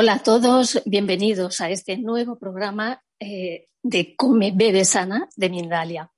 Hola 0.00 0.12
a 0.12 0.22
todos, 0.22 0.80
bienvenidos 0.86 1.60
a 1.60 1.70
este 1.70 1.98
nuevo 1.98 2.38
programa 2.38 3.02
eh, 3.18 3.66
de 3.82 4.14
Come, 4.14 4.52
Bebe 4.54 4.84
Sana 4.84 5.28
de 5.34 5.50
Mindalia. 5.50 6.12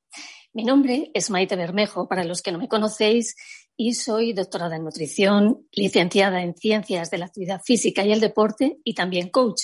Mi 0.53 0.65
nombre 0.65 1.11
es 1.15 1.31
Maite 1.31 1.57
Bermejo, 1.57 2.07
para 2.07 2.25
los 2.25 2.43
que 2.43 2.53
no 2.53 2.59
me 2.59 2.69
conocéis, 2.69 3.37
y 3.79 3.95
soy 3.95 4.35
doctora 4.35 4.77
en 4.77 4.85
nutrición, 4.85 5.67
licenciada 5.73 6.43
en 6.43 6.55
ciencias 6.55 7.11
de 7.11 7.17
la 7.17 7.25
actividad 7.25 7.63
física 7.65 8.05
y 8.05 8.13
el 8.13 8.21
deporte 8.21 8.81
y 8.85 8.93
también 8.93 9.31
coach. 9.31 9.63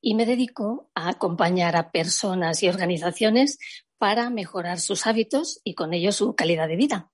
Y 0.00 0.16
me 0.16 0.26
dedico 0.26 0.90
a 0.96 1.10
acompañar 1.10 1.76
a 1.76 1.92
personas 1.92 2.60
y 2.64 2.68
organizaciones 2.68 3.58
para 3.98 4.30
mejorar 4.30 4.80
sus 4.80 5.06
hábitos 5.06 5.60
y 5.62 5.76
con 5.76 5.94
ello 5.94 6.10
su 6.10 6.34
calidad 6.34 6.66
de 6.66 6.74
vida. 6.74 7.12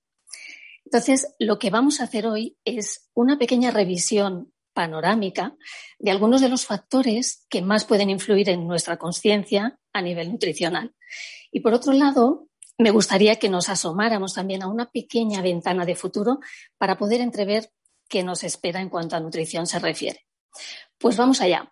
Entonces, 0.87 1.35
lo 1.39 1.59
que 1.59 1.69
vamos 1.69 2.01
a 2.01 2.05
hacer 2.05 2.27
hoy 2.27 2.57
es 2.65 3.11
una 3.13 3.39
pequeña 3.39 3.71
revisión 3.71 4.55
panorámica 4.81 5.55
de 5.99 6.11
algunos 6.11 6.41
de 6.41 6.49
los 6.49 6.65
factores 6.65 7.45
que 7.51 7.61
más 7.61 7.85
pueden 7.85 8.09
influir 8.09 8.49
en 8.49 8.67
nuestra 8.67 8.97
conciencia 8.97 9.79
a 9.93 10.01
nivel 10.01 10.33
nutricional. 10.33 10.95
Y 11.53 11.61
por 11.61 11.75
otro 11.75 11.93
lado, 11.93 12.49
me 12.79 12.91
gustaría 12.91 13.37
que 13.37 13.51
nos 13.51 13.69
asomáramos 13.69 14.33
también 14.33 14.63
a 14.63 14.69
una 14.69 14.91
pequeña 14.91 15.43
ventana 15.43 15.85
de 15.85 15.97
futuro 15.97 16.41
para 16.79 16.97
poder 16.97 17.21
entrever 17.21 17.71
qué 18.09 18.23
nos 18.23 18.43
espera 18.43 18.81
en 18.81 18.89
cuanto 18.89 19.17
a 19.17 19.21
nutrición 19.21 19.67
se 19.67 19.79
refiere. 19.81 20.25
Pues 20.97 21.19
vamos 21.19 21.43
allá. 21.43 21.71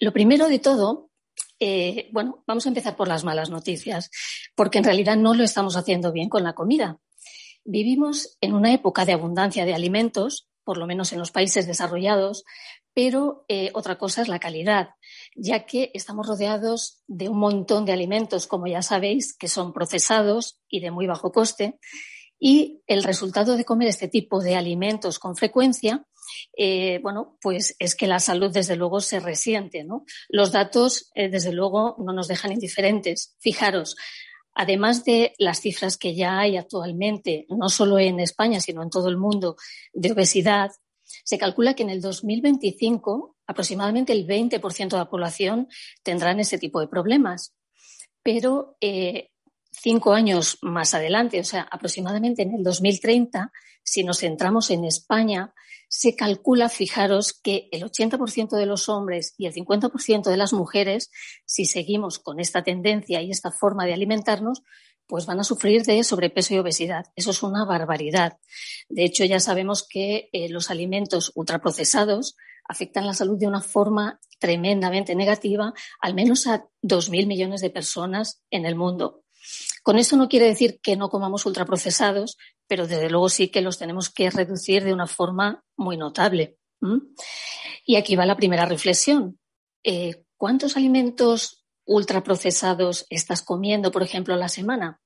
Lo 0.00 0.12
primero 0.12 0.48
de 0.48 0.58
todo, 0.58 1.12
eh, 1.60 2.08
bueno, 2.10 2.42
vamos 2.48 2.66
a 2.66 2.70
empezar 2.70 2.96
por 2.96 3.06
las 3.06 3.22
malas 3.22 3.48
noticias, 3.48 4.10
porque 4.56 4.78
en 4.78 4.84
realidad 4.84 5.16
no 5.16 5.34
lo 5.34 5.44
estamos 5.44 5.76
haciendo 5.76 6.10
bien 6.10 6.28
con 6.28 6.42
la 6.42 6.54
comida. 6.54 6.98
Vivimos 7.64 8.36
en 8.40 8.54
una 8.54 8.72
época 8.72 9.04
de 9.04 9.12
abundancia 9.12 9.64
de 9.64 9.74
alimentos 9.74 10.49
por 10.64 10.78
lo 10.78 10.86
menos 10.86 11.12
en 11.12 11.18
los 11.18 11.30
países 11.30 11.66
desarrollados, 11.66 12.44
pero 12.94 13.44
eh, 13.48 13.70
otra 13.74 13.98
cosa 13.98 14.22
es 14.22 14.28
la 14.28 14.38
calidad, 14.38 14.90
ya 15.34 15.64
que 15.64 15.90
estamos 15.94 16.26
rodeados 16.26 17.02
de 17.06 17.28
un 17.28 17.38
montón 17.38 17.84
de 17.84 17.92
alimentos, 17.92 18.46
como 18.46 18.66
ya 18.66 18.82
sabéis, 18.82 19.36
que 19.36 19.48
son 19.48 19.72
procesados 19.72 20.60
y 20.68 20.80
de 20.80 20.90
muy 20.90 21.06
bajo 21.06 21.32
coste. 21.32 21.78
Y 22.38 22.82
el 22.86 23.04
resultado 23.04 23.56
de 23.56 23.64
comer 23.64 23.88
este 23.88 24.08
tipo 24.08 24.40
de 24.40 24.56
alimentos 24.56 25.18
con 25.18 25.36
frecuencia, 25.36 26.06
eh, 26.56 26.98
bueno, 27.02 27.36
pues 27.40 27.76
es 27.78 27.94
que 27.94 28.06
la 28.06 28.18
salud 28.18 28.50
desde 28.50 28.76
luego 28.76 29.00
se 29.00 29.20
resiente, 29.20 29.84
¿no? 29.84 30.04
Los 30.28 30.52
datos, 30.52 31.10
eh, 31.14 31.28
desde 31.28 31.52
luego, 31.52 31.96
no 31.98 32.12
nos 32.12 32.28
dejan 32.28 32.52
indiferentes. 32.52 33.36
Fijaros, 33.40 33.96
además 34.54 35.04
de 35.04 35.34
las 35.38 35.60
cifras 35.60 35.96
que 35.96 36.14
ya 36.14 36.38
hay 36.38 36.56
actualmente, 36.56 37.46
no 37.48 37.68
solo 37.68 37.98
en 37.98 38.20
España, 38.20 38.60
sino 38.60 38.82
en 38.82 38.90
todo 38.90 39.08
el 39.08 39.16
mundo, 39.16 39.56
de 39.92 40.12
obesidad, 40.12 40.70
se 41.24 41.38
calcula 41.38 41.74
que 41.74 41.82
en 41.82 41.90
el 41.90 42.00
2025 42.00 43.36
aproximadamente 43.46 44.12
el 44.12 44.26
20% 44.26 44.90
de 44.90 44.96
la 44.96 45.10
población 45.10 45.68
tendrán 46.02 46.38
ese 46.38 46.58
tipo 46.58 46.80
de 46.80 46.88
problemas. 46.88 47.54
Pero 48.22 48.76
eh, 48.80 49.30
cinco 49.70 50.12
años 50.12 50.58
más 50.62 50.94
adelante, 50.94 51.40
o 51.40 51.44
sea, 51.44 51.68
aproximadamente 51.70 52.42
en 52.42 52.54
el 52.54 52.62
2030, 52.62 53.52
si 53.82 54.04
nos 54.04 54.18
centramos 54.18 54.70
en 54.70 54.84
España, 54.84 55.54
se 55.88 56.14
calcula, 56.14 56.68
fijaros, 56.68 57.32
que 57.32 57.68
el 57.72 57.82
80% 57.82 58.56
de 58.56 58.66
los 58.66 58.88
hombres 58.88 59.34
y 59.36 59.46
el 59.46 59.54
50% 59.54 60.30
de 60.30 60.36
las 60.36 60.52
mujeres, 60.52 61.10
si 61.44 61.64
seguimos 61.64 62.20
con 62.20 62.38
esta 62.38 62.62
tendencia 62.62 63.20
y 63.22 63.32
esta 63.32 63.50
forma 63.50 63.86
de 63.86 63.94
alimentarnos, 63.94 64.62
pues 65.08 65.26
van 65.26 65.40
a 65.40 65.44
sufrir 65.44 65.82
de 65.82 66.04
sobrepeso 66.04 66.54
y 66.54 66.58
obesidad. 66.58 67.06
Eso 67.16 67.32
es 67.32 67.42
una 67.42 67.64
barbaridad. 67.64 68.38
De 68.88 69.04
hecho, 69.04 69.24
ya 69.24 69.40
sabemos 69.40 69.86
que 69.86 70.28
eh, 70.32 70.48
los 70.48 70.70
alimentos 70.70 71.32
ultraprocesados 71.34 72.36
afectan 72.68 73.06
la 73.06 73.14
salud 73.14 73.36
de 73.36 73.48
una 73.48 73.60
forma 73.60 74.20
tremendamente 74.38 75.16
negativa, 75.16 75.74
al 76.00 76.14
menos 76.14 76.46
a 76.46 76.68
2.000 76.84 77.26
millones 77.26 77.60
de 77.60 77.70
personas 77.70 78.44
en 78.50 78.64
el 78.64 78.76
mundo. 78.76 79.24
Con 79.82 79.98
esto 79.98 80.16
no 80.16 80.28
quiere 80.28 80.46
decir 80.46 80.80
que 80.82 80.96
no 80.96 81.08
comamos 81.08 81.46
ultraprocesados, 81.46 82.36
pero 82.66 82.86
desde 82.86 83.10
luego 83.10 83.28
sí 83.28 83.48
que 83.48 83.62
los 83.62 83.78
tenemos 83.78 84.10
que 84.10 84.30
reducir 84.30 84.84
de 84.84 84.92
una 84.92 85.06
forma 85.06 85.64
muy 85.76 85.96
notable. 85.96 86.56
Y 87.84 87.96
aquí 87.96 88.16
va 88.16 88.26
la 88.26 88.36
primera 88.36 88.66
reflexión. 88.66 89.38
Eh, 89.82 90.24
¿Cuántos 90.36 90.76
alimentos 90.76 91.64
ultraprocesados 91.84 93.06
estás 93.10 93.42
comiendo, 93.42 93.90
por 93.90 94.02
ejemplo, 94.02 94.34
a 94.34 94.38
la 94.38 94.48
semana? 94.48 95.00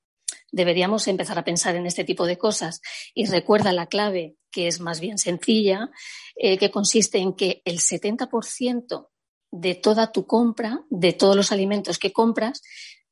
Deberíamos 0.52 1.08
empezar 1.08 1.38
a 1.38 1.44
pensar 1.44 1.74
en 1.76 1.86
este 1.86 2.04
tipo 2.04 2.26
de 2.26 2.38
cosas. 2.38 2.80
Y 3.14 3.26
recuerda 3.26 3.72
la 3.72 3.86
clave, 3.86 4.36
que 4.50 4.68
es 4.68 4.80
más 4.80 5.00
bien 5.00 5.18
sencilla, 5.18 5.90
eh, 6.36 6.58
que 6.58 6.70
consiste 6.70 7.18
en 7.18 7.34
que 7.34 7.62
el 7.64 7.78
70% 7.80 9.08
de 9.50 9.74
toda 9.74 10.10
tu 10.10 10.26
compra, 10.26 10.84
de 10.90 11.12
todos 11.12 11.36
los 11.36 11.52
alimentos 11.52 11.98
que 11.98 12.12
compras, 12.12 12.60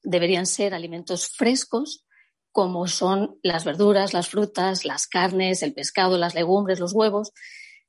deberían 0.03 0.47
ser 0.47 0.75
alimentos 0.75 1.29
frescos, 1.29 2.05
como 2.51 2.87
son 2.87 3.39
las 3.43 3.65
verduras, 3.65 4.13
las 4.13 4.29
frutas, 4.29 4.85
las 4.85 5.07
carnes, 5.07 5.63
el 5.63 5.73
pescado, 5.73 6.19
las 6.19 6.35
legumbres, 6.35 6.81
los 6.81 6.93
huevos, 6.93 7.33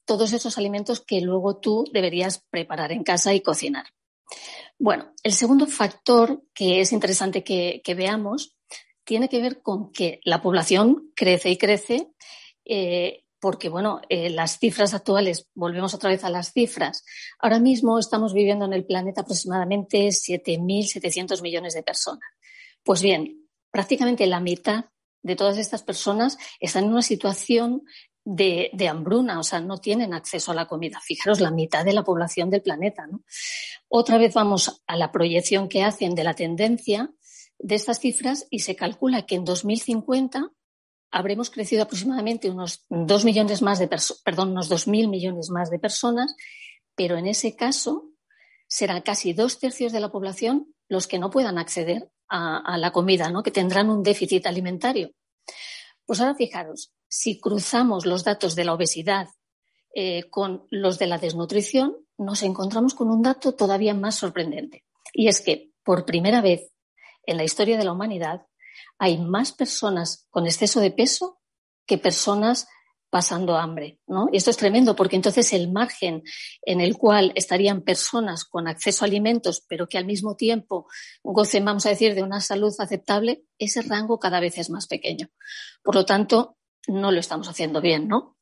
todos 0.06 0.34
esos 0.34 0.58
alimentos 0.58 1.02
que 1.02 1.22
luego 1.22 1.60
tú 1.60 1.86
deberías 1.92 2.44
preparar 2.50 2.92
en 2.92 3.04
casa 3.04 3.34
y 3.34 3.42
cocinar. 3.42 3.86
Bueno, 4.80 5.14
el 5.24 5.34
segundo 5.34 5.68
factor 5.68 6.44
que 6.54 6.82
es 6.82 6.92
interesante 6.92 7.44
que, 7.44 7.82
veamos 7.96 8.56
tiene 9.04 9.28
que 9.28 9.42
ver 9.42 9.62
con 9.62 9.92
que 9.92 10.22
la 10.24 10.42
población 10.42 11.12
crece 11.16 11.50
y 11.50 11.58
crece 11.58 12.12
eh, 12.66 13.23
porque, 13.44 13.68
bueno, 13.68 14.00
eh, 14.08 14.30
las 14.30 14.58
cifras 14.58 14.94
actuales, 14.94 15.50
volvemos 15.54 15.94
otra 15.94 16.10
vez 16.10 16.24
a 16.24 16.30
las 16.30 16.54
cifras, 16.54 17.04
ahora 17.40 17.60
mismo 17.60 18.00
estamos 18.00 18.34
viviendo 18.34 18.64
en 18.64 18.72
el 18.72 18.86
planeta 18.86 19.20
aproximadamente 19.20 20.08
7.700 20.08 21.42
millones 21.42 21.74
de 21.74 21.84
personas. 21.84 22.24
Pues 22.86 23.02
bien, 23.02 23.50
prácticamente 23.70 24.28
la 24.28 24.40
mitad 24.40 24.86
de 25.24 25.36
todas 25.36 25.58
estas 25.58 25.84
personas 25.84 26.38
están 26.62 26.86
en 26.86 26.92
una 26.92 27.02
situación 27.02 27.84
de, 28.24 28.72
hambruna, 28.90 29.38
o 29.42 29.44
sea, 29.44 29.60
no 29.60 29.78
tienen 29.78 30.14
acceso 30.14 30.54
a 30.54 30.56
la 30.56 30.66
comida. 30.66 31.02
Fijaros, 31.04 31.42
la 31.42 31.52
mitad 31.52 31.84
de 31.84 31.92
la 31.92 32.06
población 32.06 32.50
del 32.50 32.62
planeta. 32.62 33.10
Otra 33.90 34.18
vez 34.18 34.34
vamos 34.34 34.82
a 34.88 34.96
la 34.96 35.12
proyección 35.12 35.68
que 35.68 35.84
hacen 35.84 36.16
de 36.16 36.24
la 36.24 36.34
tendencia 36.34 37.12
de 37.60 37.76
estas 37.76 38.00
cifras 38.00 38.48
y 38.50 38.60
se 38.60 38.78
calcula 38.78 39.26
que 39.26 39.36
en 39.36 39.44
2050 39.44 40.50
habremos 41.14 41.52
crecido 41.52 41.84
aproximadamente 41.84 42.50
unos 42.50 42.86
dos 42.90 43.24
millones 43.24 43.62
más 43.62 43.78
de 43.78 43.88
perdón, 44.26 44.50
unos 44.52 44.88
millones 44.88 45.52
más 45.52 45.70
de 45.70 45.78
personas, 45.78 46.36
pero 46.96 47.18
en 47.18 47.28
ese 47.28 47.56
caso 47.56 48.10
serán 48.68 49.04
casi 49.04 49.34
dos 49.34 49.60
tercios 49.60 49.94
de 49.94 50.00
la 50.00 50.12
población 50.12 50.74
los 50.90 51.08
que 51.08 51.20
no 51.20 51.30
puedan 51.30 51.60
acceder 51.60 52.10
a, 52.28 52.80
la 52.80 52.92
comida, 52.92 53.30
¿no? 53.30 53.44
que 53.44 53.52
tendrán 53.52 53.92
un 53.92 54.02
déficit 54.02 54.48
alimentario. 54.48 55.12
Pues 56.04 56.20
ahora 56.20 56.34
fijaros, 56.34 56.92
si 57.08 57.40
cruzamos 57.40 58.08
los 58.08 58.24
datos 58.24 58.56
de 58.56 58.66
la 58.66 58.74
obesidad 58.74 59.28
eh, 59.94 60.24
con 60.32 60.66
los 60.72 60.98
de 60.98 61.06
la 61.06 61.20
desnutrición, 61.20 61.96
nos 62.18 62.42
encontramos 62.42 62.96
con 62.96 63.12
un 63.12 63.22
dato 63.22 63.54
todavía 63.54 63.94
más 63.94 64.16
sorprendente. 64.16 64.84
Y 65.14 65.28
es 65.28 65.42
que, 65.42 65.70
por 65.84 66.06
primera 66.06 66.42
vez 66.42 66.72
en 67.28 67.38
la 67.38 67.44
historia 67.44 67.78
de 67.78 67.84
la 67.84 67.92
humanidad, 67.92 68.48
hay 68.98 69.18
más 69.18 69.52
personas 69.52 70.28
con 70.30 70.46
exceso 70.46 70.80
de 70.80 70.92
peso 70.92 71.40
que 71.86 71.98
personas 71.98 72.68
pasando 73.14 73.58
hambre, 73.58 74.00
¿no? 74.08 74.28
Y 74.32 74.38
esto 74.38 74.50
es 74.50 74.58
tremendo 74.58 74.96
porque 74.96 75.16
entonces 75.16 75.54
el 75.54 75.72
margen 75.72 76.24
en 76.64 76.82
el 76.82 76.98
cual 76.98 77.32
estarían 77.36 77.84
personas 77.84 78.44
con 78.44 78.68
acceso 78.68 79.06
a 79.06 79.08
alimentos, 79.08 79.64
pero 79.70 79.88
que 79.88 80.00
al 80.00 80.06
mismo 80.06 80.36
tiempo 80.36 80.88
gocen, 81.22 81.64
vamos 81.64 81.86
a 81.86 81.90
decir, 81.90 82.16
de 82.16 82.24
una 82.24 82.42
salud 82.42 82.74
aceptable, 82.80 83.44
ese 83.60 83.84
rango 83.84 84.20
cada 84.20 84.40
vez 84.40 84.58
es 84.58 84.72
más 84.72 84.88
pequeño. 84.88 85.30
Por 85.84 85.94
lo 85.94 86.06
tanto, 86.06 86.58
no 86.88 87.12
lo 87.12 87.20
estamos 87.20 87.48
haciendo 87.48 87.82
bien, 87.82 88.08
¿no? 88.08 88.36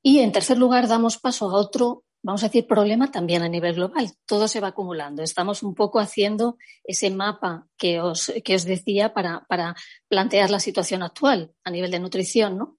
Y 0.00 0.20
en 0.20 0.30
tercer 0.30 0.56
lugar, 0.56 0.86
damos 0.86 1.18
paso 1.18 1.50
a 1.50 1.54
otro 1.54 2.04
vamos 2.24 2.42
a 2.42 2.46
decir, 2.46 2.66
problema 2.66 3.10
también 3.10 3.42
a 3.42 3.48
nivel 3.48 3.74
global. 3.74 4.10
Todo 4.26 4.48
se 4.48 4.58
va 4.58 4.68
acumulando. 4.68 5.22
Estamos 5.22 5.62
un 5.62 5.74
poco 5.74 6.00
haciendo 6.00 6.56
ese 6.82 7.10
mapa 7.10 7.68
que 7.76 8.00
os, 8.00 8.32
que 8.42 8.54
os 8.54 8.64
decía 8.64 9.12
para, 9.12 9.44
para 9.46 9.76
plantear 10.08 10.50
la 10.50 10.58
situación 10.58 11.02
actual 11.02 11.52
a 11.64 11.70
nivel 11.70 11.90
de 11.90 12.00
nutrición, 12.00 12.56
¿no? 12.56 12.78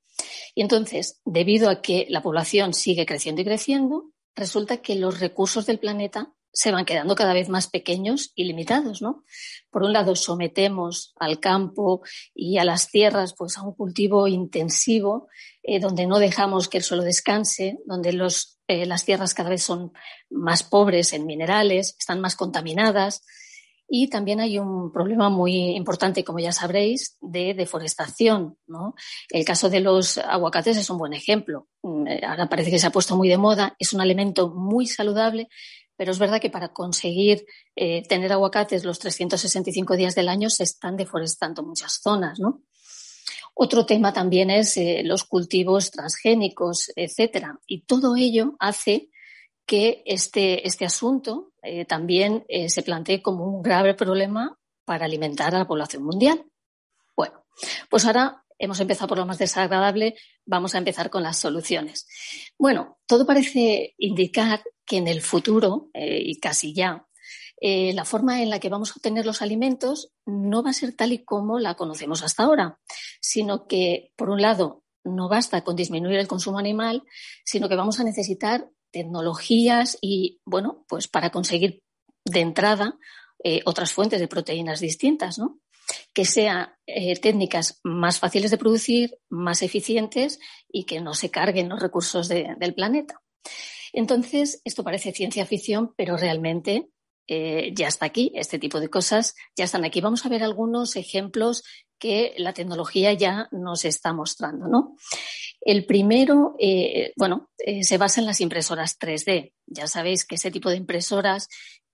Y 0.55 0.61
entonces, 0.61 1.21
debido 1.25 1.69
a 1.69 1.81
que 1.81 2.07
la 2.09 2.23
población 2.23 2.73
sigue 2.73 3.05
creciendo 3.05 3.41
y 3.41 3.45
creciendo, 3.45 4.11
resulta 4.35 4.77
que 4.77 4.95
los 4.95 5.19
recursos 5.19 5.67
del 5.67 5.77
planeta 5.77 6.33
se 6.55 6.71
van 6.71 6.85
quedando 6.85 7.15
cada 7.15 7.33
vez 7.33 7.49
más 7.49 7.67
pequeños 7.67 8.31
y 8.33 8.45
limitados, 8.45 9.01
¿no? 9.01 9.25
Por 9.69 9.83
un 9.83 9.91
lado, 9.91 10.15
sometemos 10.15 11.13
al 11.19 11.41
campo 11.41 12.01
y 12.33 12.57
a 12.57 12.63
las 12.63 12.89
tierras 12.89 13.35
pues, 13.37 13.57
a 13.57 13.63
un 13.63 13.73
cultivo 13.73 14.27
intensivo, 14.27 15.27
eh, 15.61 15.81
donde 15.81 16.07
no 16.07 16.17
dejamos 16.17 16.69
que 16.69 16.77
el 16.77 16.83
suelo 16.83 17.03
descanse, 17.03 17.77
donde 17.85 18.17
eh, 18.67 18.85
las 18.85 19.05
tierras 19.05 19.33
cada 19.33 19.49
vez 19.49 19.63
son 19.63 19.91
más 20.29 20.63
pobres 20.63 21.11
en 21.11 21.25
minerales, 21.25 21.97
están 21.99 22.21
más 22.21 22.37
contaminadas. 22.37 23.21
Y 23.87 24.07
también 24.07 24.39
hay 24.39 24.57
un 24.57 24.91
problema 24.91 25.29
muy 25.29 25.75
importante, 25.75 26.23
como 26.23 26.39
ya 26.39 26.51
sabréis, 26.51 27.17
de 27.21 27.53
deforestación. 27.53 28.57
El 29.29 29.45
caso 29.45 29.69
de 29.69 29.79
los 29.79 30.17
aguacates 30.17 30.77
es 30.77 30.89
un 30.89 30.97
buen 30.97 31.13
ejemplo. 31.13 31.67
Mm, 31.83 32.07
ahora 32.25 32.49
parece 32.49 32.71
que 32.71 32.79
se 32.79 32.87
ha 32.87 32.91
puesto 32.91 33.15
muy 33.15 33.29
de 33.29 33.37
moda. 33.37 33.75
Es 33.77 33.93
un 33.93 34.01
alimento 34.01 34.49
muy 34.49 34.87
saludable, 34.87 35.49
pero 35.95 36.11
es 36.11 36.19
verdad 36.19 36.41
que 36.41 36.49
para 36.49 36.73
conseguir 36.73 37.45
eh, 37.75 38.03
tener 38.07 38.31
aguacates 38.31 38.83
los 38.83 38.99
365 38.99 39.95
días 39.95 40.15
del 40.15 40.29
año 40.29 40.49
se 40.49 40.63
están 40.63 40.97
deforestando 40.97 41.63
muchas 41.63 41.99
zonas. 42.01 42.39
¿no? 42.39 42.63
Otro 43.53 43.85
tema 43.85 44.13
también 44.13 44.49
es 44.49 44.77
eh, 44.77 45.01
los 45.03 45.23
cultivos 45.23 45.91
transgénicos, 45.91 46.91
etcétera. 46.95 47.59
Y 47.65 47.81
todo 47.81 48.15
ello 48.15 48.55
hace 48.59 49.09
que 49.65 50.03
este, 50.05 50.67
este 50.67 50.85
asunto 50.85 51.53
eh, 51.63 51.85
también 51.85 52.45
se 52.67 52.83
plantee 52.83 53.23
como 53.23 53.45
un 53.45 53.63
grave 53.63 53.95
problema 53.95 54.59
para 54.83 55.05
alimentar 55.05 55.55
a 55.55 55.59
la 55.59 55.67
población 55.67 56.03
mundial. 56.03 56.45
Bueno, 57.15 57.45
pues 57.89 58.05
ahora 58.05 58.45
hemos 58.57 58.79
empezado 58.79 59.07
por 59.07 59.17
lo 59.17 59.25
más 59.25 59.37
desagradable, 59.37 60.15
vamos 60.45 60.75
a 60.75 60.77
empezar 60.77 61.09
con 61.09 61.23
las 61.23 61.39
soluciones. 61.39 62.07
Bueno, 62.57 62.99
todo 63.05 63.25
parece 63.25 63.95
indicar 63.97 64.61
que 64.85 64.97
en 64.97 65.07
el 65.07 65.21
futuro, 65.21 65.89
y 65.93 66.39
casi 66.39 66.73
ya, 66.73 67.07
la 67.61 68.05
forma 68.05 68.43
en 68.43 68.49
la 68.49 68.59
que 68.59 68.69
vamos 68.69 68.91
a 68.91 68.95
obtener 68.95 69.25
los 69.25 69.41
alimentos 69.41 70.11
no 70.25 70.61
va 70.61 70.69
a 70.69 70.73
ser 70.73 70.93
tal 70.93 71.13
y 71.13 71.23
como 71.23 71.59
la 71.59 71.75
conocemos 71.75 72.21
hasta 72.21 72.43
ahora, 72.43 72.79
sino 73.19 73.65
que, 73.67 74.11
por 74.15 74.29
un 74.29 74.41
lado, 74.41 74.83
no 75.03 75.29
basta 75.29 75.63
con 75.63 75.75
disminuir 75.75 76.19
el 76.19 76.27
consumo 76.27 76.59
animal, 76.59 77.03
sino 77.43 77.69
que 77.69 77.75
vamos 77.75 77.99
a 77.99 78.03
necesitar 78.03 78.69
tecnologías 78.91 79.97
y, 80.01 80.41
bueno, 80.45 80.85
pues 80.87 81.07
para 81.07 81.29
conseguir 81.29 81.83
de 82.25 82.39
entrada 82.39 82.97
eh, 83.43 83.61
otras 83.65 83.93
fuentes 83.93 84.19
de 84.19 84.27
proteínas 84.27 84.79
distintas, 84.79 85.37
¿no? 85.37 85.59
Que 86.13 86.25
sean 86.25 86.69
eh, 86.87 87.19
técnicas 87.19 87.79
más 87.83 88.19
fáciles 88.19 88.49
de 88.49 88.57
producir, 88.57 89.19
más 89.29 89.61
eficientes 89.61 90.39
y 90.67 90.85
que 90.85 91.01
no 91.01 91.13
se 91.13 91.29
carguen 91.29 91.69
los 91.69 91.79
recursos 91.79 92.27
del 92.27 92.73
planeta. 92.73 93.21
Entonces, 93.95 94.61
esto 94.65 94.83
parece 94.83 95.13
ciencia 95.13 95.45
ficción, 95.45 95.93
pero 95.95 96.17
realmente 96.17 96.89
eh, 97.27 97.71
ya 97.73 97.87
está 97.87 98.05
aquí, 98.05 98.31
este 98.35 98.59
tipo 98.59 98.81
de 98.81 98.89
cosas 98.89 99.35
ya 99.55 99.63
están 99.63 99.85
aquí. 99.85 100.01
Vamos 100.01 100.25
a 100.25 100.29
ver 100.29 100.43
algunos 100.43 100.97
ejemplos 100.97 101.63
que 101.97 102.35
la 102.37 102.53
tecnología 102.53 103.13
ya 103.13 103.47
nos 103.51 103.85
está 103.85 104.11
mostrando, 104.11 104.67
¿no? 104.67 104.97
El 105.61 105.85
primero, 105.85 106.55
eh, 106.59 107.13
bueno, 107.15 107.49
eh, 107.57 107.85
se 107.85 107.97
basa 107.97 108.19
en 108.19 108.27
las 108.27 108.41
impresoras 108.41 108.99
3D. 108.99 109.53
Ya 109.65 109.87
sabéis 109.87 110.25
que 110.25 110.35
ese 110.35 110.51
tipo 110.51 110.69
de 110.69 110.75
impresoras 110.75 111.47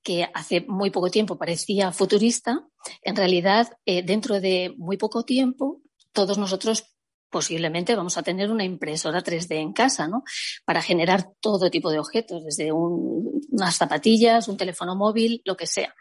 que 0.03 0.27
hace 0.33 0.65
muy 0.67 0.89
poco 0.89 1.11
tiempo 1.11 1.37
parecía 1.37 1.91
futurista, 1.91 2.67
en 3.03 3.15
realidad, 3.15 3.71
dentro 3.85 4.41
de 4.41 4.73
muy 4.75 4.97
poco 4.97 5.23
tiempo, 5.23 5.83
todos 6.11 6.39
nosotros 6.39 6.95
posiblemente 7.31 7.95
vamos 7.95 8.17
a 8.17 8.23
tener 8.23 8.51
una 8.51 8.63
impresora 8.63 9.23
3D 9.23 9.55
en 9.55 9.73
casa, 9.73 10.07
¿no? 10.07 10.23
Para 10.65 10.81
generar 10.81 11.29
todo 11.39 11.71
tipo 11.71 11.89
de 11.89 11.99
objetos, 11.99 12.43
desde 12.43 12.71
unas 12.71 13.75
zapatillas, 13.75 14.47
un 14.47 14.57
teléfono 14.57 14.95
móvil, 14.95 15.41
lo 15.45 15.55
que 15.55 15.65
sea. 15.65 15.95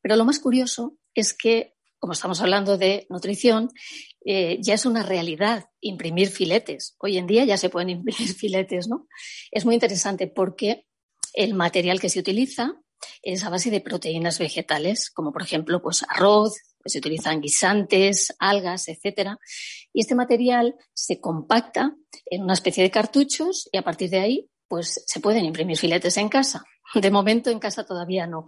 Pero 0.00 0.16
lo 0.16 0.24
más 0.24 0.38
curioso 0.38 0.96
es 1.14 1.34
que, 1.34 1.74
como 1.98 2.12
estamos 2.12 2.40
hablando 2.40 2.78
de 2.78 3.06
nutrición, 3.10 3.70
eh, 4.24 4.58
ya 4.60 4.74
es 4.74 4.86
una 4.86 5.02
realidad 5.02 5.66
imprimir 5.80 6.28
filetes. 6.28 6.94
Hoy 6.98 7.18
en 7.18 7.26
día 7.26 7.44
ya 7.44 7.56
se 7.56 7.68
pueden 7.68 7.90
imprimir 7.98 8.32
filetes, 8.34 8.88
¿no? 8.88 9.08
Es 9.50 9.64
muy 9.64 9.74
interesante 9.74 10.28
porque 10.28 10.86
el 11.34 11.54
material 11.54 12.00
que 12.00 12.08
se 12.08 12.20
utiliza 12.20 12.80
es 13.22 13.44
a 13.44 13.50
base 13.50 13.70
de 13.70 13.80
proteínas 13.80 14.38
vegetales, 14.38 15.10
como 15.10 15.32
por 15.32 15.42
ejemplo, 15.42 15.82
pues 15.82 16.04
arroz, 16.08 16.54
se 16.86 16.98
utilizan 16.98 17.40
guisantes, 17.40 18.34
algas, 18.38 18.88
etcétera. 18.88 19.38
Y 19.92 20.00
este 20.00 20.14
material 20.14 20.74
se 20.92 21.20
compacta 21.20 21.94
en 22.26 22.42
una 22.42 22.54
especie 22.54 22.82
de 22.82 22.90
cartuchos 22.90 23.68
y 23.72 23.78
a 23.78 23.82
partir 23.82 24.10
de 24.10 24.20
ahí, 24.20 24.50
pues 24.68 25.02
se 25.06 25.20
pueden 25.20 25.44
imprimir 25.44 25.78
filetes 25.78 26.16
en 26.16 26.28
casa. 26.28 26.64
De 26.94 27.10
momento 27.10 27.50
en 27.50 27.58
casa 27.58 27.84
todavía 27.84 28.26
no, 28.26 28.46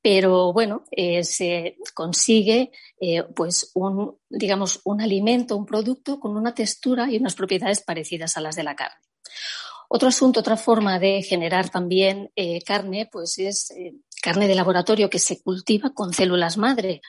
pero 0.00 0.52
bueno, 0.52 0.84
eh, 0.92 1.24
se 1.24 1.76
consigue 1.92 2.70
eh, 3.00 3.24
pues 3.34 3.72
un, 3.74 4.16
digamos, 4.28 4.80
un 4.84 5.00
alimento, 5.00 5.56
un 5.56 5.66
producto 5.66 6.20
con 6.20 6.36
una 6.36 6.54
textura 6.54 7.10
y 7.10 7.16
unas 7.16 7.34
propiedades 7.34 7.82
parecidas 7.82 8.36
a 8.36 8.40
las 8.40 8.54
de 8.54 8.62
la 8.62 8.76
carne. 8.76 9.00
Otro 9.88 10.08
asunto, 10.08 10.38
otra 10.40 10.56
forma 10.56 11.00
de 11.00 11.22
generar 11.22 11.68
también 11.68 12.30
eh, 12.36 12.62
carne, 12.62 13.08
pues 13.10 13.38
es 13.38 13.74
carne 14.22 14.46
de 14.46 14.54
laboratorio 14.54 15.10
que 15.10 15.18
se 15.18 15.42
cultiva 15.42 15.92
con 15.92 16.12
células 16.12 16.58
madre. 16.58 17.00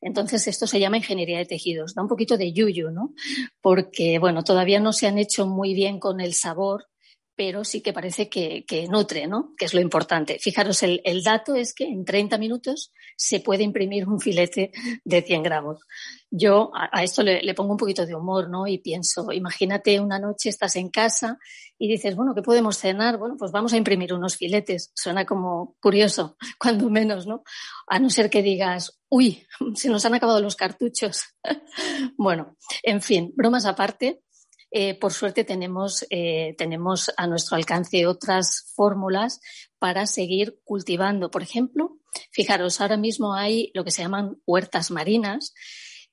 Entonces, 0.00 0.46
esto 0.48 0.66
se 0.66 0.80
llama 0.80 0.98
ingeniería 0.98 1.38
de 1.38 1.46
tejidos. 1.46 1.94
Da 1.94 2.02
un 2.02 2.08
poquito 2.08 2.36
de 2.36 2.52
yuyu, 2.52 2.90
¿no? 2.90 3.14
Porque, 3.60 4.18
bueno, 4.18 4.44
todavía 4.44 4.80
no 4.80 4.92
se 4.92 5.06
han 5.06 5.18
hecho 5.18 5.46
muy 5.46 5.74
bien 5.74 5.98
con 5.98 6.20
el 6.20 6.34
sabor 6.34 6.86
pero 7.36 7.64
sí 7.64 7.82
que 7.82 7.92
parece 7.92 8.30
que, 8.30 8.64
nutre, 8.88 9.26
¿no? 9.26 9.54
Que 9.58 9.66
es 9.66 9.74
lo 9.74 9.80
importante. 9.80 10.38
Fijaros, 10.40 10.82
el, 10.82 11.22
dato 11.22 11.54
es 11.54 11.74
que 11.74 11.84
en 11.84 12.04
30 12.04 12.38
minutos 12.38 12.92
se 13.14 13.40
puede 13.40 13.62
imprimir 13.62 14.08
un 14.08 14.18
filete 14.18 14.72
de 15.04 15.22
100 15.22 15.42
gramos. 15.42 15.82
Yo 16.30 16.72
a, 16.74 17.04
esto 17.04 17.22
le, 17.22 17.54
pongo 17.54 17.72
un 17.72 17.78
poquito 17.78 18.06
de 18.06 18.14
humor, 18.14 18.48
¿no? 18.48 18.66
Y 18.66 18.78
pienso, 18.78 19.30
imagínate 19.32 20.00
una 20.00 20.18
noche 20.18 20.48
estás 20.48 20.76
en 20.76 20.88
casa 20.88 21.38
y 21.78 21.88
dices, 21.88 22.16
bueno, 22.16 22.34
¿qué 22.34 22.40
podemos 22.40 22.78
cenar? 22.78 23.18
Bueno, 23.18 23.36
pues 23.38 23.52
vamos 23.52 23.74
a 23.74 23.76
imprimir 23.76 24.14
unos 24.14 24.36
filetes. 24.36 24.90
Suena 24.94 25.26
como 25.26 25.76
curioso, 25.80 26.36
cuando 26.58 26.88
menos, 26.88 27.26
¿no? 27.26 27.44
A 27.86 27.98
no 27.98 28.08
ser 28.08 28.30
que 28.30 28.42
digas, 28.42 28.98
uy, 29.10 29.46
se 29.74 29.90
nos 29.90 30.06
han 30.06 30.14
acabado 30.14 30.40
los 30.40 30.56
cartuchos. 30.56 31.22
bueno, 32.16 32.56
en 32.82 33.02
fin, 33.02 33.32
bromas 33.36 33.66
aparte. 33.66 34.22
Eh, 34.70 34.98
por 34.98 35.12
suerte 35.12 35.44
tenemos, 35.44 36.04
eh, 36.10 36.54
tenemos 36.58 37.10
a 37.16 37.26
nuestro 37.26 37.56
alcance 37.56 38.06
otras 38.06 38.72
fórmulas 38.74 39.40
para 39.78 40.06
seguir 40.06 40.60
cultivando. 40.64 41.30
Por 41.30 41.42
ejemplo, 41.42 41.98
fijaros, 42.32 42.80
ahora 42.80 42.96
mismo 42.96 43.34
hay 43.34 43.70
lo 43.74 43.84
que 43.84 43.90
se 43.90 44.02
llaman 44.02 44.40
huertas 44.46 44.90
marinas, 44.90 45.54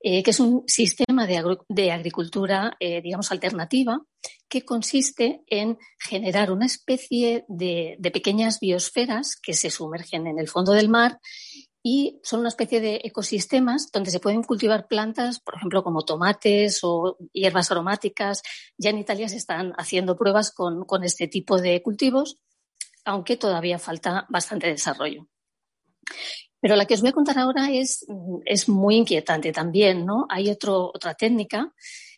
eh, 0.00 0.22
que 0.22 0.30
es 0.30 0.40
un 0.40 0.64
sistema 0.66 1.26
de, 1.26 1.90
agricultura, 1.90 2.76
digamos, 2.78 3.32
alternativa, 3.32 4.02
que 4.48 4.64
consiste 4.64 5.42
en 5.46 5.78
generar 5.98 6.52
una 6.52 6.66
especie 6.66 7.44
de, 7.48 7.98
pequeñas 8.12 8.60
biosferas 8.60 9.36
que 9.36 9.54
se 9.54 9.70
sumergen 9.70 10.26
en 10.26 10.38
el 10.38 10.48
fondo 10.48 10.72
del 10.72 10.88
mar 10.88 11.18
y 11.86 12.18
son 12.22 12.40
una 12.40 12.48
especie 12.48 12.80
de 12.80 13.02
ecosistemas 13.04 13.92
donde 13.92 14.10
se 14.10 14.18
pueden 14.18 14.42
cultivar 14.42 14.88
plantas, 14.88 15.38
por 15.38 15.54
ejemplo, 15.54 15.84
como 15.84 16.02
tomates 16.02 16.80
o 16.82 17.18
hierbas 17.30 17.70
aromáticas. 17.70 18.42
Ya 18.78 18.88
en 18.88 18.96
Italia 18.96 19.28
se 19.28 19.36
están 19.36 19.74
haciendo 19.76 20.16
pruebas 20.16 20.50
con, 20.50 21.04
este 21.04 21.28
tipo 21.28 21.60
de 21.60 21.82
cultivos, 21.82 22.40
aunque 23.04 23.36
todavía 23.36 23.78
falta 23.78 24.24
bastante 24.30 24.68
desarrollo. 24.68 25.28
Pero 26.58 26.74
la 26.74 26.86
que 26.86 26.94
os 26.94 27.02
voy 27.02 27.10
a 27.10 27.12
contar 27.12 27.38
ahora 27.38 27.70
es, 27.70 28.06
es 28.46 28.66
muy 28.66 28.96
inquietante 28.96 29.52
también, 29.52 30.06
¿no? 30.06 30.24
Hay 30.30 30.48
otro, 30.48 30.86
otra 30.86 31.12
técnica 31.12 31.70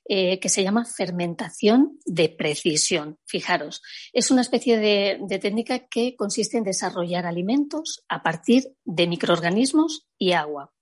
eh, 0.08 0.38
que 0.38 0.48
se 0.48 0.62
llama 0.62 0.84
fermentación 0.84 1.98
de 2.04 2.28
precisión. 2.28 3.18
Fijaros, 3.24 3.82
es 4.12 4.30
una 4.30 4.42
especie 4.42 4.78
de, 4.78 5.38
técnica 5.40 5.80
que 5.88 6.14
consiste 6.14 6.58
en 6.58 6.62
desarrollar 6.62 7.26
alimentos 7.26 8.04
a 8.08 8.22
partir 8.22 8.72
de 8.84 9.08
microorganismos 9.08 10.06
y 10.16 10.30
agua. 10.30 10.72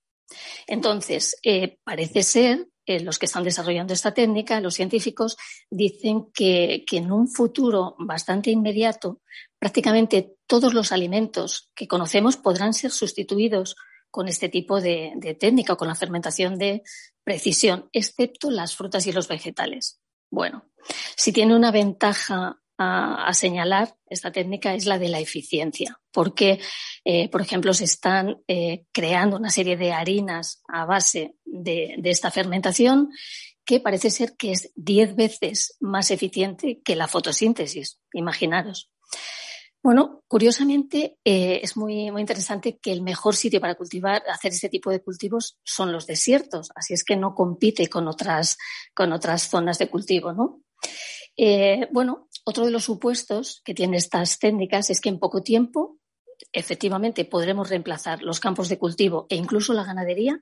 Entonces, 0.67 1.37
eh, 1.43 1.79
parece 1.85 2.23
ser, 2.23 2.69
eh, 2.85 3.01
los 3.01 3.19
que 3.19 3.25
están 3.25 3.45
desarrollando 3.45 3.95
esta 3.95 4.13
técnica, 4.13 4.61
los 4.61 4.75
científicos, 4.75 5.39
dicen 5.71 6.27
que, 6.35 6.85
en 6.93 7.11
un 7.11 7.27
futuro 7.27 7.97
bastante 7.99 8.51
inmediato, 8.51 9.23
prácticamente 9.59 10.35
todos 10.47 10.75
los 10.75 10.93
alimentos 10.93 11.71
que 11.75 11.89
conocemos 11.89 12.37
podrán 12.37 12.75
ser 12.75 12.91
sustituidos 12.91 13.75
con 14.15 14.29
este 14.29 14.49
tipo 14.49 14.81
de, 14.81 15.37
técnica 15.41 15.75
con 15.75 15.89
la 15.89 15.97
fermentación 15.97 16.57
de, 16.57 16.85
precisión, 17.25 17.89
excepto 17.93 18.49
las 18.49 18.77
frutas 18.77 19.09
y 19.09 19.13
los 19.13 19.27
vegetales. 19.27 19.99
Bueno, 20.31 20.71
si 21.17 21.33
tiene 21.33 21.57
una 21.57 21.73
ventaja 21.73 22.61
a, 22.79 23.35
señalar 23.35 23.97
esta 24.07 24.31
técnica 24.31 24.73
es 24.73 24.87
la 24.87 25.01
de 25.01 25.09
la 25.09 25.19
eficiencia, 25.19 25.99
porque, 26.13 26.61
eh, 27.05 27.29
por 27.29 27.41
ejemplo, 27.41 27.75
se 27.75 27.87
están 27.87 28.41
eh, 28.47 28.85
creando 28.93 29.37
una 29.37 29.51
serie 29.51 29.77
de 29.77 29.93
harinas 29.93 30.63
a 30.69 30.85
base 30.85 31.35
de, 31.45 32.01
esta 32.05 32.31
fermentación 32.31 33.11
que 33.65 33.81
parece 33.81 34.11
ser 34.11 34.37
que 34.37 34.53
es 34.53 34.71
diez 34.77 35.17
veces 35.17 35.77
más 35.81 36.13
eficiente 36.13 36.81
que 36.85 36.95
la 36.95 37.09
fotosíntesis. 37.09 37.99
Imaginaros. 38.13 38.93
Bueno, 39.85 40.25
curiosamente 40.29 41.19
eh, 41.27 41.61
es 41.63 41.77
muy, 41.77 42.11
muy 42.11 42.23
interesante 42.23 42.79
que 42.79 42.91
el 42.91 43.03
mejor 43.03 43.37
sitio 43.37 43.61
para 43.61 43.75
cultivar, 43.75 44.23
hacer 44.31 44.51
este 44.51 44.71
tipo 44.71 44.91
de 44.91 45.03
cultivos 45.03 45.59
son 45.63 45.93
los 45.93 46.07
desiertos, 46.07 46.71
así 46.75 46.95
es 46.95 47.05
que 47.05 47.17
no 47.17 47.35
compite 47.35 47.89
con 47.89 48.09
otras, 48.09 48.57
con 48.95 49.13
otras 49.13 49.43
zonas 49.51 49.79
de 49.79 49.91
cultivo, 49.91 50.33
¿no? 50.33 50.63
Eh, 51.37 51.87
bueno, 51.93 52.31
otro 52.47 52.65
de 52.65 52.71
los 52.71 52.85
supuestos 52.85 53.61
que 53.63 53.75
tienen 53.75 53.97
estas 53.97 54.39
técnicas 54.39 54.89
es 54.89 55.03
que 55.03 55.11
en 55.11 55.19
poco 55.19 55.43
tiempo 55.43 55.99
efectivamente 56.51 57.27
podremos 57.27 57.69
reemplazar 57.69 58.23
los 58.23 58.41
campos 58.41 58.71
de 58.71 58.79
cultivo 58.79 59.27
e 59.29 59.37
incluso 59.37 59.75
la 59.75 59.85
ganadería 59.85 60.41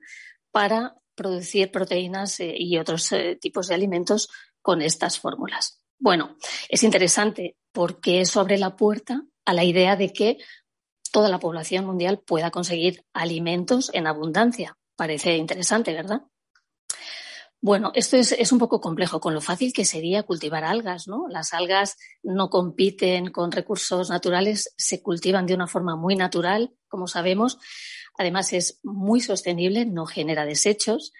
para 0.51 0.95
producir 1.15 1.69
proteínas 1.69 2.39
eh, 2.39 2.55
y 2.57 2.77
otros 2.77 3.09
tipos 3.41 3.67
de 3.67 3.75
alimentos 3.75 4.29
con 4.61 4.81
estas 4.81 5.19
fórmulas. 5.19 5.81
Bueno, 5.99 6.37
es 6.69 6.83
interesante 6.83 7.57
porque 7.73 8.21
eso 8.21 8.39
abre 8.39 8.57
la 8.57 8.77
puerta 8.77 9.25
a 9.45 9.53
la 9.53 9.63
idea 9.63 9.95
de 9.95 10.11
que 10.13 10.37
toda 11.11 11.29
la 11.29 11.39
población 11.39 11.85
mundial 11.85 12.19
pueda 12.19 12.51
conseguir 12.51 13.05
alimentos 13.13 13.91
en 13.93 14.07
abundancia. 14.07 14.77
Parece 14.95 15.37
interesante, 15.37 15.93
¿verdad? 15.93 16.23
Bueno, 17.61 17.93
esto 17.95 18.17
es, 18.17 18.51
un 18.51 18.59
poco 18.59 18.81
complejo 18.81 19.21
con 19.21 19.33
lo 19.33 19.39
fácil 19.39 19.71
que 19.71 19.85
sería 19.85 20.23
cultivar 20.23 20.65
algas, 20.65 21.07
¿no? 21.07 21.27
Las 21.29 21.53
algas 21.53 21.95
no 22.21 22.49
compiten 22.49 23.31
con 23.31 23.53
recursos 23.53 24.09
naturales, 24.09 24.73
se 24.75 25.01
cultivan 25.01 25.45
de 25.45 25.53
una 25.53 25.67
forma 25.67 25.95
muy 25.95 26.17
natural, 26.17 26.73
como 26.89 27.07
sabemos. 27.07 27.59
Además, 28.17 28.51
es 28.51 28.81
muy 28.83 29.21
sostenible, 29.21 29.85
no 29.85 30.05
genera 30.05 30.45
desechos 30.45 31.13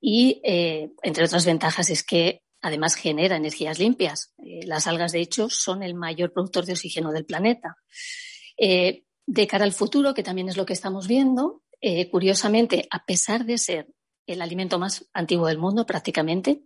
y, 0.00 0.40
eh, 0.42 0.90
entre 1.02 1.24
otras 1.24 1.44
ventajas, 1.44 1.90
es 1.90 2.02
que 2.02 2.40
además 2.60 2.94
genera 2.94 3.36
energías 3.36 3.78
limpias. 3.78 4.32
Eh, 4.38 4.66
las 4.66 4.86
algas, 4.86 5.12
de 5.12 5.20
hecho, 5.20 5.48
son 5.48 5.82
el 5.82 5.94
mayor 5.94 6.32
productor 6.32 6.66
de 6.66 6.72
oxígeno 6.72 7.12
del 7.12 7.26
planeta. 7.26 7.76
Eh, 8.56 9.04
de 9.26 9.46
cara 9.46 9.64
al 9.64 9.72
futuro, 9.72 10.14
que 10.14 10.22
también 10.22 10.48
es 10.48 10.56
lo 10.56 10.66
que 10.66 10.72
estamos 10.72 11.06
viendo, 11.06 11.62
curiosamente, 12.10 12.86
a 12.90 13.04
pesar 13.06 13.46
de 13.46 13.56
ser 13.56 13.86
el 14.32 14.42
alimento 14.42 14.78
más 14.78 15.08
antiguo 15.12 15.46
del 15.46 15.58
mundo 15.58 15.86
prácticamente. 15.86 16.62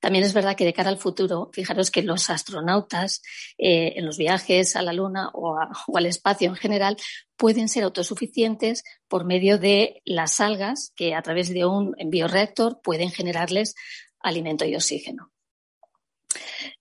También 0.00 0.24
es 0.24 0.32
verdad 0.32 0.56
que 0.56 0.64
de 0.64 0.72
cara 0.72 0.88
al 0.88 0.98
futuro, 0.98 1.50
fijaros 1.52 1.90
que 1.90 2.02
los 2.02 2.30
astronautas 2.30 3.22
eh, 3.58 3.94
en 3.96 4.06
los 4.06 4.18
viajes 4.18 4.74
a 4.76 4.82
la 4.82 4.92
Luna 4.92 5.30
o, 5.34 5.56
al 5.94 6.06
espacio 6.06 6.48
en 6.48 6.56
general 6.56 6.96
pueden 7.36 7.68
ser 7.68 7.84
autosuficientes 7.84 8.82
por 9.08 9.24
medio 9.24 9.58
de 9.58 10.02
las 10.04 10.40
algas 10.40 10.92
que 10.96 11.14
a 11.14 11.22
través 11.22 11.52
de 11.52 11.64
un 11.64 11.94
bioreactor 12.06 12.80
pueden 12.82 13.10
generarles 13.10 13.74
alimento 14.20 14.64
y 14.64 14.74
oxígeno. 14.74 15.31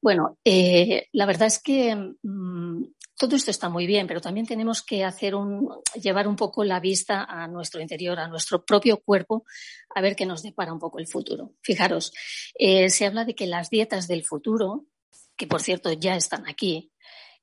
Bueno, 0.01 0.37
eh, 0.43 1.07
la 1.11 1.25
verdad 1.25 1.47
es 1.47 1.59
que 1.59 1.95
mm, 1.95 2.83
todo 3.17 3.35
esto 3.35 3.51
está 3.51 3.69
muy 3.69 3.85
bien, 3.85 4.07
pero 4.07 4.19
también 4.19 4.47
tenemos 4.47 4.81
que 4.81 5.03
hacer 5.03 5.35
un, 5.35 5.69
llevar 6.01 6.27
un 6.27 6.35
poco 6.35 6.63
la 6.63 6.79
vista 6.79 7.23
a 7.23 7.47
nuestro 7.47 7.79
interior, 7.79 8.19
a 8.19 8.27
nuestro 8.27 8.65
propio 8.65 8.99
cuerpo, 8.99 9.45
a 9.93 10.01
ver 10.01 10.15
qué 10.15 10.25
nos 10.25 10.41
depara 10.41 10.73
un 10.73 10.79
poco 10.79 10.97
el 10.97 11.07
futuro. 11.07 11.53
Fijaros, 11.61 12.13
eh, 12.57 12.89
se 12.89 13.05
habla 13.05 13.23
de 13.23 13.35
que 13.35 13.45
las 13.45 13.69
dietas 13.69 14.07
del 14.07 14.23
futuro, 14.23 14.87
que 15.37 15.45
por 15.45 15.61
cierto 15.61 15.91
ya 15.93 16.15
están 16.15 16.47
aquí, 16.47 16.91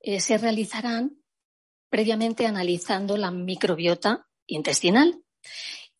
eh, 0.01 0.19
se 0.19 0.37
realizarán 0.37 1.17
previamente 1.89 2.45
analizando 2.45 3.17
la 3.17 3.31
microbiota 3.31 4.27
intestinal. 4.47 5.23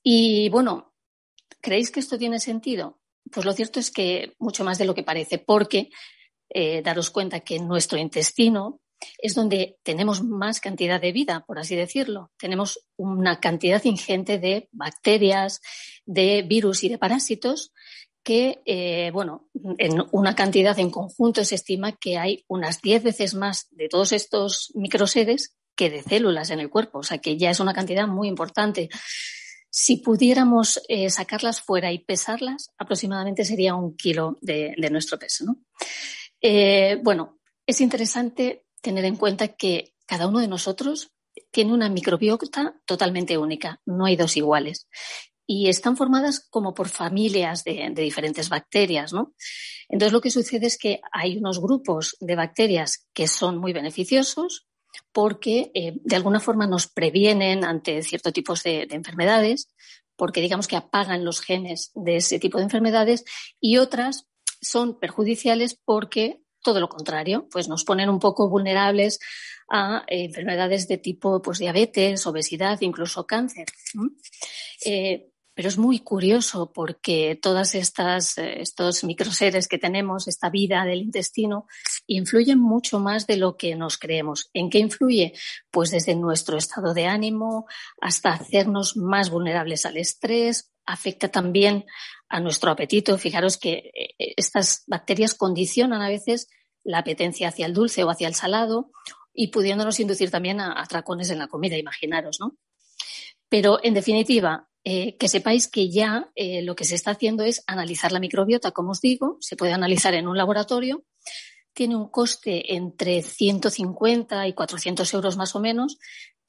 Y 0.04 0.50
bueno, 0.50 0.94
¿creéis 1.62 1.92
que 1.92 2.00
esto 2.00 2.18
tiene 2.18 2.40
sentido? 2.40 3.00
Pues 3.32 3.46
lo 3.46 3.54
cierto 3.54 3.80
es 3.80 3.92
que 3.92 4.34
mucho 4.40 4.64
más 4.64 4.78
de 4.78 4.86
lo 4.86 4.96
que 4.96 5.04
parece, 5.04 5.38
porque 5.38 5.90
eh, 6.50 6.82
daros 6.82 7.10
cuenta 7.10 7.42
que 7.42 7.60
nuestro 7.60 7.98
intestino 7.98 8.82
es 9.18 9.36
donde 9.36 9.78
tenemos 9.84 10.24
más 10.24 10.60
cantidad 10.60 11.00
de 11.00 11.12
vida, 11.12 11.46
por 11.46 11.60
así 11.60 11.76
decirlo. 11.76 12.32
Tenemos 12.38 12.86
una 12.98 13.40
cantidad 13.40 13.84
ingente 13.86 14.40
de 14.40 14.68
bacterias, 14.72 15.62
de 16.06 16.42
virus 16.42 16.84
y 16.84 16.90
de 16.90 16.98
parásitos 16.98 17.72
que, 18.24 18.62
eh, 18.66 19.12
bueno, 19.12 19.48
en 19.78 20.04
una 20.12 20.36
cantidad 20.36 20.78
en 20.80 20.92
conjunto 20.92 21.44
se 21.46 21.56
estima 21.56 21.94
que 21.94 22.18
hay 22.18 22.44
unas 22.48 22.82
10 22.82 23.04
veces 23.04 23.34
más 23.34 23.68
de 23.72 23.88
todos 23.88 24.12
estos 24.12 24.72
microseres 24.76 25.56
que 25.76 25.90
de 25.90 26.04
células 26.04 26.50
en 26.50 26.60
el 26.60 26.70
cuerpo, 26.70 27.00
o 27.00 27.04
sea 27.04 27.20
que 27.20 27.38
ya 27.38 27.50
es 27.50 27.62
una 27.62 27.74
cantidad 27.74 28.06
muy 28.08 28.28
importante. 28.28 28.90
Si 29.70 29.98
pudiéramos 29.98 30.82
eh, 30.88 31.10
sacarlas 31.10 31.62
fuera 31.62 31.92
y 31.92 32.00
pesarlas, 32.00 32.72
aproximadamente 32.78 33.46
sería 33.46 33.76
un 33.76 33.96
kilo 33.96 34.38
de, 34.42 34.76
nuestro 34.90 35.20
peso. 35.20 35.46
Eh, 36.42 37.00
bueno, 37.04 37.40
es 37.66 37.82
interesante 37.82 38.66
tener 38.82 39.06
en 39.06 39.16
cuenta 39.16 39.50
que 39.50 39.94
cada 40.06 40.28
uno 40.28 40.40
de 40.40 40.48
nosotros 40.48 41.12
tiene 41.52 41.74
una 41.74 41.90
microbiota 41.90 42.76
totalmente 42.86 43.38
única, 43.38 43.80
no 43.86 44.06
hay 44.06 44.16
dos 44.16 44.38
iguales. 44.38 44.88
Y 45.46 45.68
están 45.68 45.98
formadas 45.98 46.48
como 46.50 46.74
por 46.74 46.90
familias 46.90 47.64
de, 47.64 47.92
diferentes 47.96 48.50
bacterias, 48.50 49.14
¿no? 49.14 49.34
Entonces 49.88 50.14
lo 50.14 50.22
que 50.22 50.30
sucede 50.30 50.68
es 50.68 50.78
que 50.78 51.02
hay 51.12 51.38
unos 51.38 51.60
grupos 51.60 52.16
de 52.20 52.36
bacterias 52.36 53.08
que 53.14 53.28
son 53.28 53.58
muy 53.58 53.74
beneficiosos 53.74 54.69
porque 55.12 55.72
eh, 55.74 55.94
de 56.04 56.16
alguna 56.16 56.40
forma 56.40 56.68
nos 56.68 56.88
previenen 56.88 57.64
ante 57.64 58.02
ciertos 58.04 58.34
tipos 58.34 58.64
de, 58.64 58.86
de 58.86 58.96
enfermedades, 58.96 59.70
porque 60.16 60.42
digamos 60.42 60.68
que 60.68 60.76
apagan 60.76 61.24
los 61.24 61.42
genes 61.42 61.92
de 61.96 62.18
ese 62.18 62.40
tipo 62.40 62.58
de 62.58 62.66
enfermedades 62.66 63.24
y 63.60 63.78
otras 63.78 64.28
son 64.62 65.00
perjudiciales 65.00 65.80
porque 65.86 66.42
todo 66.62 66.80
lo 66.80 66.90
contrario, 66.90 67.48
pues 67.52 67.68
nos 67.68 67.84
ponen 67.84 68.10
un 68.10 68.20
poco 68.20 68.50
vulnerables 68.50 69.20
a 69.70 70.04
eh, 70.08 70.26
enfermedades 70.26 70.88
de 70.88 70.98
tipo 70.98 71.42
pues, 71.42 71.60
diabetes, 71.60 72.26
obesidad, 72.28 72.80
incluso 72.82 73.26
cáncer. 73.26 73.68
Eh, 74.86 75.29
pero 75.60 75.68
es 75.68 75.78
muy 75.78 76.00
curioso 76.00 76.72
porque 76.72 77.38
todas 77.42 77.76
estas 77.76 78.38
eh, 78.38 78.62
estos 78.62 79.04
microseres 79.04 79.68
que 79.68 79.78
tenemos, 79.78 80.30
esta 80.30 80.50
vida 80.50 80.86
del 80.86 81.02
intestino, 81.02 81.68
influyen 82.08 82.58
mucho 82.58 83.02
más 83.02 83.28
de 83.28 83.36
lo 83.36 83.58
que 83.58 83.76
nos 83.76 83.98
creemos. 83.98 84.50
¿En 84.54 84.70
qué 84.70 84.80
influye? 84.80 85.34
Pues 85.70 85.92
desde 85.92 86.16
nuestro 86.16 86.56
estado 86.58 86.94
de 86.94 87.08
ánimo 87.08 87.66
hasta 88.00 88.32
hacernos 88.32 88.96
más 88.96 89.30
vulnerables 89.32 89.86
al 89.86 89.98
estrés, 89.98 90.72
afecta 90.86 91.28
también 91.28 91.84
a 92.30 92.40
nuestro 92.40 92.72
apetito. 92.72 93.18
Fijaros 93.18 93.58
que 93.58 93.92
eh, 93.94 94.34
estas 94.38 94.86
bacterias 94.88 95.36
condicionan 95.36 96.02
a 96.02 96.08
veces 96.08 96.48
la 96.86 97.00
apetencia 97.00 97.50
hacia 97.50 97.66
el 97.66 97.74
dulce 97.74 98.06
o 98.06 98.10
hacia 98.10 98.30
el 98.30 98.34
salado 98.34 98.92
y 99.34 99.50
pudiéndonos 99.50 100.00
inducir 100.00 100.32
también 100.32 100.62
a 100.62 100.82
atracones 100.82 101.30
en 101.32 101.40
la 101.40 101.48
comida, 101.48 101.76
imaginaros, 101.76 102.40
¿no? 102.40 102.56
Pero, 103.50 103.80
en 103.84 103.96
definitiva, 103.96 104.69
eh, 104.84 105.18
que 105.18 105.28
sepáis 105.28 105.68
que 105.68 105.90
ya 105.90 106.30
eh, 106.36 106.62
lo 106.62 106.76
que 106.76 106.86
se 106.86 106.96
está 106.96 107.12
haciendo 107.12 107.44
es 107.44 107.64
analizar 107.68 108.12
la 108.12 108.20
microbiota, 108.20 108.72
como 108.72 108.92
os 108.92 109.02
digo, 109.02 109.38
se 109.40 109.56
puede 109.56 109.74
analizar 109.74 110.14
en 110.14 110.28
un 110.28 110.38
laboratorio, 110.38 111.04
tiene 111.74 111.96
un 111.96 112.10
coste 112.10 112.76
entre 112.76 113.22
150 113.22 114.48
y 114.48 114.54
400 114.54 115.14
euros 115.14 115.38
más 115.38 115.56
o 115.56 115.60
menos, 115.60 115.98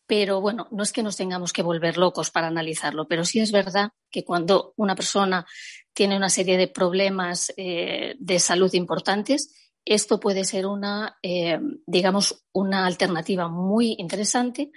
pero 0.06 0.40
bueno, 0.40 0.66
no 0.72 0.82
es 0.82 0.92
que 0.92 1.04
nos 1.04 1.16
tengamos 1.16 1.52
que 1.52 1.62
volver 1.62 1.96
locos 1.96 2.30
para 2.30 2.48
analizarlo, 2.48 3.06
pero 3.06 3.24
sí 3.24 3.38
es 3.38 3.52
verdad 3.52 3.92
que 4.10 4.24
cuando 4.24 4.74
una 4.76 4.96
persona 4.96 5.46
tiene 5.92 6.16
una 6.16 6.30
serie 6.30 6.56
de 6.56 6.66
problemas 6.66 7.52
eh, 7.56 8.16
de 8.18 8.38
salud 8.40 8.72
importantes, 8.74 9.69
esto 9.94 10.20
puede 10.20 10.44
ser 10.44 10.66
una, 10.66 11.18
eh, 11.22 11.58
digamos, 11.86 12.44
una 12.52 12.86
alternativa 12.86 13.48
muy 13.48 13.96
interesante 13.98 14.70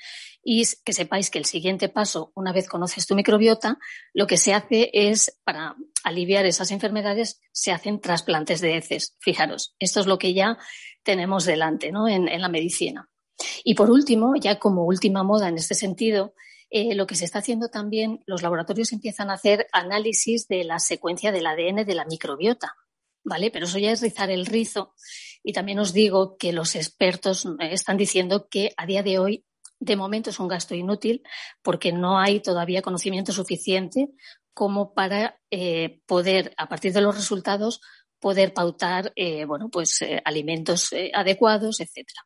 y 0.43 0.63
que 0.83 0.93
sepáis 0.93 1.29
que 1.29 1.39
el 1.39 1.45
siguiente 1.45 1.87
paso, 1.87 2.31
una 2.35 2.51
vez 2.51 2.67
conoces 2.67 3.05
tu 3.05 3.15
microbiota, 3.15 3.77
lo 4.13 4.27
que 4.27 4.37
se 4.37 4.53
hace 4.53 4.89
es, 4.91 5.39
para 5.43 5.75
aliviar 6.03 6.45
esas 6.45 6.71
enfermedades, 6.71 7.39
se 7.51 7.71
hacen 7.71 8.01
trasplantes 8.01 8.59
de 8.59 8.77
heces. 8.77 9.15
Fijaros, 9.19 9.75
esto 9.79 9.99
es 9.99 10.07
lo 10.07 10.17
que 10.17 10.33
ya 10.33 10.57
tenemos 11.03 11.45
delante 11.45 11.91
¿no? 11.91 12.07
en 12.07 12.41
la 12.41 12.49
medicina. 12.49 13.09
Y 13.63 13.75
por 13.75 13.89
último, 13.89 14.33
ya 14.35 14.59
como 14.59 14.85
última 14.85 15.23
moda 15.23 15.47
en 15.47 15.55
este 15.55 15.75
sentido, 15.75 16.33
eh, 16.75 16.95
lo 16.95 17.05
que 17.05 17.13
se 17.13 17.25
está 17.25 17.37
haciendo 17.37 17.69
también, 17.69 18.23
los 18.25 18.41
laboratorios 18.41 18.93
empiezan 18.93 19.29
a 19.29 19.33
hacer 19.33 19.67
análisis 19.73 20.47
de 20.47 20.63
la 20.63 20.79
secuencia 20.79 21.31
del 21.31 21.45
ADN 21.45 21.85
de 21.85 21.93
la 21.93 22.03
microbiota, 22.03 22.73
¿vale? 23.23 23.51
Pero 23.51 23.65
eso 23.65 23.79
ya 23.79 23.91
es 23.91 24.01
rizar 24.01 24.29
el 24.29 24.45
rizo. 24.45 24.93
Y 25.43 25.53
también 25.53 25.79
os 25.79 25.93
digo 25.93 26.37
que 26.37 26.53
los 26.53 26.75
expertos 26.75 27.47
están 27.59 27.97
diciendo 27.97 28.47
que 28.49 28.73
a 28.77 28.85
día 28.85 29.03
de 29.03 29.19
hoy, 29.19 29.45
de 29.79 29.95
momento, 29.95 30.29
es 30.29 30.39
un 30.39 30.47
gasto 30.47 30.75
inútil 30.75 31.23
porque 31.61 31.91
no 31.91 32.19
hay 32.19 32.39
todavía 32.39 32.81
conocimiento 32.81 33.31
suficiente 33.33 34.09
como 34.53 34.93
para 34.93 35.39
eh, 35.51 36.01
poder, 36.05 36.53
a 36.57 36.69
partir 36.69 36.93
de 36.93 37.01
los 37.01 37.15
resultados, 37.15 37.81
poder 38.19 38.53
pautar, 38.53 39.11
eh, 39.15 39.45
bueno, 39.45 39.69
pues 39.69 39.99
alimentos 40.23 40.91
adecuados, 41.13 41.81
etcétera. 41.81 42.21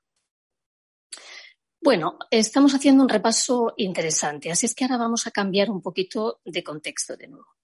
Bueno, 1.81 2.17
estamos 2.31 2.73
haciendo 2.73 3.03
un 3.03 3.09
repaso 3.09 3.73
interesante, 3.77 4.51
así 4.51 4.65
es 4.65 4.75
que 4.75 4.83
ahora 4.83 4.97
vamos 4.97 5.25
a 5.25 5.31
cambiar 5.31 5.69
un 5.69 5.81
poquito 5.81 6.41
de 6.43 6.63
contexto 6.63 7.15
de 7.15 7.27
nuevo. 7.27 7.56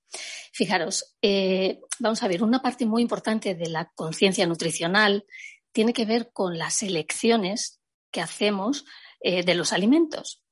Fijaros, 0.51 1.15
eh, 1.22 1.82
vamos 2.00 2.22
a 2.22 2.27
ver, 2.27 2.43
una 2.43 2.62
parte 2.62 2.86
muy 2.86 3.01
importante 3.01 3.55
de 3.55 3.70
la 3.70 3.91
conciencia 3.96 4.46
nutricional 4.46 5.25
tiene 5.72 5.93
que 5.93 6.05
ver 6.05 6.32
con 6.32 6.58
las 6.58 6.84
elecciones 6.84 7.82
que 8.12 8.22
hacemos 8.22 8.86
eh, 9.22 9.43
de 9.43 9.55
los 9.55 9.74
alimentos. 9.74 10.43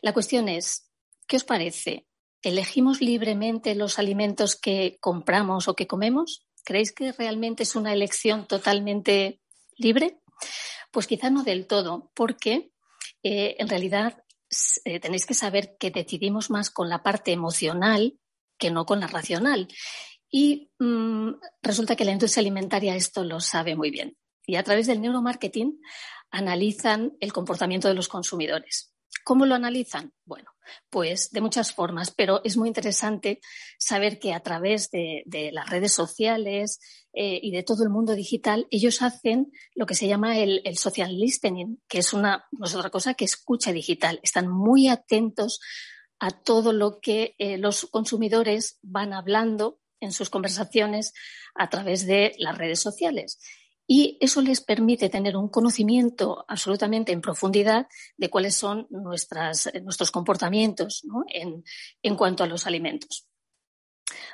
La 0.00 0.12
cuestión 0.12 0.48
es, 0.48 0.90
¿qué 1.26 1.36
os 1.36 1.44
parece? 1.44 2.06
¿Elegimos 2.42 3.00
libremente 3.00 3.74
los 3.74 3.98
alimentos 3.98 4.54
que 4.54 4.98
compramos 5.00 5.66
o 5.66 5.74
que 5.74 5.88
comemos? 5.88 6.46
¿Creéis 6.64 6.92
que 6.92 7.10
realmente 7.10 7.64
es 7.64 7.74
una 7.74 7.92
elección 7.92 8.46
totalmente 8.46 9.40
libre? 9.76 10.20
Pues 10.92 11.08
quizá 11.08 11.30
no 11.30 11.42
del 11.42 11.66
todo, 11.66 12.12
porque 12.14 12.70
eh, 13.24 13.56
en 13.58 13.68
realidad 13.68 14.22
tenéis 15.02 15.26
que 15.26 15.34
saber 15.34 15.76
que 15.78 15.90
decidimos 15.90 16.48
más 16.48 16.70
con 16.70 16.88
la 16.88 17.02
parte 17.02 17.32
emocional 17.32 18.18
que 18.58 18.70
no 18.70 18.86
con 18.86 19.00
la 19.00 19.06
racional. 19.06 19.68
Y 20.30 20.70
mm, 20.78 21.30
resulta 21.62 21.96
que 21.96 22.04
la 22.04 22.12
industria 22.12 22.42
alimentaria 22.42 22.96
esto 22.96 23.24
lo 23.24 23.40
sabe 23.40 23.76
muy 23.76 23.90
bien. 23.90 24.16
Y 24.46 24.56
a 24.56 24.62
través 24.62 24.86
del 24.86 25.00
neuromarketing 25.00 25.80
analizan 26.30 27.16
el 27.20 27.32
comportamiento 27.32 27.88
de 27.88 27.94
los 27.94 28.08
consumidores. 28.08 28.92
¿Cómo 29.24 29.46
lo 29.46 29.54
analizan? 29.54 30.12
Bueno, 30.24 30.50
pues 30.90 31.30
de 31.30 31.40
muchas 31.40 31.72
formas, 31.72 32.10
pero 32.10 32.40
es 32.44 32.56
muy 32.56 32.68
interesante 32.68 33.40
saber 33.78 34.18
que 34.18 34.32
a 34.32 34.40
través 34.40 34.90
de, 34.90 35.22
las 35.52 35.68
redes 35.68 35.92
sociales 35.92 36.80
eh, 37.12 37.38
y 37.42 37.50
de 37.50 37.62
todo 37.62 37.82
el 37.82 37.90
mundo 37.90 38.14
digital, 38.14 38.66
ellos 38.70 39.02
hacen 39.02 39.52
lo 39.74 39.86
que 39.86 39.94
se 39.94 40.06
llama 40.06 40.38
el, 40.38 40.62
social 40.76 41.14
listening, 41.14 41.78
que 41.88 41.98
es, 41.98 42.12
una, 42.12 42.46
no 42.52 42.66
es 42.66 42.74
otra 42.74 42.90
cosa 42.90 43.14
que 43.14 43.24
escucha 43.24 43.72
digital. 43.72 44.20
Están 44.22 44.48
muy 44.48 44.88
atentos 44.88 45.60
a 46.20 46.30
todo 46.30 46.72
lo 46.72 47.00
que 47.00 47.34
eh, 47.38 47.58
los 47.58 47.86
consumidores 47.86 48.78
van 48.82 49.12
hablando 49.12 49.80
en 50.00 50.12
sus 50.12 50.30
conversaciones 50.30 51.12
a 51.54 51.68
través 51.68 52.06
de 52.06 52.34
las 52.38 52.56
redes 52.56 52.80
sociales 52.80 53.38
y 53.90 54.18
eso 54.20 54.42
les 54.42 54.60
permite 54.60 55.08
tener 55.08 55.34
un 55.34 55.48
conocimiento 55.48 56.44
absolutamente 56.46 57.10
en 57.10 57.22
profundidad 57.22 57.88
de 58.18 58.28
cuáles 58.28 58.54
son 58.54 58.86
nuestras, 58.90 59.70
nuestros 59.82 60.10
comportamientos 60.10 61.02
en, 62.02 62.16
cuanto 62.16 62.44
a 62.44 62.46
los 62.46 62.66
alimentos. 62.66 63.26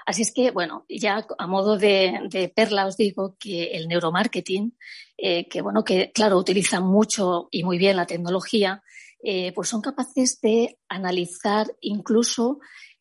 Así 0.07 0.23
es 0.23 0.33
que, 0.33 0.50
bueno, 0.50 0.85
ya 0.88 1.25
a 1.38 1.47
modo 1.47 1.79
de, 1.79 2.53
perla 2.55 2.87
os 2.87 2.97
digo 2.97 3.37
que 3.38 3.76
el 3.76 3.87
neuromarketing, 3.87 4.76
eh, 5.17 5.49
que 5.49 5.62
bueno, 5.62 5.85
que 5.85 6.11
claro, 6.11 6.37
utiliza 6.37 6.81
mucho 6.81 7.49
y 7.53 7.62
muy 7.62 7.79
bien 7.79 7.97
la 7.97 8.07
tecnología, 8.07 8.83
eh, 9.26 9.52
pues 9.54 9.71
son 9.71 9.81
capaces 9.81 10.38
de 10.43 10.78
analizar 10.87 11.75
incluso 11.81 12.59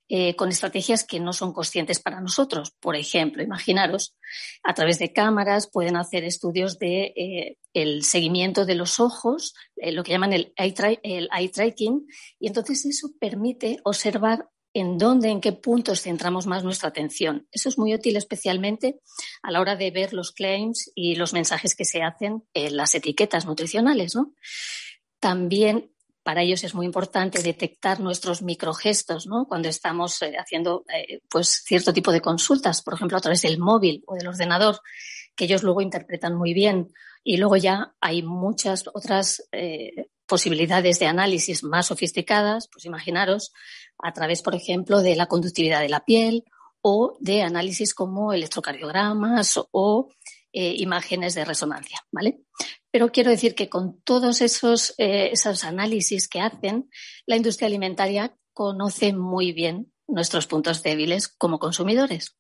eh, 0.08 0.38
con 0.38 0.48
estrategias 0.48 1.04
que 1.04 1.20
no 1.20 1.34
son 1.34 1.52
conscientes 1.52 2.00
para 2.00 2.22
nosotros. 2.22 2.72
Por 2.80 2.96
ejemplo, 2.96 3.44
imaginaros, 3.44 4.16
a 4.64 4.74
través 4.74 5.00
de 5.00 5.12
cámaras 5.12 5.70
pueden 5.70 5.98
hacer 5.98 6.24
estudios 6.24 6.80
de 6.80 7.14
eh, 7.18 7.58
el 7.74 8.04
seguimiento 8.04 8.66
de 8.66 8.76
los 8.76 9.02
ojos, 9.02 9.54
lo 9.76 10.04
que 10.04 10.14
llaman 10.14 10.32
el 10.32 10.54
eye, 10.56 11.50
tracking, 11.50 12.08
y 12.40 12.48
entonces 12.48 12.86
eso 12.86 13.10
permite 13.20 13.80
observar 13.84 14.48
en 14.74 14.98
dónde, 14.98 15.30
en 15.30 15.42
qué 15.42 15.52
puntos 15.52 16.02
centramos 16.02 16.48
más 16.48 16.64
nuestra 16.64 16.90
atención. 16.90 17.48
Eso 17.52 17.68
es 17.68 17.78
muy 17.78 17.94
útil 17.94 18.16
especialmente 18.16 19.02
a 19.42 19.52
la 19.52 19.60
hora 19.60 19.76
de 19.76 19.92
ver 19.92 20.14
los 20.14 20.32
claims 20.32 20.90
y 20.96 21.16
los 21.16 21.34
mensajes 21.34 21.76
que 21.76 21.86
se 21.86 22.02
hacen 22.02 22.44
en 22.54 22.78
las 22.78 22.96
etiquetas 22.96 23.46
nutricionales. 23.46 24.16
¿no? 24.16 24.34
También 25.20 25.93
para 26.24 26.42
ellos 26.42 26.64
es 26.64 26.74
muy 26.74 26.86
importante 26.86 27.44
detectar 27.44 28.00
nuestros 28.00 28.42
microgestos, 28.42 29.28
¿no? 29.28 29.46
Cuando 29.46 29.68
estamos 29.68 30.22
eh, 30.22 30.36
haciendo 30.38 30.86
eh, 30.94 31.20
pues 31.30 31.62
cierto 31.66 31.94
tipo 31.94 32.12
de 32.12 32.22
consultas, 32.22 32.82
por 32.82 32.94
ejemplo, 32.94 33.18
a 33.18 33.22
través 33.22 33.42
del 33.42 33.60
móvil 33.60 34.04
o 34.08 34.16
del 34.16 34.28
ordenador, 34.28 34.80
que 35.36 35.46
ellos 35.46 35.64
luego 35.64 35.82
interpretan 35.82 36.36
muy 36.36 36.54
bien. 36.54 36.88
Y 37.24 37.38
luego 37.38 37.58
ya 37.58 37.94
hay 38.00 38.24
muchas 38.24 38.86
otras 38.94 39.48
eh, 39.52 40.08
posibilidades 40.26 41.00
de 41.00 41.08
análisis 41.08 41.64
más 41.64 41.88
sofisticadas, 41.88 42.70
pues 42.72 42.86
imaginaros, 42.86 43.52
a 43.98 44.14
través, 44.14 44.42
por 44.42 44.56
ejemplo, 44.56 45.02
de 45.02 45.16
la 45.16 45.28
conductividad 45.28 45.82
de 45.82 45.90
la 45.90 46.06
piel 46.06 46.46
o 46.82 47.18
de 47.20 47.44
análisis 47.44 47.94
como 47.94 48.34
electrocardiogramas 48.34 49.60
o 49.72 50.10
imágenes 50.56 51.34
de 51.34 51.46
resonancia, 51.46 52.00
¿vale? 52.12 52.42
Pero 52.94 53.12
quiero 53.12 53.32
decir 53.32 53.56
que 53.56 53.70
con 53.70 54.00
todos 54.04 54.40
esos, 54.42 54.94
eh, 55.00 55.32
esos 55.32 55.64
análisis 55.64 56.28
que 56.28 56.42
hacen, 56.42 56.92
la 57.26 57.36
industria 57.36 57.66
alimentaria 57.66 58.38
conoce 58.54 59.14
muy 59.14 59.52
bien 59.52 59.92
nuestros 60.08 60.46
puntos 60.46 60.84
débiles 60.84 61.28
como 61.28 61.58
consumidores. 61.58 62.38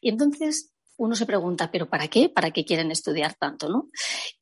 Y 0.00 0.08
entonces 0.08 0.74
uno 0.96 1.14
se 1.14 1.26
pregunta, 1.26 1.70
¿pero 1.70 1.88
para 1.88 2.08
qué? 2.08 2.28
¿Para 2.28 2.50
qué 2.50 2.64
quieren 2.64 2.90
estudiar 2.90 3.36
tanto? 3.38 3.68
¿no? 3.68 3.88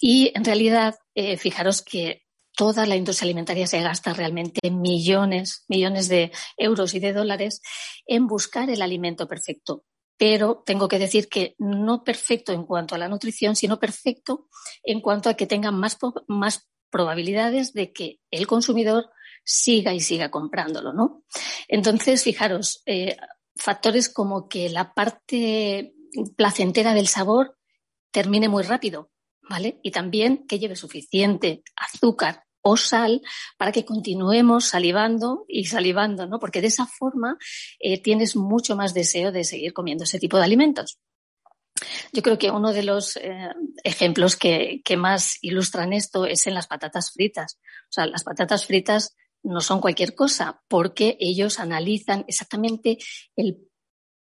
Y 0.01 0.33
en 0.35 0.43
realidad, 0.43 0.95
eh, 1.15 1.37
fijaros 1.37 1.83
que 1.83 2.23
toda 2.57 2.87
la 2.87 2.97
industria 2.97 3.27
alimentaria 3.27 3.67
se 3.67 3.83
gasta 3.83 4.15
realmente 4.15 4.71
millones, 4.71 5.67
millones 5.69 6.09
de 6.09 6.33
euros 6.57 6.95
y 6.95 7.01
de 7.01 7.13
dólares 7.13 7.61
en 8.07 8.27
buscar 8.27 8.71
el 8.71 8.81
alimento 8.81 9.29
perfecto 9.29 9.85
pero 10.17 10.63
tengo 10.65 10.89
que 10.89 10.99
decir 10.99 11.29
que 11.29 11.55
no 11.59 12.05
perfecto 12.05 12.53
en 12.53 12.65
cuanto 12.65 12.95
a 12.95 12.99
la 12.99 13.09
nutrición, 13.09 13.57
sino 13.57 13.79
perfecto 13.79 14.49
en 14.83 15.01
cuanto 15.01 15.29
a 15.29 15.35
que 15.35 15.47
tenga 15.47 15.71
más, 15.71 15.99
más 16.27 16.69
probabilidades 16.91 17.73
de 17.73 17.93
que 17.93 18.21
el 18.31 18.47
consumidor 18.47 19.11
siga 19.45 19.93
y 19.95 20.01
siga 20.01 20.31
comprándolo, 20.31 20.93
¿no? 20.93 21.23
Entonces, 21.69 22.23
fijaros, 22.23 22.83
eh, 22.87 23.17
factores 23.55 24.09
como 24.09 24.49
que 24.49 24.69
la 24.71 24.95
parte 24.95 25.95
placentera 26.37 26.95
del 26.95 27.09
sabor 27.09 27.57
termine 28.11 28.49
muy 28.49 28.63
rápido, 28.63 29.11
¿vale? 29.49 29.79
Y 29.83 29.91
también 29.91 30.47
que 30.47 30.59
lleve 30.59 30.77
suficiente 30.77 31.63
azúcar 31.77 32.46
o 32.69 32.77
sal 32.77 33.23
para 33.57 33.71
que 33.71 33.85
continuemos 33.85 34.65
salivando 34.65 35.45
y 35.49 35.67
salivando, 35.67 36.27
¿no? 36.27 36.41
Porque 36.41 36.61
de 36.61 36.67
esa 36.67 36.85
forma 36.85 37.39
eh, 37.79 38.03
tienes 38.03 38.35
mucho 38.35 38.75
más 38.75 38.93
deseo 38.93 39.31
de 39.31 39.45
seguir 39.45 39.73
comiendo 39.73 40.03
ese 40.03 40.19
tipo 40.19 40.37
de 40.37 40.45
alimentos. 40.45 40.99
Yo 42.13 42.23
creo 42.23 42.39
que 42.39 42.51
uno 42.51 42.73
de 42.73 42.83
los 42.83 43.17
eh, 43.19 43.51
ejemplos 43.85 44.35
que, 44.35 44.81
que, 44.85 44.97
más 44.97 45.39
ilustran 45.43 45.93
esto 45.93 46.27
es 46.27 46.49
en 46.49 46.55
las 46.55 46.67
patatas 46.67 47.13
fritas. 47.13 47.59
O 47.85 47.93
sea, 47.93 48.07
las 48.07 48.25
patatas 48.25 48.67
fritas 48.67 49.15
no 49.45 49.61
son 49.61 49.81
cualquier 49.81 50.17
cosa 50.17 50.61
porque 50.67 51.17
ellos 51.21 51.61
analizan 51.61 52.25
exactamente 52.27 52.99
el 53.37 53.59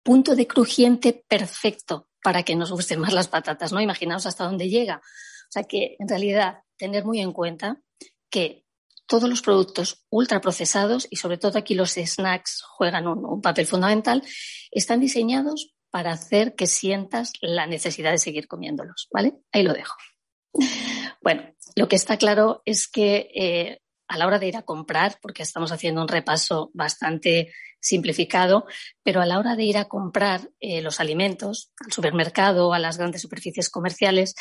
punto 0.03 0.35
de 0.35 0.49
crujiente 0.49 1.25
perfecto 1.29 2.09
para 2.25 2.43
que 2.43 2.57
nos 2.57 2.73
gusten 2.73 2.99
más 2.99 3.13
las 3.13 3.29
patatas, 3.29 3.73
¿no? 3.73 3.81
Imaginaos 3.81 4.27
hasta 4.27 4.45
dónde 4.45 4.69
llega. 4.69 4.97
O 4.97 5.53
sea 5.53 5.63
que, 5.63 5.95
en 6.01 6.09
realidad, 6.09 6.63
tener 6.77 7.05
muy 7.05 7.21
en 7.21 7.33
cuenta 7.33 7.81
que 8.33 8.65
todos 9.07 9.29
los 9.29 9.43
productos 9.43 10.07
ultraprocesados 10.09 11.07
y 11.11 11.17
sobre 11.17 11.37
todo 11.37 11.59
aquí 11.59 11.75
los 11.75 11.93
snacks 11.93 12.63
juegan 12.63 13.07
un, 13.07 13.43
papel 13.43 13.67
fundamental, 13.67 14.23
están 14.71 15.01
diseñados 15.01 15.75
para 15.91 16.13
hacer 16.13 16.55
que 16.55 16.67
sientas 16.67 17.35
la 17.43 17.67
necesidad 17.67 18.11
de 18.11 18.19
seguir 18.19 18.49
comiéndolos, 18.49 19.09
¿vale? 19.13 19.35
Ahí 19.53 19.63
lo 19.63 19.75
dejo. 19.75 19.95
Bueno, 21.25 21.55
lo 21.77 21.87
que 21.87 21.95
está 21.95 22.17
claro 22.17 22.63
es 22.65 22.89
que 22.89 23.31
eh, 23.33 23.79
a 24.09 24.19
la 24.19 24.27
hora 24.27 24.41
de 24.41 24.49
ir 24.49 24.57
a 24.57 24.63
comprar, 24.63 25.19
porque 25.23 25.45
estamos 25.45 25.71
haciendo 25.71 26.03
un 26.03 26.09
repaso 26.09 26.73
bastante 26.75 27.53
simplificado, 27.81 28.67
pero 29.05 29.21
a 29.21 29.27
la 29.27 29.39
hora 29.39 29.55
de 29.55 29.63
ir 29.63 29.79
a 29.79 29.85
comprar 29.85 30.51
eh, 30.59 30.83
los 30.83 30.99
alimentos 30.99 31.71
al 31.85 31.93
supermercado, 31.93 32.75
a 32.75 32.81
las 32.81 32.99
grandes 32.99 33.23
superficies 33.23 33.71
comerciales, 33.71 34.35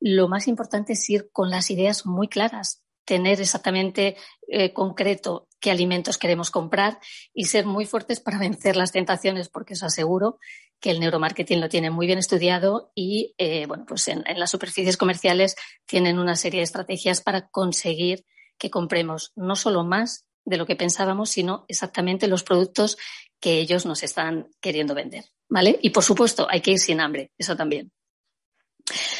lo 0.00 0.28
más 0.28 0.48
importante 0.48 0.92
es 0.92 1.08
ir 1.08 1.30
con 1.32 1.48
las 1.48 1.70
ideas 1.70 2.04
muy 2.04 2.28
claras 2.28 2.84
tener 3.08 3.40
exactamente 3.40 4.18
eh, 4.48 4.74
concreto 4.74 5.48
qué 5.60 5.70
alimentos 5.70 6.18
queremos 6.18 6.50
comprar 6.50 6.98
y 7.32 7.46
ser 7.46 7.64
muy 7.64 7.86
fuertes 7.86 8.20
para 8.20 8.38
vencer 8.38 8.76
las 8.76 8.92
tentaciones, 8.92 9.48
porque 9.48 9.72
os 9.72 9.82
aseguro 9.82 10.38
que 10.78 10.90
el 10.90 11.00
neuromarketing 11.00 11.58
lo 11.58 11.70
tiene 11.70 11.90
muy 11.90 12.06
bien 12.06 12.18
estudiado 12.18 12.92
y, 12.94 13.34
eh, 13.38 13.64
bueno, 13.66 13.86
pues 13.88 14.08
en, 14.08 14.24
las 14.36 14.50
superficies 14.50 14.98
comerciales 14.98 15.56
tienen 15.86 16.18
una 16.18 16.36
serie 16.36 16.60
de 16.60 16.64
estrategias 16.64 17.22
para 17.22 17.48
conseguir 17.48 18.26
que 18.58 18.68
compremos 18.68 19.32
no 19.36 19.56
solo 19.56 19.84
más 19.84 20.26
de 20.44 20.58
lo 20.58 20.66
que 20.66 20.76
pensábamos, 20.76 21.30
sino 21.30 21.64
exactamente 21.66 22.28
los 22.28 22.44
productos 22.44 22.98
que 23.40 23.58
ellos 23.58 23.86
nos 23.86 24.02
están 24.02 24.50
queriendo 24.60 24.94
vender, 24.94 25.24
¿vale? 25.48 25.78
Y 25.80 25.90
por 25.90 26.04
supuesto, 26.04 26.46
hay 26.50 26.60
que 26.60 26.72
ir 26.72 26.78
sin 26.78 27.00
hambre, 27.00 27.32
eso 27.38 27.56
también. 27.56 27.90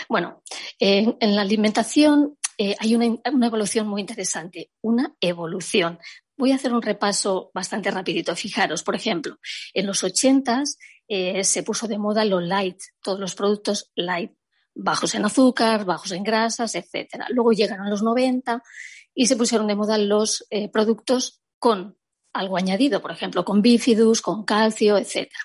Bueno, 0.08 0.42
en 0.78 1.36
la 1.36 1.42
alimentación 1.42 2.37
eh, 2.60 2.74
hay 2.80 2.96
una, 2.96 3.46
evolución 3.46 3.86
muy 3.86 4.00
interesante, 4.00 4.72
una 4.80 5.14
evolución. 5.20 6.00
Voy 6.36 6.50
a 6.50 6.56
hacer 6.56 6.72
un 6.72 6.82
repaso 6.82 7.52
bastante 7.54 7.88
rapidito. 7.92 8.34
Fijaros, 8.34 8.82
por 8.82 8.96
ejemplo, 8.96 9.38
en 9.72 9.86
los 9.86 10.02
80 10.02 10.64
eh, 11.06 11.44
se 11.44 11.62
puso 11.62 11.86
de 11.86 11.98
moda 11.98 12.24
lo 12.24 12.40
light, 12.40 12.80
todos 13.00 13.20
los 13.20 13.36
productos 13.36 13.92
light, 13.94 14.32
bajos 14.74 15.14
en 15.14 15.24
azúcar, 15.24 15.84
bajos 15.84 16.10
en 16.10 16.24
grasas, 16.24 16.74
etcétera. 16.74 17.26
Luego 17.30 17.52
llegaron 17.52 17.88
los 17.88 18.02
90 18.02 18.60
y 19.14 19.26
se 19.26 19.36
pusieron 19.36 19.68
de 19.68 19.76
moda 19.76 19.96
los 19.96 20.44
eh, 20.50 20.68
productos 20.68 21.40
con 21.60 21.96
algo 22.32 22.56
añadido, 22.56 23.00
por 23.00 23.12
ejemplo, 23.12 23.44
con 23.44 23.62
bifidus, 23.62 24.20
con 24.20 24.44
calcio, 24.44 24.98
etcétera. 24.98 25.42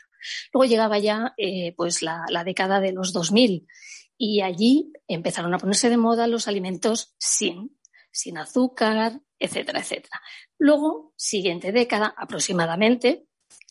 Luego 0.52 0.66
llegaba 0.66 0.98
ya 0.98 1.36
pues 1.76 2.02
la, 2.02 2.24
la, 2.30 2.44
década 2.44 2.80
de 2.80 2.94
los 2.94 3.12
2000 3.12 3.68
y 4.18 4.42
allí 4.42 4.94
empezaron 5.08 5.54
a 5.54 5.58
ponerse 5.58 5.90
de 5.90 5.98
moda 5.98 6.28
los 6.28 6.48
alimentos 6.48 7.16
sin, 7.18 7.78
sin 8.12 8.38
azúcar, 8.38 9.22
etcétera, 9.40 9.80
etcétera. 9.80 10.22
Luego, 10.58 11.14
siguiente 11.16 11.72
década 11.72 12.14
aproximadamente, 12.18 13.28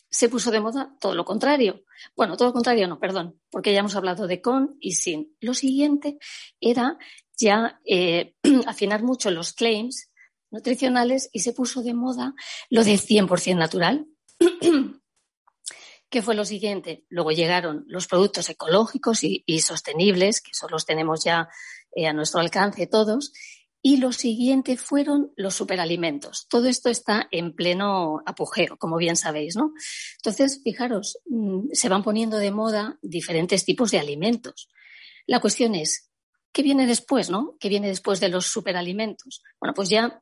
se 0.09 0.29
puso 0.29 0.51
de 0.51 0.59
moda 0.59 0.95
todo 0.99 1.15
lo 1.15 1.25
contrario. 1.25 1.85
Bueno, 2.15 2.37
todo 2.37 2.49
lo 2.49 2.53
contrario 2.53 2.87
no, 2.87 2.99
perdón, 2.99 3.39
porque 3.49 3.73
ya 3.73 3.79
hemos 3.79 3.95
hablado 3.95 4.27
de 4.27 4.41
con 4.41 4.77
y 4.79 4.91
sin. 4.91 5.35
Lo 5.39 5.55
siguiente 5.55 6.19
era 6.59 6.97
ya 7.35 7.79
eh, 7.85 8.35
afinar 8.67 9.01
mucho 9.01 9.31
los 9.31 9.53
claims 9.53 10.11
nutricionales 10.51 11.29
y 11.33 11.39
se 11.39 11.53
puso 11.53 11.81
de 11.81 11.95
moda 11.95 12.35
lo 12.69 12.83
de 12.83 12.93
100% 12.93 13.55
natural. 13.55 14.05
¿Qué 16.13 16.21
fue 16.21 16.35
lo 16.35 16.45
siguiente? 16.45 17.07
Luego 17.09 17.31
llegaron 17.31 17.85
los 17.87 18.05
productos 18.05 18.47
ecológicos 18.47 19.23
y, 19.23 19.59
sostenibles, 19.61 20.41
que 20.41 20.51
eso 20.51 20.67
los 20.69 20.85
tenemos 20.85 21.23
ya 21.23 21.49
eh, 21.95 22.05
a 22.05 22.13
nuestro 22.13 22.39
alcance 22.39 22.85
todos. 22.85 23.33
Y 23.81 23.97
lo 23.97 24.11
siguiente 24.11 24.77
fueron 24.77 25.33
los 25.35 25.55
superalimentos. 25.55 26.45
Todo 26.49 26.67
esto 26.67 26.89
está 26.89 27.27
en 27.31 27.55
pleno 27.55 28.21
apogeo, 28.27 28.77
como 28.77 28.97
bien 28.97 29.15
sabéis, 29.15 29.55
¿no? 29.55 29.73
Entonces, 30.17 30.61
fijaros, 30.63 31.17
mm, 31.25 31.69
se 31.71 31.89
van 31.89 32.03
poniendo 32.03 32.37
de 32.37 32.51
moda 32.51 32.99
diferentes 33.01 33.65
tipos 33.65 33.89
de 33.89 33.97
alimentos. 33.97 34.69
La 35.25 35.39
cuestión 35.39 35.73
es, 35.73 36.11
¿qué 36.51 36.61
viene 36.61 36.85
después, 36.85 37.31
no? 37.31 37.57
¿Qué 37.59 37.69
viene 37.69 37.87
después 37.87 38.19
de 38.19 38.29
los 38.29 38.45
superalimentos? 38.45 39.41
Bueno, 39.59 39.73
pues 39.73 39.89
ya 39.89 40.21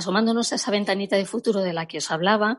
asomándonos 0.00 0.52
a 0.52 0.56
esa 0.56 0.70
ventanita 0.70 1.16
de 1.16 1.24
futuro 1.24 1.60
de 1.60 1.72
la 1.72 1.86
que 1.86 1.98
os 1.98 2.10
hablaba, 2.10 2.58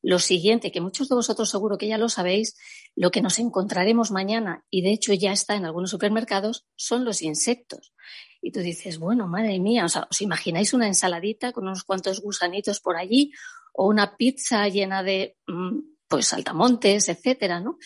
lo 0.00 0.18
siguiente, 0.18 0.70
que 0.70 0.80
muchos 0.80 1.08
de 1.08 1.14
vosotros 1.14 1.50
seguro 1.50 1.76
que 1.76 1.88
ya 1.88 1.98
lo 1.98 2.08
sabéis, 2.08 2.56
lo 2.94 3.10
que 3.10 3.22
nos 3.22 3.38
encontraremos 3.38 4.10
mañana, 4.10 4.64
y 4.70 4.82
de 4.82 4.92
hecho 4.92 5.12
ya 5.12 5.32
está 5.32 5.56
en 5.56 5.64
algunos 5.64 5.90
supermercados, 5.90 6.66
son 6.76 7.04
los 7.04 7.22
insectos. 7.22 7.92
Y 8.40 8.52
tú 8.52 8.60
dices, 8.60 8.98
bueno, 8.98 9.26
madre 9.26 9.58
mía, 9.58 9.86
¿os 9.86 10.20
imagináis 10.20 10.74
una 10.74 10.86
ensaladita 10.86 11.52
con 11.52 11.64
unos 11.64 11.84
cuantos 11.84 12.20
gusanitos 12.20 12.80
por 12.80 12.96
allí 12.96 13.32
o 13.72 13.86
una 13.86 14.16
pizza 14.16 14.68
llena 14.68 15.02
de, 15.02 15.36
mm, 15.46 15.78
pues, 16.08 16.26
saltamontes, 16.26 17.08
etcétera, 17.08 17.60
¿no? 17.60 17.78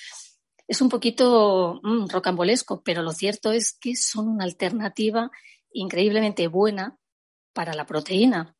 Es 0.66 0.80
un 0.80 0.88
poquito 0.88 1.80
mm, 1.82 2.08
rocambolesco, 2.08 2.82
pero 2.82 3.02
lo 3.02 3.12
cierto 3.12 3.52
es 3.52 3.72
que 3.72 3.94
son 3.94 4.28
una 4.28 4.44
alternativa 4.44 5.30
increíblemente 5.72 6.48
buena 6.48 6.98
para 7.56 7.72
la 7.72 7.86
proteína. 7.86 8.54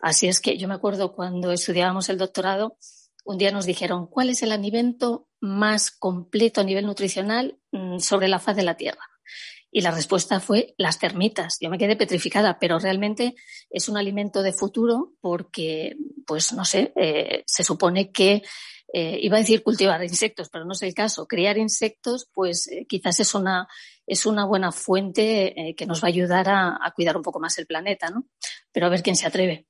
Así 0.00 0.26
es 0.26 0.40
que 0.40 0.56
yo 0.56 0.66
me 0.68 0.74
acuerdo 0.74 1.14
cuando 1.14 1.52
estudiábamos 1.52 2.08
el 2.08 2.16
doctorado, 2.16 2.78
un 3.26 3.36
día 3.36 3.52
nos 3.52 3.66
dijeron 3.66 4.06
cuál 4.06 4.30
es 4.30 4.42
el 4.42 4.52
alimento 4.52 5.28
más 5.38 5.90
completo 5.90 6.62
a 6.62 6.64
nivel 6.64 6.86
nutricional 6.86 7.58
mm, 7.72 7.98
sobre 7.98 8.26
la 8.26 8.38
faz 8.38 8.56
de 8.56 8.62
la 8.62 8.78
Tierra. 8.78 9.02
Y 9.70 9.82
la 9.82 9.90
respuesta 9.90 10.40
fue 10.40 10.74
las 10.78 10.98
termitas. 10.98 11.58
Yo 11.60 11.68
me 11.68 11.76
quedé 11.76 11.94
petrificada, 11.94 12.58
pero 12.58 12.78
realmente 12.78 13.34
es 13.68 13.90
un 13.90 13.98
alimento 13.98 14.42
de 14.42 14.54
futuro 14.54 15.12
porque, 15.20 15.96
pues 16.26 16.54
no 16.54 16.64
sé, 16.64 16.94
eh, 16.96 17.44
se 17.46 17.64
supone 17.64 18.10
que 18.10 18.42
eh, 18.92 19.18
iba 19.20 19.36
a 19.36 19.40
decir 19.40 19.62
cultivar 19.62 20.02
insectos, 20.02 20.48
pero 20.48 20.64
no 20.64 20.72
es 20.72 20.82
el 20.82 20.94
caso. 20.94 21.26
Criar 21.26 21.58
insectos, 21.58 22.28
pues 22.32 22.68
eh, 22.68 22.86
quizás 22.88 23.20
es 23.20 23.34
una, 23.34 23.68
es 24.06 24.24
una 24.24 24.46
buena 24.46 24.72
fuente 24.72 25.60
eh, 25.60 25.74
que 25.74 25.86
nos 25.86 26.02
va 26.02 26.06
a 26.06 26.08
ayudar 26.08 26.46
a, 26.48 26.92
cuidar 26.94 27.16
un 27.16 27.22
poco 27.22 27.38
más 27.38 27.58
el 27.58 27.66
planeta, 27.66 28.10
¿no? 28.10 28.26
Pero 28.72 28.86
a 28.86 28.88
ver 28.88 29.02
quién 29.02 29.16
se 29.16 29.26
atreve. 29.26 29.66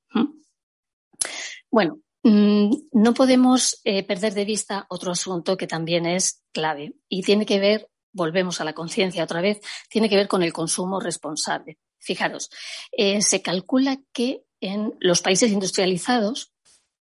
Bueno, 1.69 1.99
mm, 2.23 2.73
no 2.93 3.13
podemos 3.13 3.81
perder 3.83 4.33
de 4.33 4.45
vista 4.45 4.85
otro 4.89 5.11
asunto 5.11 5.57
que 5.57 5.67
también 5.67 6.05
es 6.05 6.43
clave 6.53 6.93
y 7.09 7.21
tiene 7.21 7.45
que 7.45 7.59
ver, 7.59 7.89
volvemos 8.13 8.61
a 8.61 8.63
la 8.63 8.73
conciencia 8.73 9.23
otra 9.23 9.41
vez, 9.41 9.59
tiene 9.89 10.09
que 10.09 10.15
ver 10.15 10.27
con 10.27 10.43
el 10.43 10.53
consumo 10.53 10.99
responsable. 10.99 11.77
Fijaros, 11.99 12.49
se 13.19 13.41
calcula 13.41 13.99
que 14.13 14.43
en 14.61 14.95
los 14.99 15.21
países 15.21 15.51
industrializados 15.51 16.53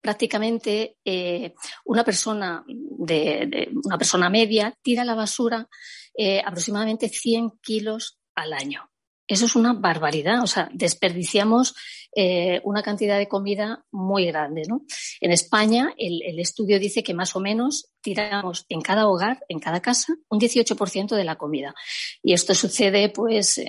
prácticamente 0.06 0.98
eh, 1.04 1.56
una 1.86 2.04
persona 2.04 2.64
de, 2.68 3.70
una 3.84 3.98
persona 3.98 4.30
media 4.30 4.72
tira 4.84 5.02
a 5.02 5.06
la 5.06 5.16
basura 5.16 5.68
eh, 6.16 6.44
aproximadamente 6.46 7.10
100 7.10 7.54
kilos 7.60 8.20
al 8.36 8.54
año. 8.54 8.92
Eso 9.28 9.48
es 9.48 9.56
una 9.56 9.74
barbaridad, 9.74 10.44
o 10.44 10.46
sea, 10.46 10.70
desperdiciamos 10.72 11.74
eh, 12.16 12.62
una 12.66 12.84
cantidad 12.84 13.18
de 13.18 13.28
comida 13.28 13.84
muy 13.92 14.28
grande. 14.28 14.62
¿no? 14.68 14.84
En 15.20 15.32
España, 15.32 15.92
el, 15.98 16.22
el, 16.22 16.38
estudio 16.40 16.80
dice 16.80 17.02
que 17.02 17.16
más 17.16 17.36
o 17.36 17.40
menos 17.40 17.90
tiramos 18.02 18.68
en 18.70 18.82
cada 18.82 19.08
hogar, 19.08 19.44
en 19.50 19.58
cada 19.58 19.82
casa, 19.82 20.14
un 20.30 20.40
18% 20.40 21.16
de 21.16 21.24
la 21.24 21.38
comida. 21.38 21.74
Y 22.22 22.34
esto 22.34 22.54
sucede, 22.54 23.10
pues, 23.10 23.60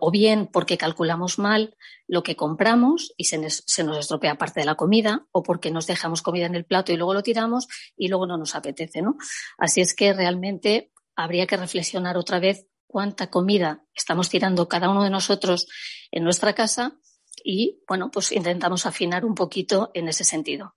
o 0.00 0.10
bien 0.10 0.46
porque 0.46 0.76
calculamos 0.76 1.38
mal 1.38 1.76
lo 2.06 2.22
que 2.22 2.36
compramos 2.36 3.14
y 3.16 3.24
se 3.24 3.38
nos, 3.38 3.64
estropea 3.98 4.36
parte 4.36 4.60
de 4.60 4.66
la 4.66 4.74
comida, 4.74 5.26
o 5.32 5.42
porque 5.42 5.70
nos 5.70 5.86
dejamos 5.86 6.22
comida 6.22 6.46
en 6.46 6.54
el 6.54 6.64
plato 6.64 6.92
y 6.92 6.96
luego 6.96 7.14
lo 7.14 7.22
tiramos 7.22 7.68
y 7.96 8.08
luego 8.08 8.26
no 8.26 8.36
nos 8.36 8.54
apetece, 8.54 9.02
¿no? 9.02 9.16
Así 9.58 9.80
es 9.80 9.94
que 9.94 10.12
realmente 10.12 10.92
habría 11.16 11.46
que 11.46 11.56
reflexionar 11.56 12.16
otra 12.16 12.40
vez 12.40 12.66
cuánta 12.86 13.30
comida 13.30 13.84
estamos 13.94 14.28
tirando 14.28 14.68
cada 14.68 14.90
uno 14.90 15.02
de 15.02 15.10
nosotros 15.10 15.66
en 16.10 16.24
nuestra 16.24 16.54
casa 16.54 16.98
y, 17.42 17.82
bueno, 17.88 18.10
pues 18.10 18.32
intentamos 18.32 18.86
afinar 18.86 19.24
un 19.24 19.34
poquito 19.34 19.90
en 19.94 20.08
ese 20.08 20.24
sentido. 20.24 20.76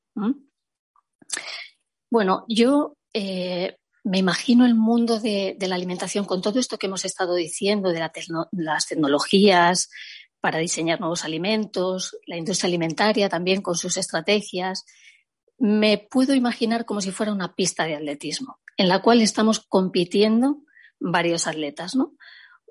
Bueno, 2.10 2.46
yo 2.48 2.98
eh, 3.14 3.78
me 4.08 4.20
imagino 4.20 4.66
el 4.66 4.74
mundo 4.74 5.20
de, 5.20 5.58
la 5.60 5.76
alimentación 5.76 6.24
con 6.24 6.42
todo 6.42 6.60
esto 6.60 6.78
que 6.78 6.88
hemos 6.88 7.04
estado 7.04 7.36
diciendo, 7.36 7.92
de 7.92 8.10
las 8.52 8.88
tecnologías 8.88 9.90
para 10.40 10.60
diseñar 10.60 11.02
nuevos 11.02 11.26
alimentos, 11.26 12.18
la 12.26 12.38
industria 12.38 12.70
alimentaria 12.70 13.28
también 13.28 13.62
con 13.62 13.76
sus 13.76 13.98
estrategias. 13.98 14.86
Me 15.58 15.98
puedo 15.98 16.34
imaginar 16.34 16.86
como 16.86 17.02
si 17.02 17.12
fuera 17.12 17.34
una 17.34 17.54
pista 17.54 17.84
de 17.84 17.96
atletismo, 17.96 18.60
en 18.78 18.88
la 18.88 19.02
cual 19.02 19.22
estamos 19.22 19.60
compitiendo 19.68 20.60
varios 21.00 21.46
atletas, 21.46 21.96
¿no? 21.96 22.14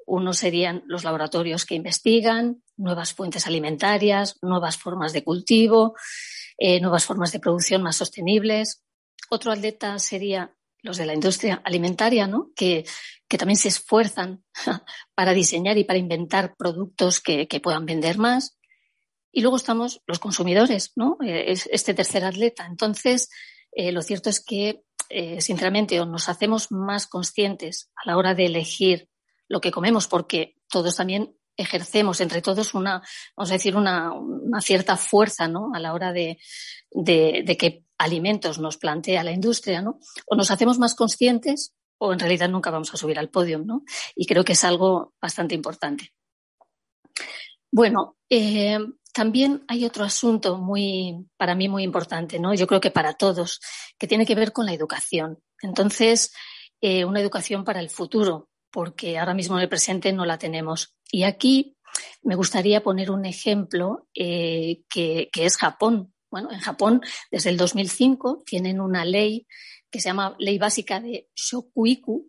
Unos 0.06 0.38
serían 0.38 0.84
los 0.86 1.04
laboratorios 1.04 1.66
que 1.66 1.74
investigan, 1.74 2.62
nuevas 2.78 3.12
fuentes 3.12 3.46
alimentarias, 3.46 4.38
nuevas 4.40 4.78
formas 4.78 5.12
de 5.12 5.22
cultivo, 5.22 5.96
eh, 6.56 6.80
nuevas 6.80 7.04
formas 7.04 7.30
de 7.32 7.40
producción 7.40 7.82
más 7.82 7.96
sostenibles. 7.96 8.82
Otro 9.28 9.52
atleta 9.52 9.98
sería 9.98 10.56
los 10.86 10.96
de 10.96 11.04
la 11.04 11.14
industria 11.14 11.60
alimentaria, 11.64 12.26
¿no? 12.26 12.50
que, 12.56 12.84
también 13.38 13.56
se 13.56 13.68
esfuerzan 13.68 14.44
para 15.14 15.34
diseñar 15.34 15.76
y 15.76 15.84
para 15.84 15.98
inventar 15.98 16.54
productos 16.56 17.20
que, 17.20 17.46
puedan 17.62 17.84
vender 17.84 18.16
más. 18.18 18.56
Y 19.32 19.42
luego 19.42 19.56
estamos 19.56 20.00
los 20.06 20.18
consumidores, 20.18 20.92
¿no? 20.96 21.18
Eh, 21.22 21.52
este 21.70 21.92
tercer 21.92 22.24
atleta. 22.24 22.64
Entonces, 22.64 23.28
eh, 23.72 23.92
lo 23.92 24.00
cierto 24.00 24.30
es 24.30 24.42
que, 24.42 24.84
eh, 25.10 25.42
sinceramente, 25.42 25.98
nos 26.06 26.30
hacemos 26.30 26.72
más 26.72 27.06
conscientes 27.06 27.90
a 27.96 28.08
la 28.08 28.16
hora 28.16 28.34
de 28.34 28.46
elegir 28.46 29.10
lo 29.48 29.60
que 29.60 29.72
comemos, 29.72 30.06
porque 30.06 30.56
todos 30.70 30.96
también 30.96 31.36
ejercemos 31.58 32.20
entre 32.22 32.40
todos 32.40 32.72
una, 32.72 33.02
vamos 33.36 33.50
a 33.50 33.54
decir, 33.54 33.76
una, 33.76 34.12
cierta 34.60 34.96
fuerza, 34.96 35.48
¿no? 35.48 35.72
A 35.74 35.80
la 35.80 35.92
hora 35.92 36.12
de, 36.12 36.38
de 36.90 37.56
que 37.58 37.85
alimentos 37.98 38.58
nos 38.58 38.76
plantea 38.76 39.24
la 39.24 39.32
industria, 39.32 39.82
¿no? 39.82 39.98
O 40.26 40.36
nos 40.36 40.50
hacemos 40.50 40.78
más 40.78 40.94
conscientes 40.94 41.74
o 41.98 42.12
en 42.12 42.18
realidad 42.18 42.48
nunca 42.48 42.70
vamos 42.70 42.92
a 42.92 42.96
subir 42.96 43.18
al 43.18 43.30
podio, 43.30 43.58
¿no? 43.58 43.84
Y 44.14 44.26
creo 44.26 44.44
que 44.44 44.52
es 44.52 44.64
algo 44.64 45.14
bastante 45.20 45.54
importante. 45.54 46.12
Bueno, 47.70 48.16
eh, 48.28 48.78
también 49.12 49.64
hay 49.68 49.84
otro 49.84 50.04
asunto 50.04 50.58
muy, 50.58 51.26
para 51.36 51.54
mí 51.54 51.68
muy 51.68 51.82
importante, 51.82 52.38
¿no? 52.38 52.54
Yo 52.54 52.66
creo 52.66 52.80
que 52.80 52.90
para 52.90 53.14
todos, 53.14 53.60
que 53.98 54.06
tiene 54.06 54.26
que 54.26 54.34
ver 54.34 54.52
con 54.52 54.66
la 54.66 54.74
educación. 54.74 55.42
Entonces, 55.62 56.34
eh, 56.80 57.04
una 57.04 57.20
educación 57.20 57.64
para 57.64 57.80
el 57.80 57.88
futuro, 57.88 58.50
porque 58.70 59.18
ahora 59.18 59.32
mismo 59.32 59.56
en 59.56 59.62
el 59.62 59.68
presente 59.68 60.12
no 60.12 60.26
la 60.26 60.38
tenemos. 60.38 60.96
Y 61.10 61.22
aquí 61.22 61.76
me 62.22 62.34
gustaría 62.34 62.82
poner 62.82 63.10
un 63.10 63.24
ejemplo 63.24 64.06
eh, 64.14 64.82
que, 64.88 65.30
que 65.32 65.46
es 65.46 65.56
Japón. 65.56 66.12
Bueno, 66.30 66.50
en 66.52 66.60
Japón, 66.60 67.00
desde 67.30 67.50
el 67.50 67.56
2005, 67.56 68.42
tienen 68.44 68.80
una 68.80 69.04
ley 69.04 69.46
que 69.90 70.00
se 70.00 70.08
llama 70.08 70.36
Ley 70.38 70.58
Básica 70.58 71.00
de 71.00 71.28
Shokuiku. 71.34 72.26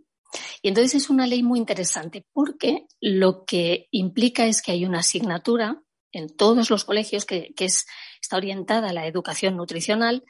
Y 0.62 0.68
entonces 0.68 0.96
es 0.96 1.10
una 1.10 1.26
ley 1.26 1.42
muy 1.42 1.60
interesante 1.60 2.26
porque 2.34 2.86
lo 3.00 3.46
que 3.46 3.88
implica 3.92 4.46
es 4.46 4.62
que 4.62 4.74
hay 4.74 4.86
una 4.86 5.00
asignatura 5.00 5.82
en 6.12 6.36
todos 6.36 6.70
los 6.70 6.86
colegios 6.86 7.26
que, 7.26 7.54
es, 7.58 7.86
está 8.22 8.38
orientada 8.38 8.90
a 8.90 8.94
la 8.94 9.08
educación 9.08 9.56
nutricional 9.56 10.24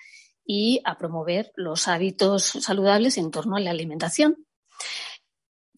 y 0.46 0.82
a 0.86 0.98
promover 0.98 1.52
los 1.56 1.88
hábitos 1.88 2.44
saludables 2.46 3.18
en 3.18 3.32
torno 3.32 3.58
a 3.58 3.60
la 3.60 3.72
alimentación. 3.72 4.46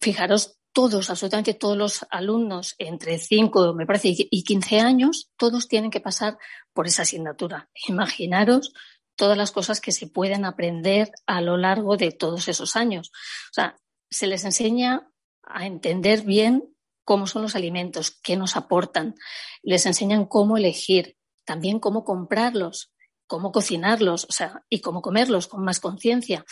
Fijaros, 0.00 0.59
todos, 0.72 1.10
absolutamente 1.10 1.54
todos 1.54 1.76
los 1.76 2.06
alumnos 2.10 2.74
entre 2.78 3.18
5, 3.18 3.74
me 3.74 3.86
parece, 3.86 4.14
y 4.16 4.44
15 4.44 4.80
años, 4.80 5.30
todos 5.36 5.68
tienen 5.68 5.90
que 5.90 6.00
pasar 6.00 6.38
por 6.72 6.86
esa 6.86 7.02
asignatura. 7.02 7.68
Imaginaros 7.88 8.72
todas 9.16 9.36
las 9.36 9.50
cosas 9.50 9.80
que 9.80 9.92
se 9.92 10.06
pueden 10.06 10.44
aprender 10.44 11.12
a 11.26 11.40
lo 11.40 11.56
largo 11.56 11.96
de 11.96 12.10
todos 12.12 12.48
esos 12.48 12.76
años. 12.76 13.10
O 13.50 13.54
sea, 13.54 13.76
se 14.08 14.26
les 14.26 14.44
enseña 14.44 15.10
a 15.42 15.66
entender 15.66 16.22
bien 16.22 16.74
cómo 17.04 17.26
son 17.26 17.42
los 17.42 17.56
alimentos, 17.56 18.12
qué 18.22 18.36
nos 18.36 18.56
aportan, 18.56 19.14
les 19.62 19.84
enseñan 19.84 20.26
cómo 20.26 20.56
elegir, 20.56 21.16
también 21.44 21.80
cómo 21.80 22.04
comprarlos, 22.04 22.92
cómo 23.26 23.52
cocinarlos, 23.52 24.24
o 24.24 24.32
sea, 24.32 24.64
y 24.68 24.80
cómo 24.80 25.02
comerlos 25.02 25.48
con 25.48 25.64
más 25.64 25.80
conciencia 25.80 26.44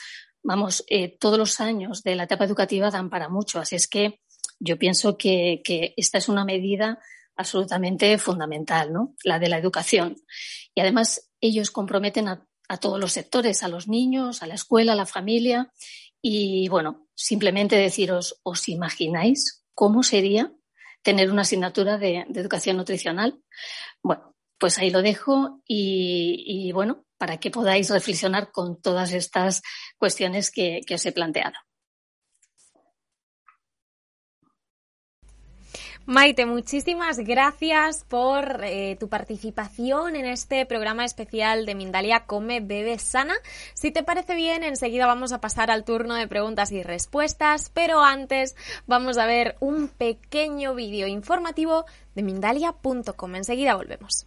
vamos, 0.43 0.85
eh, 0.89 1.17
todos 1.19 1.39
los 1.39 1.61
años 1.61 2.03
de 2.03 2.15
la 2.15 2.25
etapa 2.25 2.45
educativa 2.45 2.91
dan 2.91 3.11
para 3.11 3.29
mucho. 3.29 3.61
Así 3.61 3.77
es 3.77 3.89
que 3.89 4.21
yo 4.61 4.79
pienso 4.79 5.17
que, 5.17 5.63
esta 5.97 6.19
es 6.19 6.29
una 6.29 6.45
medida 6.45 6.99
absolutamente 7.37 8.19
fundamental, 8.19 8.93
¿no? 8.93 9.15
La 9.25 9.39
de 9.39 9.49
la 9.49 9.59
educación. 9.59 10.17
Y 10.75 10.81
además 10.81 11.31
ellos 11.41 11.71
comprometen 11.71 12.29
a, 12.29 12.45
todos 12.81 13.01
los 13.01 13.13
sectores, 13.13 13.63
a 13.63 13.69
los 13.69 13.89
niños, 13.89 14.43
a 14.43 14.47
la 14.47 14.55
escuela, 14.55 14.93
a 14.93 14.97
la 14.97 15.07
familia. 15.07 15.73
Y 16.21 16.69
bueno, 16.69 17.09
simplemente 17.15 17.77
deciros, 17.77 18.41
¿os 18.43 18.69
imagináis 18.69 19.65
cómo 19.75 20.03
sería 20.03 20.53
tener 21.03 21.31
una 21.31 21.43
asignatura 21.43 21.97
de, 21.97 22.27
educación 22.35 22.77
nutricional? 22.77 23.41
Bueno, 24.03 24.35
pues 24.59 24.77
ahí 24.79 24.91
lo 24.91 25.01
dejo 25.01 25.63
y, 25.67 26.71
bueno, 26.73 27.07
para 27.19 27.39
que 27.39 27.51
podáis 27.51 27.91
reflexionar 27.91 28.51
con 28.51 28.81
todas 28.81 29.13
estas 29.13 29.63
cuestiones 29.99 30.51
que 30.51 30.83
os 30.95 31.07
he 31.07 31.13
planteado. 31.13 31.57
Maite, 36.09 36.47
muchísimas 36.47 37.19
gracias 37.19 38.07
por 38.09 38.65
eh, 38.65 38.97
tu 38.99 39.11
participación 39.11 40.17
en 40.17 40.25
este 40.25 40.65
programa 40.65 41.05
especial 41.05 41.67
de 41.67 41.75
Mindalia 41.75 42.25
Come, 42.25 42.61
Bebe 42.61 42.99
Sana. 42.99 43.35
Si 43.75 43.91
te 43.91 44.03
parece 44.03 44.35
bien, 44.35 44.65
enseguida 44.65 45.05
vamos 45.05 45.33
a 45.33 45.43
pasar 45.43 45.71
al 45.71 45.85
turno 45.85 46.15
de 46.15 46.27
preguntas 46.27 46.73
y 46.73 46.83
respuestas, 46.83 47.71
pero 47.75 48.01
antes 48.01 48.57
vamos 48.87 49.19
a 49.19 49.27
ver 49.27 49.59
un 49.61 49.89
pequeño 49.89 50.75
vídeo 50.75 51.09
informativo 51.09 51.85
de 52.15 52.23
Mindalia.com. 52.23 53.35
Enseguida 53.35 53.75
volvemos. 53.75 54.25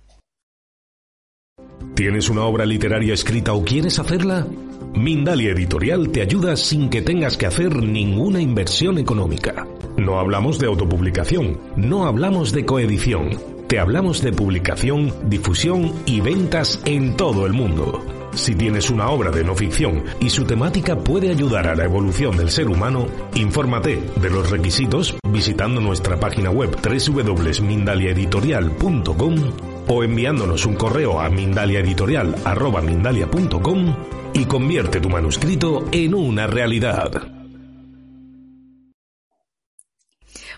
¿Tienes 1.95 2.29
una 2.29 2.43
obra 2.43 2.65
literaria 2.65 3.13
escrita 3.13 3.53
o 3.53 3.63
quieres 3.63 3.99
hacerla? 3.99 4.47
Mindalia 4.93 5.51
Editorial 5.51 6.09
te 6.09 6.21
ayuda 6.21 6.55
sin 6.55 6.89
que 6.89 7.01
tengas 7.01 7.37
que 7.37 7.45
hacer 7.45 7.75
ninguna 7.75 8.41
inversión 8.41 8.97
económica. 8.97 9.67
No 9.97 10.19
hablamos 10.19 10.59
de 10.59 10.67
autopublicación, 10.67 11.59
no 11.75 12.05
hablamos 12.05 12.51
de 12.51 12.65
coedición, 12.65 13.29
te 13.67 13.79
hablamos 13.79 14.21
de 14.21 14.33
publicación, 14.33 15.13
difusión 15.29 15.93
y 16.05 16.21
ventas 16.21 16.81
en 16.85 17.15
todo 17.15 17.45
el 17.45 17.53
mundo. 17.53 18.03
Si 18.33 18.55
tienes 18.55 18.89
una 18.89 19.09
obra 19.09 19.29
de 19.31 19.43
no 19.43 19.55
ficción 19.55 20.03
y 20.19 20.29
su 20.29 20.45
temática 20.45 20.97
puede 20.97 21.29
ayudar 21.29 21.67
a 21.67 21.75
la 21.75 21.83
evolución 21.83 22.37
del 22.37 22.49
ser 22.49 22.69
humano, 22.69 23.07
infórmate 23.35 24.01
de 24.15 24.29
los 24.29 24.49
requisitos 24.49 25.17
visitando 25.29 25.81
nuestra 25.81 26.17
página 26.19 26.49
web 26.49 26.75
www.mindaliaeditorial.com 26.81 29.70
o 29.93 30.03
enviándonos 30.03 30.65
un 30.65 30.75
correo 30.75 31.19
a 31.19 31.29
mindaliaeditorial.com 31.29 33.95
y 34.33 34.45
convierte 34.45 35.01
tu 35.01 35.09
manuscrito 35.09 35.83
en 35.91 36.13
una 36.13 36.47
realidad. 36.47 37.11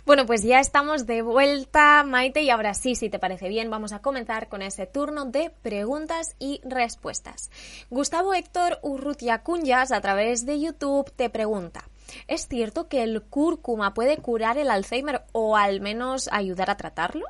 Bueno, 0.06 0.26
pues 0.26 0.44
ya 0.44 0.60
estamos 0.60 1.08
de 1.08 1.22
vuelta, 1.22 2.04
Maite, 2.04 2.44
y 2.44 2.50
ahora 2.50 2.74
sí, 2.74 2.94
si 2.94 3.10
te 3.10 3.20
parece 3.20 3.48
bien, 3.48 3.72
vamos 3.72 3.94
a 3.94 4.02
comenzar 4.04 4.50
con 4.50 4.62
ese 4.62 4.86
turno 4.86 5.24
de 5.26 5.50
preguntas 5.50 6.36
y 6.40 6.60
respuestas. 6.66 7.50
Gustavo 7.90 8.34
Héctor 8.34 8.80
Urrutia 8.84 9.44
Cunyas, 9.44 9.94
a 9.94 10.02
través 10.02 10.46
de 10.46 10.60
YouTube, 10.60 11.10
te 11.16 11.30
pregunta. 11.30 11.86
¿Es 12.28 12.50
cierto 12.50 12.90
que 12.90 13.02
el 13.02 13.24
cúrcuma 13.24 13.94
puede 13.94 14.18
curar 14.18 14.58
el 14.58 14.70
Alzheimer 14.70 15.24
o 15.32 15.56
al 15.56 15.80
menos 15.80 16.28
ayudar 16.32 16.70
a 16.70 16.78
tratarlo? 16.78 17.26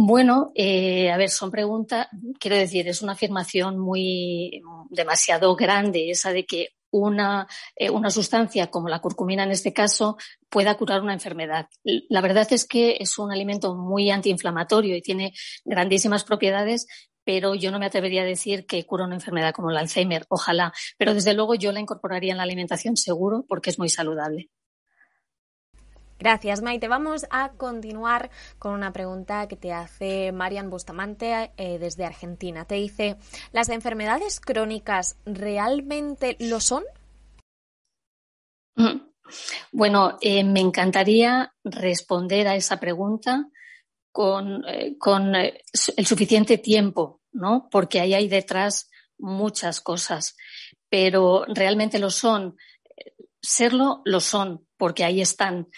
Bueno, 0.00 0.52
eh, 0.54 1.10
a 1.10 1.16
ver, 1.16 1.28
son 1.28 1.50
preguntas, 1.50 2.06
quiero 2.38 2.56
decir, 2.56 2.86
es 2.86 3.02
una 3.02 3.14
afirmación 3.14 3.80
muy 3.80 4.62
demasiado 4.90 5.56
grande 5.56 6.12
esa 6.12 6.32
de 6.32 6.46
que 6.46 6.68
una, 6.92 7.48
eh, 7.74 7.90
una, 7.90 8.08
sustancia 8.08 8.68
como 8.68 8.88
la 8.88 9.00
curcumina 9.00 9.42
en 9.42 9.50
este 9.50 9.72
caso 9.72 10.16
pueda 10.48 10.76
curar 10.76 11.02
una 11.02 11.14
enfermedad. 11.14 11.66
La 11.82 12.20
verdad 12.20 12.46
es 12.52 12.64
que 12.64 12.98
es 13.00 13.18
un 13.18 13.32
alimento 13.32 13.74
muy 13.74 14.08
antiinflamatorio 14.12 14.94
y 14.94 15.02
tiene 15.02 15.32
grandísimas 15.64 16.22
propiedades, 16.22 16.86
pero 17.24 17.56
yo 17.56 17.72
no 17.72 17.80
me 17.80 17.86
atrevería 17.86 18.22
a 18.22 18.24
decir 18.24 18.66
que 18.66 18.86
cura 18.86 19.04
una 19.04 19.16
enfermedad 19.16 19.52
como 19.52 19.72
el 19.72 19.78
Alzheimer, 19.78 20.26
ojalá, 20.28 20.72
pero 20.96 21.12
desde 21.12 21.34
luego 21.34 21.56
yo 21.56 21.72
la 21.72 21.80
incorporaría 21.80 22.30
en 22.30 22.36
la 22.36 22.44
alimentación 22.44 22.96
seguro 22.96 23.44
porque 23.48 23.70
es 23.70 23.80
muy 23.80 23.88
saludable. 23.88 24.48
Gracias, 26.18 26.62
Maite. 26.62 26.88
Vamos 26.88 27.26
a 27.30 27.50
continuar 27.52 28.30
con 28.58 28.72
una 28.72 28.92
pregunta 28.92 29.46
que 29.46 29.56
te 29.56 29.72
hace 29.72 30.32
Marian 30.32 30.68
Bustamante 30.68 31.52
eh, 31.56 31.78
desde 31.78 32.04
Argentina. 32.04 32.64
Te 32.64 32.74
dice, 32.74 33.16
¿las 33.52 33.68
enfermedades 33.68 34.40
crónicas 34.40 35.16
realmente 35.24 36.36
lo 36.40 36.58
son? 36.60 36.82
Mm. 38.74 39.08
Bueno, 39.70 40.18
eh, 40.20 40.42
me 40.42 40.60
encantaría 40.60 41.54
responder 41.62 42.48
a 42.48 42.56
esa 42.56 42.80
pregunta 42.80 43.48
con, 44.10 44.64
eh, 44.66 44.96
con 44.98 45.34
el 45.36 46.06
suficiente 46.06 46.58
tiempo, 46.58 47.20
¿no? 47.32 47.68
Porque 47.70 48.00
ahí 48.00 48.14
hay 48.14 48.28
detrás 48.28 48.90
muchas 49.18 49.80
cosas, 49.80 50.36
pero 50.88 51.44
realmente 51.46 51.98
lo 51.98 52.10
son. 52.10 52.56
Serlo, 53.40 54.02
lo 54.04 54.18
son, 54.18 54.66
porque 54.76 55.04
ahí 55.04 55.20
están 55.20 55.68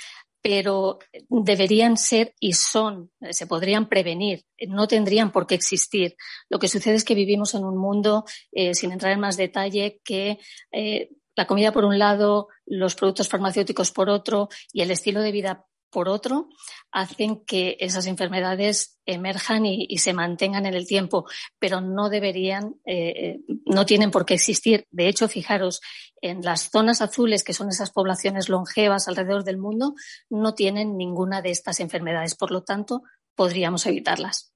pero 0.43 0.99
deberían 1.29 1.97
ser 1.97 2.35
y 2.41 2.55
son, 2.55 3.11
se 3.31 3.47
podrían 3.47 3.89
prevenir, 3.89 4.45
no 4.69 4.89
tendrían 4.89 5.33
por 5.33 5.47
qué 5.47 5.55
existir. 5.55 6.17
Lo 6.49 6.59
que 6.59 6.69
sucede 6.69 6.95
es 6.95 7.05
que 7.05 7.15
vivimos 7.15 7.55
en 7.55 7.65
un 7.65 7.77
mundo, 7.77 8.25
eh, 8.53 8.75
sin 8.75 8.93
entrar 8.93 9.13
en 9.13 9.21
más 9.21 9.37
detalle, 9.37 10.01
que 10.05 10.39
eh, 10.73 11.11
la 11.37 11.47
comida 11.47 11.73
por 11.73 11.85
un 11.85 11.99
lado, 11.99 12.49
los 12.67 12.95
productos 12.95 13.29
farmacéuticos 13.29 13.93
por 13.93 14.09
otro 14.09 14.49
y 14.73 14.83
el 14.83 14.91
estilo 14.91 15.21
de 15.21 15.33
vida 15.33 15.67
por 15.91 16.09
otro, 16.09 16.49
hacen 16.91 17.45
que 17.45 17.77
esas 17.81 18.07
enfermedades 18.07 18.99
emerjan 19.07 19.67
y, 19.67 19.99
se 19.99 20.13
mantengan 20.13 20.67
en 20.67 20.75
el 20.75 20.87
tiempo, 20.87 21.27
pero 21.59 21.81
no 21.81 22.09
deberían, 22.09 22.77
eh, 22.87 23.41
no 23.67 23.85
tienen 23.87 24.11
por 24.11 24.25
qué 24.25 24.35
existir. 24.35 24.87
De 24.91 25.09
hecho, 25.09 25.29
fijaros, 25.29 25.81
en 26.23 26.43
las 26.43 26.71
zonas 26.71 27.03
azules, 27.03 27.45
que 27.45 27.55
son 27.55 27.69
esas 27.69 27.91
poblaciones 27.91 28.49
longevas 28.49 29.09
alrededor 29.09 29.45
del 29.45 29.59
mundo, 29.59 29.95
no 30.29 30.55
tienen 30.55 30.97
ninguna 30.97 31.43
de 31.43 31.51
estas 31.51 31.81
enfermedades. 31.81 32.35
Por 32.37 32.51
lo 32.51 32.63
tanto, 32.63 33.03
podríamos 33.35 33.87
evitarlas. 33.87 34.50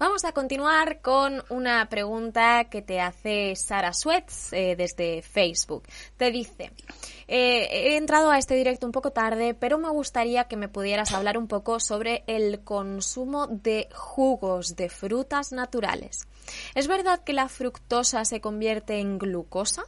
Vamos 0.00 0.24
a 0.24 0.32
continuar 0.32 1.02
con 1.02 1.44
una 1.50 1.86
pregunta 1.90 2.64
que 2.70 2.80
te 2.80 3.02
hace 3.02 3.54
Sara 3.54 3.92
Sweats 3.92 4.50
eh, 4.54 4.74
desde 4.74 5.20
Facebook. 5.20 5.82
Te 6.16 6.30
dice, 6.30 6.72
eh, 7.28 7.68
he 7.70 7.96
entrado 7.98 8.30
a 8.30 8.38
este 8.38 8.54
directo 8.54 8.86
un 8.86 8.92
poco 8.92 9.10
tarde, 9.10 9.52
pero 9.52 9.76
me 9.76 9.90
gustaría 9.90 10.44
que 10.44 10.56
me 10.56 10.68
pudieras 10.68 11.12
hablar 11.12 11.36
un 11.36 11.48
poco 11.48 11.80
sobre 11.80 12.24
el 12.26 12.64
consumo 12.64 13.46
de 13.46 13.90
jugos 13.92 14.74
de 14.74 14.88
frutas 14.88 15.52
naturales. 15.52 16.26
¿Es 16.74 16.88
verdad 16.88 17.22
que 17.22 17.34
la 17.34 17.50
fructosa 17.50 18.24
se 18.24 18.40
convierte 18.40 19.00
en 19.00 19.18
glucosa? 19.18 19.84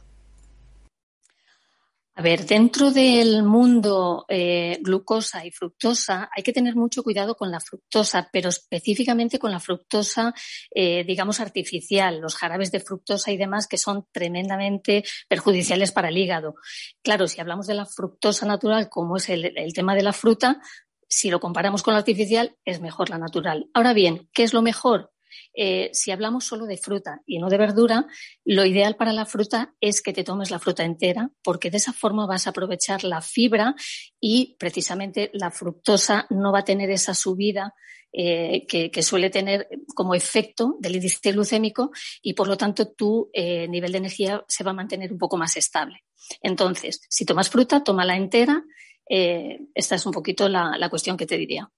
A 2.15 2.21
ver, 2.21 2.45
dentro 2.45 2.91
del 2.91 3.41
mundo 3.41 4.25
eh, 4.29 4.77
glucosa 4.81 5.43
y 5.47 5.51
fructosa 5.51 6.29
hay 6.35 6.43
que 6.43 6.53
tener 6.53 6.75
mucho 6.75 7.01
cuidado 7.01 7.35
con 7.35 7.49
la 7.49 7.59
fructosa, 7.59 8.29
pero 8.31 8.49
específicamente 8.49 9.39
con 9.39 9.49
la 9.49 9.59
fructosa, 9.59 10.31
eh, 10.69 11.03
digamos, 11.05 11.39
artificial, 11.39 12.19
los 12.19 12.35
jarabes 12.35 12.71
de 12.71 12.81
fructosa 12.81 13.31
y 13.31 13.37
demás 13.37 13.67
que 13.67 13.79
son 13.79 14.05
tremendamente 14.11 15.03
perjudiciales 15.27 15.91
para 15.91 16.09
el 16.09 16.17
hígado. 16.19 16.53
Claro, 17.01 17.27
si 17.27 17.41
hablamos 17.41 17.65
de 17.65 17.73
la 17.73 17.87
fructosa 17.87 18.45
natural, 18.45 18.89
como 18.89 19.17
es 19.17 19.29
el, 19.29 19.51
el 19.57 19.73
tema 19.73 19.95
de 19.95 20.03
la 20.03 20.13
fruta, 20.13 20.61
si 21.09 21.31
lo 21.31 21.39
comparamos 21.39 21.81
con 21.81 21.93
la 21.93 21.99
artificial, 21.99 22.55
es 22.63 22.79
mejor 22.79 23.09
la 23.09 23.17
natural. 23.17 23.71
Ahora 23.73 23.93
bien, 23.93 24.29
¿qué 24.33 24.43
es 24.43 24.53
lo 24.53 24.61
mejor? 24.61 25.12
Eh, 25.55 25.91
si 25.93 26.11
hablamos 26.11 26.45
solo 26.45 26.65
de 26.65 26.77
fruta 26.77 27.21
y 27.25 27.37
no 27.37 27.47
de 27.47 27.57
verdura, 27.57 28.07
lo 28.43 28.65
ideal 28.65 28.95
para 28.95 29.13
la 29.13 29.25
fruta 29.25 29.75
es 29.79 30.01
que 30.01 30.13
te 30.13 30.23
tomes 30.23 30.49
la 30.49 30.59
fruta 30.59 30.83
entera, 30.83 31.29
porque 31.43 31.69
de 31.69 31.77
esa 31.77 31.93
forma 31.93 32.25
vas 32.25 32.47
a 32.47 32.49
aprovechar 32.49 33.03
la 33.03 33.21
fibra 33.21 33.75
y 34.19 34.55
precisamente 34.57 35.29
la 35.33 35.51
fructosa 35.51 36.25
no 36.29 36.51
va 36.51 36.59
a 36.59 36.65
tener 36.65 36.89
esa 36.89 37.13
subida 37.13 37.75
eh, 38.11 38.65
que, 38.67 39.03
suele 39.03 39.29
tener 39.29 39.67
como 39.95 40.15
efecto 40.15 40.75
del 40.79 40.95
índice 40.95 41.31
glucémico 41.31 41.91
y 42.21 42.33
por 42.33 42.47
lo 42.47 42.57
tanto 42.57 42.91
tu 42.91 43.29
eh, 43.33 43.67
nivel 43.67 43.91
de 43.91 43.97
energía 43.99 44.43
se 44.47 44.63
va 44.63 44.71
a 44.71 44.75
mantener 44.75 45.11
un 45.11 45.19
poco 45.19 45.37
más 45.37 45.55
estable. 45.57 46.03
Entonces, 46.41 47.01
si 47.09 47.25
tomas 47.25 47.49
fruta, 47.49 47.83
tómala 47.83 48.15
entera. 48.15 48.63
esta 49.05 49.95
es 49.95 50.05
un 50.05 50.13
poquito 50.13 50.47
la 50.47 50.89
cuestión 50.89 51.17
que 51.17 51.25
te 51.25 51.37
diría. 51.37 51.69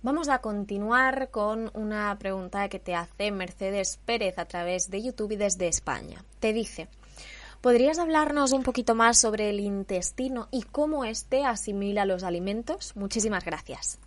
Vamos 0.00 0.28
a 0.28 0.38
continuar 0.38 1.32
con 1.32 1.72
una 1.74 2.16
pregunta 2.20 2.68
que 2.68 2.78
te 2.78 2.94
hace 2.94 3.32
Mercedes 3.32 3.98
Pérez 4.04 4.38
a 4.38 4.44
través 4.44 4.90
de 4.90 5.02
YouTube 5.02 5.32
y 5.32 5.36
desde 5.36 5.66
España. 5.66 6.24
Te 6.38 6.52
dice, 6.52 6.86
¿podrías 7.60 7.98
hablarnos 7.98 8.52
un 8.52 8.62
poquito 8.62 8.94
más 8.94 9.18
sobre 9.18 9.50
el 9.50 9.58
intestino 9.58 10.46
y 10.52 10.62
cómo 10.62 11.04
éste 11.04 11.44
asimila 11.44 12.04
los 12.04 12.22
alimentos? 12.22 12.94
Muchísimas 12.94 13.44
gracias. 13.44 13.98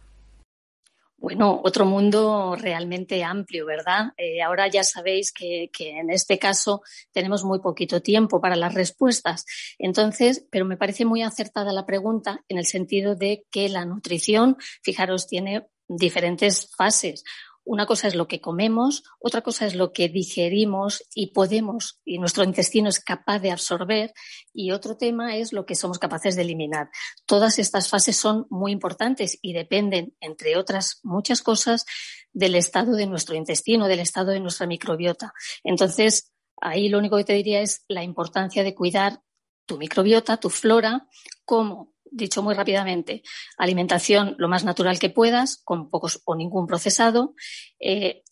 Bueno, 1.18 1.62
otro 1.64 1.86
mundo 1.86 2.56
realmente 2.56 3.24
amplio, 3.24 3.66
¿verdad? 3.66 4.14
Eh, 4.18 4.42
ahora 4.42 4.68
ya 4.70 4.84
sabéis 4.84 5.32
que, 5.32 5.70
en 5.78 6.10
este 6.10 6.40
caso 6.40 6.82
tenemos 7.12 7.44
muy 7.44 7.60
poquito 7.60 8.02
tiempo 8.02 8.42
para 8.42 8.56
las 8.56 8.74
respuestas. 8.74 9.46
Entonces, 9.78 10.48
pero 10.50 10.66
me 10.66 10.78
parece 10.78 11.06
muy 11.06 11.22
acertada 11.22 11.74
la 11.74 11.86
pregunta 11.86 12.44
en 12.48 12.58
el 12.58 12.66
sentido 12.66 13.16
de 13.16 13.46
que 13.52 13.70
la 13.70 13.86
nutrición, 13.86 14.58
fijaros, 14.82 15.28
tiene 15.28 15.68
diferentes 15.98 16.70
fases. 16.76 17.24
Una 17.64 17.86
cosa 17.86 18.08
es 18.08 18.16
lo 18.16 18.28
que 18.28 18.42
comemos, 18.42 19.04
otra 19.20 19.42
cosa 19.42 19.68
es 19.68 19.76
lo 19.76 19.94
que 19.94 20.10
digerimos 20.10 21.04
y 21.14 21.28
podemos, 21.28 22.02
y 22.04 22.18
nuestro 22.18 22.44
intestino 22.44 22.90
es 22.90 23.00
capaz 23.00 23.40
de 23.40 23.52
absorber, 23.52 24.14
y 24.52 24.72
otro 24.72 24.98
tema 24.98 25.38
es 25.38 25.54
lo 25.54 25.66
que 25.66 25.76
somos 25.76 26.00
capaces 26.00 26.36
de 26.36 26.42
eliminar. 26.42 26.90
Todas 27.28 27.60
estas 27.60 27.88
fases 27.88 28.18
son 28.18 28.48
muy 28.50 28.72
importantes 28.72 29.38
y 29.44 29.54
dependen, 29.54 30.16
entre 30.22 30.58
otras 30.58 31.02
muchas 31.04 31.44
cosas, 31.44 31.86
del 32.34 32.56
estado 32.56 32.94
de 32.94 33.06
nuestro 33.06 33.36
intestino, 33.36 33.88
del 33.88 34.00
estado 34.00 34.32
de 34.32 34.40
nuestra 34.40 34.66
microbiota. 34.66 35.34
Entonces, 35.64 36.32
ahí 36.60 36.90
lo 36.90 36.98
único 36.98 37.18
que 37.18 37.26
te 37.26 37.34
diría 37.34 37.62
es 37.62 37.84
la 37.88 38.04
importancia 38.04 38.64
de 38.64 38.74
cuidar 38.74 39.22
tu 39.68 39.78
microbiota, 39.78 40.38
tu 40.38 40.50
flora, 40.50 41.08
como 41.46 41.91
dicho 42.12 42.44
muy 42.44 42.54
rápidamente, 42.54 43.24
alimentación 43.58 44.36
lo 44.38 44.48
más 44.48 44.64
natural 44.64 45.00
que 45.00 45.10
puedas, 45.10 45.62
con 45.64 45.90
pocos 45.90 46.22
o 46.26 46.36
ningún 46.36 46.68
procesado. 46.68 47.34
Eh, 47.80 48.24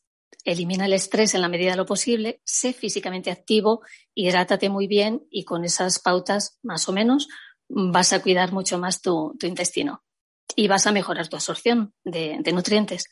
elimina 0.44 0.86
el 0.86 0.94
estrés 0.94 1.34
en 1.34 1.42
la 1.42 1.50
medida 1.50 1.72
de 1.72 1.78
lo 1.78 1.86
posible, 1.86 2.42
sé 2.44 2.74
físicamente 2.74 3.32
activo, 3.32 3.82
hidrátate 4.14 4.70
muy 4.70 4.88
bien 4.88 5.26
y 5.30 5.44
con 5.44 5.64
esas 5.64 6.00
pautas, 6.00 6.60
más 6.62 6.88
o 6.88 6.94
menos, 6.94 7.28
vas 7.68 8.14
a 8.14 8.22
cuidar 8.22 8.52
mucho 8.52 8.80
más 8.80 9.02
tu, 9.02 9.38
intestino 9.42 10.04
y 10.56 10.68
vas 10.68 10.88
a 10.88 10.92
mejorar 10.92 11.28
tu 11.28 11.36
absorción 11.36 11.94
de, 12.04 12.40
nutrientes. 12.52 13.06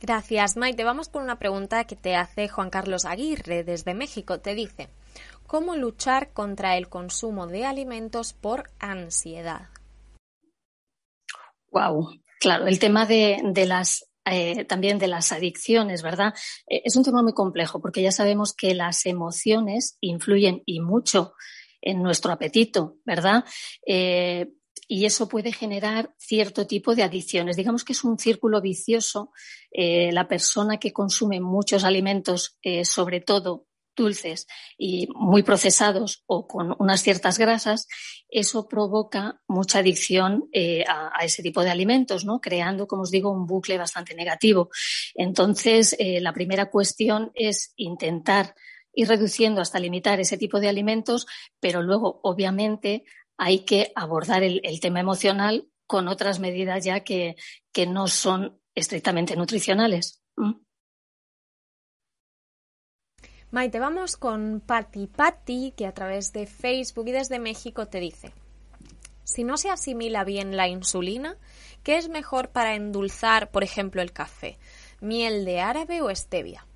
Gracias, 0.00 0.56
Maite. 0.56 0.84
Vamos 0.84 1.08
con 1.08 1.22
una 1.22 1.38
pregunta 1.38 1.84
que 1.84 1.96
te 1.96 2.16
hace 2.16 2.48
Juan 2.48 2.70
Carlos 2.70 3.04
Aguirre 3.04 3.64
desde 3.64 3.94
México. 3.94 4.40
Te 4.40 4.54
dice, 4.54 4.90
cómo 5.46 5.76
luchar 5.76 6.32
contra 6.32 6.76
el 6.76 6.88
consumo 6.88 7.46
de 7.46 7.64
alimentos 7.64 8.32
por 8.32 8.70
ansiedad. 8.78 9.68
Wow, 11.70 12.10
claro, 12.40 12.66
el 12.66 12.78
tema 12.78 13.04
de, 13.04 13.40
las 13.66 14.08
eh, 14.24 14.64
también 14.64 14.98
de 14.98 15.08
las 15.08 15.32
adicciones, 15.32 16.02
¿verdad? 16.02 16.32
Eh, 16.68 16.82
es 16.84 16.96
un 16.96 17.02
tema 17.02 17.22
muy 17.22 17.32
complejo 17.32 17.80
porque 17.80 18.00
ya 18.00 18.12
sabemos 18.12 18.54
que 18.54 18.74
las 18.74 19.06
emociones 19.06 19.98
influyen 20.00 20.62
y 20.66 20.80
mucho 20.80 21.34
en 21.82 22.02
nuestro 22.02 22.32
apetito, 22.32 22.98
¿verdad? 23.04 23.44
Eh, 23.86 24.52
y 24.86 25.04
eso 25.04 25.28
puede 25.28 25.52
generar 25.52 26.14
cierto 26.16 26.66
tipo 26.66 26.94
de 26.94 27.02
adicciones. 27.02 27.56
Digamos 27.56 27.84
que 27.84 27.92
es 27.92 28.04
un 28.04 28.18
círculo 28.18 28.60
vicioso. 28.60 29.32
la 29.72 30.28
persona 30.28 30.76
que 30.78 30.92
consume 30.92 31.40
muchos 31.40 31.84
alimentos, 31.84 32.58
sobre 32.84 33.20
todo 33.20 33.66
dulces 33.96 34.46
y 34.78 35.08
muy 35.14 35.42
procesados 35.42 36.22
o 36.26 36.46
con 36.46 36.74
unas 36.78 37.02
ciertas 37.02 37.38
grasas, 37.38 37.86
eso 38.28 38.68
provoca 38.68 39.40
mucha 39.46 39.78
adicción 39.78 40.48
eh, 40.52 40.84
a, 40.88 41.24
ese 41.24 41.42
tipo 41.42 41.62
de 41.62 41.70
alimentos, 41.70 42.24
¿no? 42.24 42.40
Creando, 42.40 42.86
como 42.86 43.02
os 43.02 43.10
digo, 43.10 43.30
un 43.30 43.46
bucle 43.46 43.78
bastante 43.78 44.14
negativo. 44.14 44.70
Entonces, 45.14 45.94
eh, 45.98 46.20
la 46.20 46.32
primera 46.32 46.70
cuestión 46.70 47.30
es 47.34 47.72
intentar 47.76 48.54
ir 48.92 49.08
reduciendo 49.08 49.60
hasta 49.60 49.78
limitar 49.78 50.20
ese 50.20 50.38
tipo 50.38 50.60
de 50.60 50.68
alimentos, 50.68 51.26
pero 51.60 51.82
luego, 51.82 52.20
obviamente, 52.22 53.04
hay 53.36 53.60
que 53.64 53.92
abordar 53.94 54.42
el, 54.42 54.80
tema 54.80 55.00
emocional 55.00 55.68
con 55.86 56.08
otras 56.08 56.38
medidas 56.38 56.84
ya 56.84 57.00
que, 57.00 57.36
que 57.72 57.86
no 57.86 58.06
son 58.06 58.60
estrictamente 58.74 59.36
nutricionales. 59.36 60.22
Maite, 63.54 63.78
vamos 63.78 64.16
con 64.16 64.58
Patti. 64.58 65.06
Patti, 65.06 65.72
que 65.76 65.86
a 65.86 65.94
través 65.94 66.32
de 66.32 66.44
Facebook 66.44 67.06
y 67.06 67.12
desde 67.12 67.38
México 67.38 67.86
te 67.86 68.00
dice, 68.00 68.32
si 69.22 69.44
no 69.44 69.56
se 69.58 69.70
asimila 69.70 70.24
bien 70.24 70.56
la 70.56 70.66
insulina, 70.66 71.36
¿qué 71.84 71.96
es 71.96 72.08
mejor 72.08 72.48
para 72.48 72.74
endulzar, 72.74 73.52
por 73.52 73.62
ejemplo, 73.62 74.02
el 74.02 74.10
café? 74.10 74.58
¿Miel 75.00 75.44
de 75.44 75.60
árabe 75.60 76.02
o 76.02 76.12
stevia? 76.12 76.66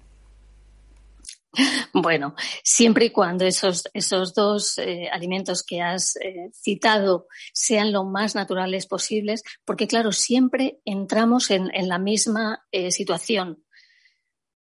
Bueno, 1.93 2.37
siempre 2.63 3.07
y 3.07 3.11
cuando 3.11 3.45
esos, 3.45 3.89
esos 3.93 4.33
dos 4.33 4.79
eh, 4.79 5.09
alimentos 5.11 5.65
que 5.65 5.81
has 5.81 6.15
eh, 6.17 6.53
citado 6.53 7.27
sean 7.53 7.91
lo 7.91 8.05
más 8.05 8.37
naturales 8.37 8.87
posibles, 8.87 9.43
porque 9.65 9.89
claro, 9.89 10.13
siempre 10.13 10.79
entramos 10.85 11.51
en, 11.51 11.71
la 11.89 11.99
misma 11.99 12.65
eh, 12.71 12.93
situación 12.93 13.65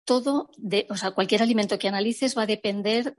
todo, 0.06 0.50
de, 0.56 0.86
o 0.88 0.96
sea, 0.96 1.10
cualquier 1.10 1.42
alimento 1.42 1.78
que 1.78 1.88
analices 1.88 2.38
va 2.38 2.42
a 2.42 2.46
depender 2.46 3.14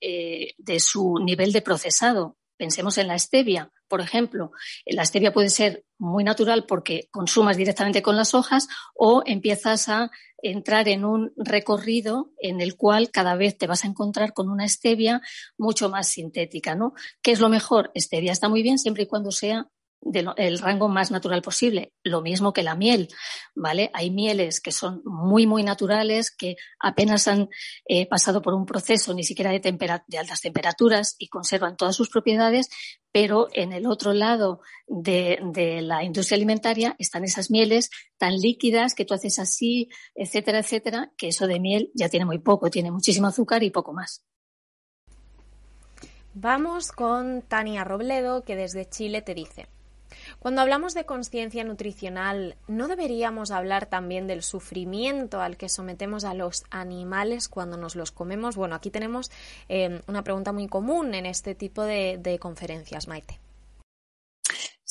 eh, 0.00 0.52
de, 0.58 0.80
su 0.80 1.18
nivel 1.24 1.52
de 1.52 1.62
procesado. 1.62 2.36
Pensemos 2.58 2.98
en 2.98 3.08
la 3.08 3.18
stevia, 3.18 3.70
por 3.88 4.00
ejemplo. 4.00 4.50
La 4.84 5.06
stevia 5.06 5.32
puede 5.32 5.48
ser 5.48 5.84
muy 5.96 6.24
natural 6.24 6.66
porque 6.66 7.08
consumas 7.10 7.56
directamente 7.56 8.02
con 8.02 8.16
las 8.16 8.34
hojas 8.34 8.68
o 8.94 9.22
empiezas 9.24 9.88
a 9.88 10.10
entrar 10.38 10.88
en 10.88 11.04
un 11.04 11.32
recorrido 11.36 12.32
en 12.38 12.60
el 12.60 12.76
cual 12.76 13.10
cada 13.10 13.34
vez 13.34 13.56
te 13.56 13.66
vas 13.66 13.84
a 13.84 13.88
encontrar 13.88 14.34
con 14.34 14.50
una 14.50 14.68
stevia 14.68 15.22
mucho 15.56 15.88
más 15.88 16.08
sintética, 16.08 16.74
¿no? 16.74 16.92
¿Qué 17.22 17.32
es 17.32 17.40
lo 17.40 17.48
mejor? 17.48 17.90
Stevia 17.96 18.32
está 18.32 18.48
muy 18.48 18.62
bien 18.62 18.78
siempre 18.78 19.04
y 19.04 19.06
cuando 19.06 19.30
sea 19.30 19.68
del 20.04 20.58
rango 20.58 20.88
más 20.88 21.10
natural 21.10 21.42
posible. 21.42 21.92
Lo 22.02 22.20
mismo 22.20 22.52
que 22.52 22.62
la 22.62 22.74
miel, 22.74 23.08
¿vale? 23.54 23.90
Hay 23.94 24.10
mieles 24.10 24.60
que 24.60 24.72
son 24.72 25.02
muy, 25.04 25.46
muy 25.46 25.62
naturales, 25.62 26.30
que 26.30 26.56
apenas 26.78 27.26
han 27.26 27.48
eh, 27.86 28.06
pasado 28.06 28.42
por 28.42 28.54
un 28.54 28.66
proceso 28.66 29.14
ni 29.14 29.24
siquiera 29.24 29.50
de, 29.50 29.60
de 29.60 30.18
altas 30.18 30.40
temperaturas 30.40 31.16
y 31.18 31.28
conservan 31.28 31.76
todas 31.76 31.96
sus 31.96 32.10
propiedades, 32.10 32.68
pero 33.10 33.48
en 33.52 33.72
el 33.72 33.86
otro 33.86 34.12
lado 34.12 34.60
de, 34.86 35.38
de, 35.52 35.80
la 35.82 36.04
industria 36.04 36.36
alimentaria 36.36 36.94
están 36.98 37.24
esas 37.24 37.50
mieles 37.50 37.90
tan 38.18 38.36
líquidas 38.36 38.94
que 38.94 39.04
tú 39.04 39.14
haces 39.14 39.38
así, 39.38 39.88
etcétera, 40.14 40.58
etcétera, 40.58 41.12
que 41.16 41.28
eso 41.28 41.46
de 41.46 41.60
miel 41.60 41.90
ya 41.94 42.08
tiene 42.08 42.26
muy 42.26 42.38
poco, 42.38 42.70
tiene 42.70 42.90
muchísimo 42.90 43.28
azúcar 43.28 43.62
y 43.62 43.70
poco 43.70 43.92
más. 43.92 44.24
Vamos 46.36 46.90
con 46.90 47.42
Tania 47.42 47.84
Robledo, 47.84 48.42
que 48.42 48.56
desde 48.56 48.88
Chile 48.88 49.22
te 49.22 49.34
dice, 49.34 49.68
cuando 50.44 50.60
hablamos 50.60 50.92
de 50.92 51.06
conciencia 51.06 51.64
nutricional, 51.64 52.56
¿no 52.68 52.86
deberíamos 52.86 53.50
hablar 53.50 53.86
también 53.86 54.26
del 54.26 54.42
sufrimiento 54.42 55.40
al 55.40 55.56
que 55.56 55.70
sometemos 55.70 56.24
a 56.24 56.34
los 56.34 56.64
animales 56.68 57.48
cuando 57.48 57.78
nos 57.78 57.96
los 57.96 58.10
comemos? 58.12 58.54
Bueno, 58.54 58.74
aquí 58.74 58.90
tenemos 58.90 59.30
eh, 59.70 60.02
una 60.06 60.22
pregunta 60.22 60.52
muy 60.52 60.68
común 60.68 61.14
en 61.14 61.24
este 61.24 61.54
tipo 61.54 61.82
de, 61.82 62.18
de 62.18 62.38
conferencias, 62.38 63.08
Maite. 63.08 63.40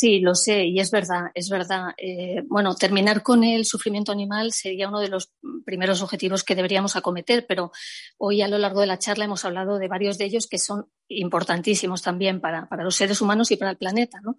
Sí, 0.03 0.19
lo 0.19 0.35
sé, 0.35 0.65
y 0.65 0.81
es 0.81 0.91
verdad, 0.91 1.31
es 1.33 1.47
verdad. 1.47 1.93
Eh, 1.95 2.43
bueno, 2.47 2.75
terminar 2.75 3.23
con 3.23 3.45
el 3.45 3.63
sufrimiento 3.63 4.11
animal 4.11 4.51
sería 4.51 4.89
uno 4.89 4.99
de 4.99 5.07
los 5.07 5.31
primeros 5.63 6.01
objetivos 6.01 6.43
que 6.43 6.55
deberíamos 6.55 6.97
acometer, 6.97 7.45
pero 7.47 7.71
hoy 8.17 8.41
a 8.41 8.49
lo 8.49 8.57
largo 8.57 8.81
de 8.81 8.87
la 8.87 8.99
charla 8.99 9.23
hemos 9.23 9.45
hablado 9.45 9.79
de 9.79 9.87
varios 9.87 10.17
de 10.17 10.25
ellos 10.25 10.47
que 10.47 10.57
son 10.57 10.89
importantísimos 11.07 12.01
también 12.01 12.41
para, 12.41 12.67
los 12.83 12.97
seres 12.97 13.21
humanos 13.21 13.49
y 13.51 13.55
para 13.55 13.71
el 13.71 13.77
planeta. 13.77 14.19
¿no? 14.21 14.35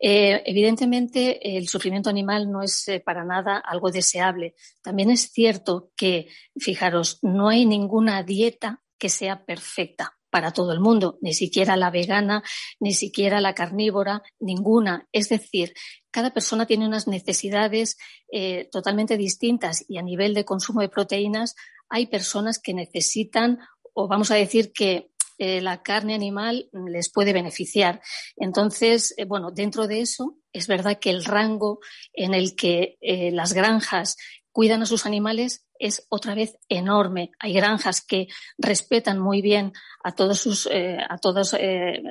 Eh, 0.00 0.42
evidentemente, 0.44 1.56
el 1.56 1.68
sufrimiento 1.68 2.10
animal 2.10 2.50
no 2.50 2.60
es 2.64 2.88
eh, 2.88 2.98
para 2.98 3.24
nada 3.24 3.58
algo 3.58 3.92
deseable. 3.92 4.56
También 4.82 5.12
es 5.12 5.30
cierto 5.30 5.92
que, 5.94 6.26
fijaros, 6.58 7.20
no 7.22 7.50
hay 7.50 7.66
ninguna 7.66 8.24
dieta 8.24 8.82
que 8.98 9.10
sea 9.10 9.44
perfecta 9.44 10.17
para 10.30 10.52
todo 10.52 10.72
el 10.72 10.80
mundo, 10.80 11.18
ni 11.20 11.34
siquiera 11.34 11.76
la 11.76 11.90
vegana, 11.90 12.42
ni 12.80 12.92
siquiera 12.92 13.40
la 13.40 13.54
carnívora, 13.54 14.22
ninguna. 14.38 15.08
Es 15.12 15.28
decir, 15.28 15.74
cada 16.10 16.32
persona 16.32 16.66
tiene 16.66 16.86
unas 16.86 17.06
necesidades 17.08 17.96
eh, 18.32 18.68
totalmente 18.70 19.16
distintas 19.16 19.84
y 19.88 19.98
a 19.98 20.02
nivel 20.02 20.34
de 20.34 20.44
consumo 20.44 20.80
de 20.80 20.88
proteínas 20.88 21.54
hay 21.88 22.06
personas 22.06 22.58
que 22.58 22.74
necesitan 22.74 23.58
o 23.94 24.08
vamos 24.08 24.30
a 24.30 24.36
decir 24.36 24.72
que 24.72 25.10
eh, 25.38 25.60
la 25.60 25.82
carne 25.82 26.14
animal 26.14 26.68
les 26.72 27.10
puede 27.10 27.32
beneficiar. 27.32 28.02
Entonces, 28.36 29.14
eh, 29.16 29.24
bueno, 29.24 29.50
dentro 29.50 29.86
de 29.86 30.00
eso 30.00 30.36
es 30.52 30.66
verdad 30.66 30.98
que 30.98 31.10
el 31.10 31.24
rango 31.24 31.78
en 32.12 32.34
el 32.34 32.56
que 32.56 32.96
las 33.32 33.52
granjas 33.52 34.16
cuidan 34.50 34.82
a 34.82 34.86
sus 34.86 35.06
animales 35.06 35.67
es 35.78 36.06
otra 36.08 36.34
vez 36.34 36.58
enorme. 36.68 37.30
Hay 37.38 37.52
granjas 37.52 38.00
que 38.00 38.28
respetan 38.58 39.18
muy 39.18 39.42
bien 39.42 39.72
a 40.04 40.12
todos 40.12 40.40
sus, 40.40 40.66
eh, 40.66 40.98
a 41.08 41.18
todos 41.18 41.54
eh, 41.58 42.02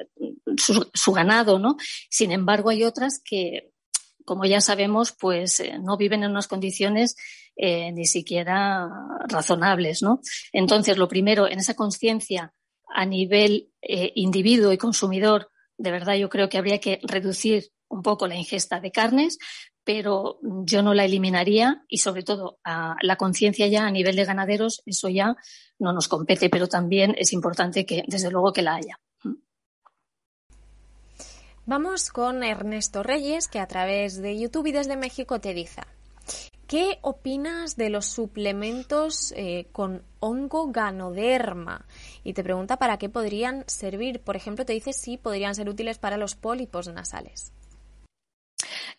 su, 0.57 1.11
ganado, 1.11 1.59
¿no? 1.59 1.77
Sin 2.09 2.31
embargo, 2.31 2.69
hay 2.69 2.83
otras 2.83 3.21
que, 3.23 3.71
como 4.25 4.45
ya 4.45 4.61
sabemos, 4.61 5.11
pues 5.11 5.59
eh, 5.59 5.77
no 5.79 5.97
viven 5.97 6.23
en 6.23 6.31
unas 6.31 6.47
condiciones 6.47 7.15
ni 7.59 8.05
siquiera 8.05 8.87
razonables, 9.27 10.03
¿no? 10.03 10.21
Entonces, 10.53 10.95
lo 10.99 11.07
primero, 11.07 11.47
en 11.47 11.57
esa 11.57 11.73
conciencia 11.73 12.53
a 12.87 13.03
nivel 13.03 13.71
individuo 13.81 14.71
y 14.71 14.77
consumidor, 14.77 15.49
de 15.75 15.89
verdad 15.89 16.13
yo 16.13 16.29
creo 16.29 16.49
que 16.49 16.59
habría 16.59 16.79
que 16.79 16.99
reducir 17.01 17.71
un 17.89 18.03
poco 18.03 18.27
la 18.27 18.35
ingesta 18.35 18.79
de 18.79 18.91
carnes, 18.91 19.39
pero 19.87 20.37
yo 20.41 20.81
no 20.83 20.93
la 20.93 21.05
eliminaría 21.05 21.85
y 21.87 21.99
sobre 21.99 22.21
todo 22.21 22.59
la 23.01 23.15
conciencia 23.15 23.67
ya 23.67 23.87
a 23.87 23.89
nivel 23.89 24.17
de 24.17 24.25
ganaderos, 24.25 24.83
eso 24.85 25.07
ya 25.07 25.37
no 25.79 25.93
nos 25.93 26.09
compete, 26.09 26.49
pero 26.49 26.67
también 26.67 27.15
es 27.17 27.31
importante 27.31 27.85
que 27.85 28.03
desde 28.05 28.29
luego 28.29 28.51
que 28.51 28.63
la 28.63 28.75
haya. 28.75 28.99
Vamos 31.65 32.09
con 32.09 32.43
Ernesto 32.43 33.01
Reyes, 33.01 33.47
que 33.47 33.59
a 33.59 33.67
través 33.67 34.21
de 34.21 34.37
YouTube 34.37 34.67
y 34.67 34.71
desde 34.73 34.97
México 34.97 35.39
te 35.39 35.53
dice, 35.53 35.83
¿qué 36.67 36.99
opinas 37.01 37.77
de 37.77 37.89
los 37.89 38.07
suplementos 38.07 39.33
eh, 39.37 39.67
con 39.71 40.03
hongo 40.19 40.69
ganoderma? 40.69 41.85
Y 42.25 42.33
te 42.33 42.43
pregunta 42.43 42.75
para 42.75 42.97
qué 42.97 43.07
podrían 43.07 43.63
servir. 43.67 44.19
Por 44.19 44.35
ejemplo, 44.35 44.65
te 44.65 44.73
dice 44.73 44.91
si 44.91 45.15
podrían 45.15 45.55
ser 45.55 45.69
útiles 45.69 45.97
para 45.97 46.17
los 46.17 46.35
pólipos 46.35 46.89
nasales. 46.89 47.53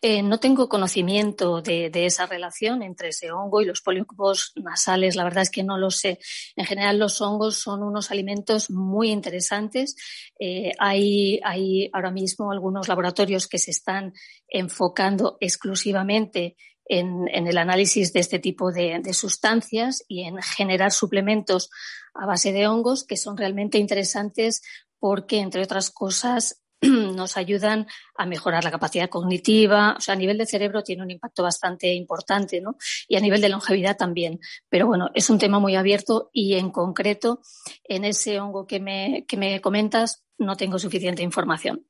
Eh, 0.01 0.23
no 0.23 0.39
tengo 0.39 0.69
conocimiento 0.69 1.61
de, 1.61 1.91
esa 1.93 2.27
relación 2.27 2.83
entre 2.83 3.09
ese 3.09 3.31
hongo 3.31 3.61
y 3.61 3.65
los 3.65 3.81
pólipos 3.81 4.53
nasales. 4.57 5.17
La 5.17 5.25
verdad 5.25 5.43
es 5.43 5.51
que 5.51 5.65
no 5.65 5.79
lo 5.79 5.91
sé. 5.91 6.19
En 6.57 6.67
general, 6.67 6.99
los 6.99 7.21
hongos 7.21 7.59
son 7.59 7.83
unos 7.83 8.11
alimentos 8.11 8.71
muy 8.71 9.11
interesantes. 9.11 9.97
Eh, 10.39 10.73
hay, 10.79 11.41
ahora 11.93 12.11
mismo 12.11 12.53
algunos 12.53 12.89
laboratorios 12.89 13.47
que 13.47 13.59
se 13.59 13.71
están 13.71 14.13
enfocando 14.49 15.37
exclusivamente 15.41 16.57
en, 16.89 17.29
el 17.29 17.59
análisis 17.59 18.13
de 18.13 18.21
este 18.21 18.39
tipo 18.39 18.73
de, 18.73 19.03
sustancias 19.13 20.05
y 20.09 20.23
en 20.23 20.41
generar 20.43 20.93
suplementos 20.93 21.71
a 22.15 22.27
base 22.27 22.53
de 22.53 22.67
hongos 22.67 23.05
que 23.05 23.17
son 23.17 23.37
realmente 23.37 23.79
interesantes 23.79 24.63
porque, 24.99 25.39
entre 25.41 25.63
otras 25.63 25.91
cosas, 25.91 26.63
nos 27.17 27.37
ayudan 27.37 27.87
a 28.17 28.27
mejorar 28.27 28.65
la 28.65 28.71
capacidad 28.71 29.09
cognitiva, 29.09 29.95
o 29.99 30.01
sea, 30.01 30.15
a 30.15 30.17
nivel 30.17 30.39
de 30.39 30.47
cerebro 30.47 30.83
tiene 30.83 31.03
un 31.03 31.11
impacto 31.11 31.43
bastante 31.43 31.93
importante, 31.95 32.61
¿no? 32.61 32.77
Y 33.09 33.17
a 33.17 33.21
nivel 33.21 33.41
de 33.41 33.49
longevidad 33.49 33.97
también. 33.97 34.41
Pero 34.69 34.87
bueno, 34.87 35.11
es 35.15 35.31
un 35.31 35.39
tema 35.39 35.59
muy 35.59 35.77
abierto 35.77 36.31
y 36.33 36.55
en 36.55 36.71
concreto, 36.71 37.41
en 37.85 38.05
ese 38.05 38.41
hongo 38.41 38.67
que 38.67 38.81
me, 38.81 39.25
que 39.27 39.37
me 39.37 39.61
comentas, 39.61 40.25
no 40.39 40.57
tengo 40.57 40.79
suficiente 40.79 41.23
información. 41.23 41.85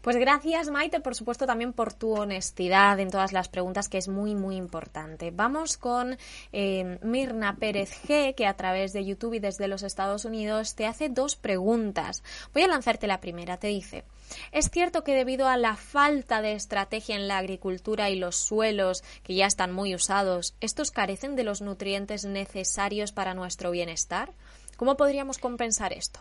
Pues 0.00 0.16
gracias, 0.16 0.70
Maite, 0.70 1.00
por 1.00 1.16
supuesto 1.16 1.44
también 1.44 1.72
por 1.72 1.92
tu 1.92 2.12
honestidad 2.14 3.00
en 3.00 3.10
todas 3.10 3.32
las 3.32 3.48
preguntas, 3.48 3.88
que 3.88 3.98
es 3.98 4.06
muy, 4.06 4.36
muy 4.36 4.54
importante. 4.54 5.32
Vamos 5.32 5.76
con 5.76 6.16
eh, 6.52 6.98
Mirna 7.02 7.56
Pérez 7.56 7.90
G, 8.04 8.36
que 8.36 8.46
a 8.46 8.54
través 8.54 8.92
de 8.92 9.04
YouTube 9.04 9.34
y 9.34 9.40
desde 9.40 9.66
los 9.66 9.82
Estados 9.82 10.24
Unidos 10.24 10.76
te 10.76 10.86
hace 10.86 11.08
dos 11.08 11.34
preguntas. 11.34 12.22
Voy 12.54 12.62
a 12.62 12.68
lanzarte 12.68 13.08
la 13.08 13.20
primera. 13.20 13.56
Te 13.56 13.66
dice, 13.66 14.04
¿es 14.52 14.70
cierto 14.70 15.02
que 15.02 15.14
debido 15.14 15.48
a 15.48 15.56
la 15.56 15.74
falta 15.74 16.42
de 16.42 16.52
estrategia 16.52 17.16
en 17.16 17.26
la 17.26 17.38
agricultura 17.38 18.08
y 18.08 18.16
los 18.16 18.36
suelos, 18.36 19.02
que 19.24 19.34
ya 19.34 19.46
están 19.46 19.72
muy 19.72 19.96
usados, 19.96 20.54
estos 20.60 20.92
carecen 20.92 21.34
de 21.34 21.42
los 21.42 21.60
nutrientes 21.60 22.24
necesarios 22.24 23.10
para 23.10 23.34
nuestro 23.34 23.72
bienestar? 23.72 24.32
¿Cómo 24.76 24.96
podríamos 24.96 25.38
compensar 25.38 25.92
esto? 25.92 26.20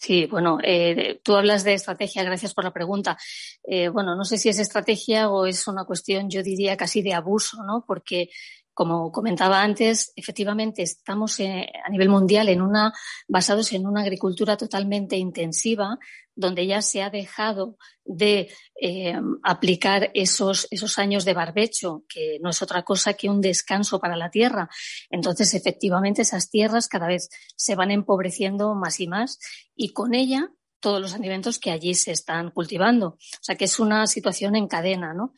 Sí, 0.00 0.26
bueno, 0.26 0.58
eh, 0.62 1.20
tú 1.24 1.34
hablas 1.34 1.64
de 1.64 1.74
estrategia, 1.74 2.22
gracias 2.22 2.54
por 2.54 2.62
la 2.62 2.72
pregunta. 2.72 3.18
Eh, 3.64 3.88
bueno, 3.88 4.14
no 4.14 4.24
sé 4.24 4.38
si 4.38 4.48
es 4.48 4.60
estrategia 4.60 5.28
o 5.28 5.44
es 5.44 5.66
una 5.66 5.84
cuestión, 5.84 6.30
yo 6.30 6.40
diría, 6.44 6.76
casi 6.76 7.02
de 7.02 7.14
abuso, 7.14 7.64
¿no? 7.64 7.84
Porque 7.84 8.30
como 8.72 9.10
comentaba 9.10 9.60
antes, 9.60 10.12
efectivamente 10.14 10.82
estamos 10.82 11.40
eh, 11.40 11.68
a 11.84 11.90
nivel 11.90 12.08
mundial 12.08 12.48
en 12.48 12.62
una, 12.62 12.92
basados 13.26 13.72
en 13.72 13.88
una 13.88 14.02
agricultura 14.02 14.56
totalmente 14.56 15.16
intensiva, 15.16 15.98
donde 16.38 16.68
ya 16.68 16.82
se 16.82 17.02
ha 17.02 17.10
dejado 17.10 17.76
de 18.04 18.48
eh, 18.80 19.20
aplicar 19.42 20.12
esos, 20.14 20.68
esos 20.70 20.96
años 20.96 21.24
de 21.24 21.34
barbecho, 21.34 22.04
que 22.08 22.38
no 22.40 22.50
es 22.50 22.62
otra 22.62 22.84
cosa 22.84 23.14
que 23.14 23.28
un 23.28 23.40
descanso 23.40 23.98
para 23.98 24.16
la 24.16 24.30
tierra. 24.30 24.70
Entonces, 25.10 25.52
efectivamente, 25.54 26.22
esas 26.22 26.48
tierras 26.48 26.86
cada 26.86 27.08
vez 27.08 27.28
se 27.56 27.74
van 27.74 27.90
empobreciendo 27.90 28.76
más 28.76 29.00
y 29.00 29.08
más 29.08 29.40
y 29.74 29.92
con 29.92 30.14
ella 30.14 30.52
todos 30.80 31.00
los 31.00 31.14
alimentos 31.14 31.58
que 31.58 31.70
allí 31.70 31.94
se 31.94 32.12
están 32.12 32.50
cultivando. 32.50 33.08
O 33.08 33.42
sea 33.42 33.56
que 33.56 33.64
es 33.64 33.78
una 33.78 34.06
situación 34.06 34.56
en 34.56 34.68
cadena, 34.68 35.12
¿no? 35.12 35.34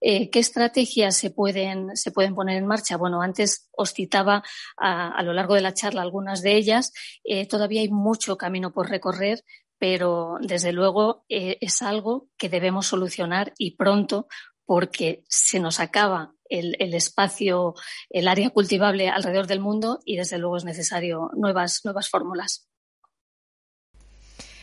Eh, 0.00 0.30
¿Qué 0.30 0.38
estrategias 0.38 1.16
se 1.16 1.30
pueden, 1.30 1.96
se 1.96 2.10
pueden 2.10 2.34
poner 2.34 2.58
en 2.58 2.66
marcha? 2.66 2.96
Bueno, 2.96 3.22
antes 3.22 3.70
os 3.72 3.92
citaba 3.92 4.42
a, 4.76 5.22
lo 5.22 5.32
largo 5.32 5.54
de 5.54 5.62
la 5.62 5.74
charla 5.74 6.02
algunas 6.02 6.42
de 6.42 6.56
ellas. 6.56 6.92
Eh, 7.24 7.46
todavía 7.46 7.80
hay 7.80 7.88
mucho 7.88 8.36
camino 8.36 8.72
por 8.72 8.90
recorrer, 8.90 9.44
pero 9.82 10.36
desde 10.40 10.72
luego 10.72 11.24
eh, 11.28 11.58
es 11.60 11.82
algo 11.82 12.28
que 12.38 12.48
debemos 12.48 12.86
solucionar 12.86 13.52
y 13.58 13.74
pronto 13.74 14.28
porque 14.64 15.24
se 15.28 15.58
nos 15.58 15.80
acaba 15.80 16.36
el, 16.48 16.76
el, 16.78 16.94
espacio, 16.94 17.74
el 18.08 18.28
área 18.28 18.50
cultivable 18.50 19.08
alrededor 19.08 19.48
del 19.48 19.58
mundo 19.58 19.98
y 20.04 20.18
desde 20.18 20.38
luego 20.38 20.56
es 20.56 20.64
necesario 20.64 21.32
nuevas, 21.34 21.80
nuevas 21.82 22.08
fórmulas. 22.08 22.68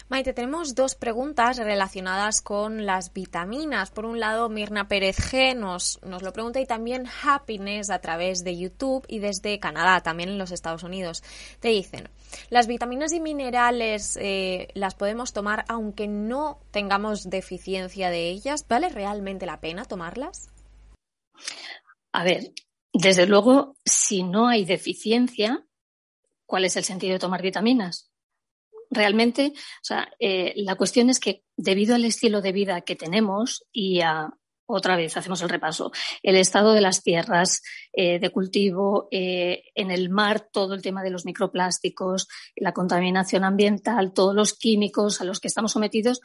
Maite, 0.09 0.33
tenemos 0.33 0.73
dos 0.73 0.95
preguntas 0.95 1.57
relacionadas 1.57 2.41
con 2.41 2.87
las 2.87 3.13
vitaminas. 3.13 3.91
Por 3.91 4.05
un 4.05 4.19
lado, 4.19 4.49
Mirna 4.49 4.87
Pérez 4.87 5.17
G 5.17 5.55
nos, 5.55 5.99
nos 6.01 6.23
lo 6.23 6.33
pregunta 6.33 6.59
y 6.59 6.65
también 6.65 7.05
Happiness 7.23 7.91
a 7.91 8.01
través 8.01 8.43
de 8.43 8.57
YouTube 8.57 9.05
y 9.07 9.19
desde 9.19 9.59
Canadá, 9.59 10.01
también 10.01 10.29
en 10.29 10.39
los 10.39 10.49
Estados 10.49 10.81
Unidos. 10.81 11.23
Te 11.59 11.67
dicen, 11.67 12.09
las 12.49 12.65
vitaminas 12.65 13.13
y 13.13 13.19
minerales 13.19 14.17
eh, 14.19 14.69
las 14.73 14.95
podemos 14.95 15.31
tomar 15.31 15.63
aunque 15.67 16.07
no 16.07 16.59
tengamos 16.71 17.29
deficiencia 17.29 18.09
de 18.09 18.29
ellas. 18.29 18.65
¿Vale 18.67 18.89
realmente 18.89 19.45
la 19.45 19.61
pena 19.61 19.85
tomarlas? 19.85 20.49
A 22.13 22.23
ver, 22.23 22.51
desde 22.93 23.27
luego, 23.27 23.75
si 23.85 24.23
no 24.23 24.47
hay 24.47 24.65
deficiencia, 24.65 25.67
¿cuál 26.47 26.65
es 26.65 26.75
el 26.77 26.83
sentido 26.83 27.13
de 27.13 27.19
tomar 27.19 27.43
vitaminas? 27.43 28.08
Realmente, 28.89 29.53
o 29.55 29.83
sea, 29.83 30.09
eh, 30.19 30.53
la 30.57 30.75
cuestión 30.75 31.09
es 31.09 31.19
que 31.19 31.43
debido 31.55 31.95
al 31.95 32.05
estilo 32.05 32.41
de 32.41 32.51
vida 32.51 32.81
que 32.81 32.95
tenemos 32.95 33.65
y 33.71 34.01
a, 34.01 34.29
otra 34.71 34.95
vez 34.95 35.17
hacemos 35.17 35.41
el 35.41 35.49
repaso, 35.49 35.91
el 36.21 36.35
estado 36.35 36.73
de 36.73 36.81
las 36.81 37.01
tierras 37.01 37.63
eh, 37.91 38.19
de 38.19 38.29
cultivo, 38.29 39.07
eh, 39.11 39.63
en 39.73 39.89
el 39.89 40.09
mar 40.09 40.47
todo 40.51 40.75
el 40.75 40.81
tema 40.81 41.01
de 41.01 41.09
los 41.09 41.25
microplásticos, 41.25 42.27
la 42.55 42.71
contaminación 42.71 43.43
ambiental, 43.43 44.13
todos 44.13 44.35
los 44.35 44.53
químicos 44.53 45.21
a 45.21 45.23
los 45.23 45.39
que 45.39 45.47
estamos 45.47 45.71
sometidos, 45.71 46.21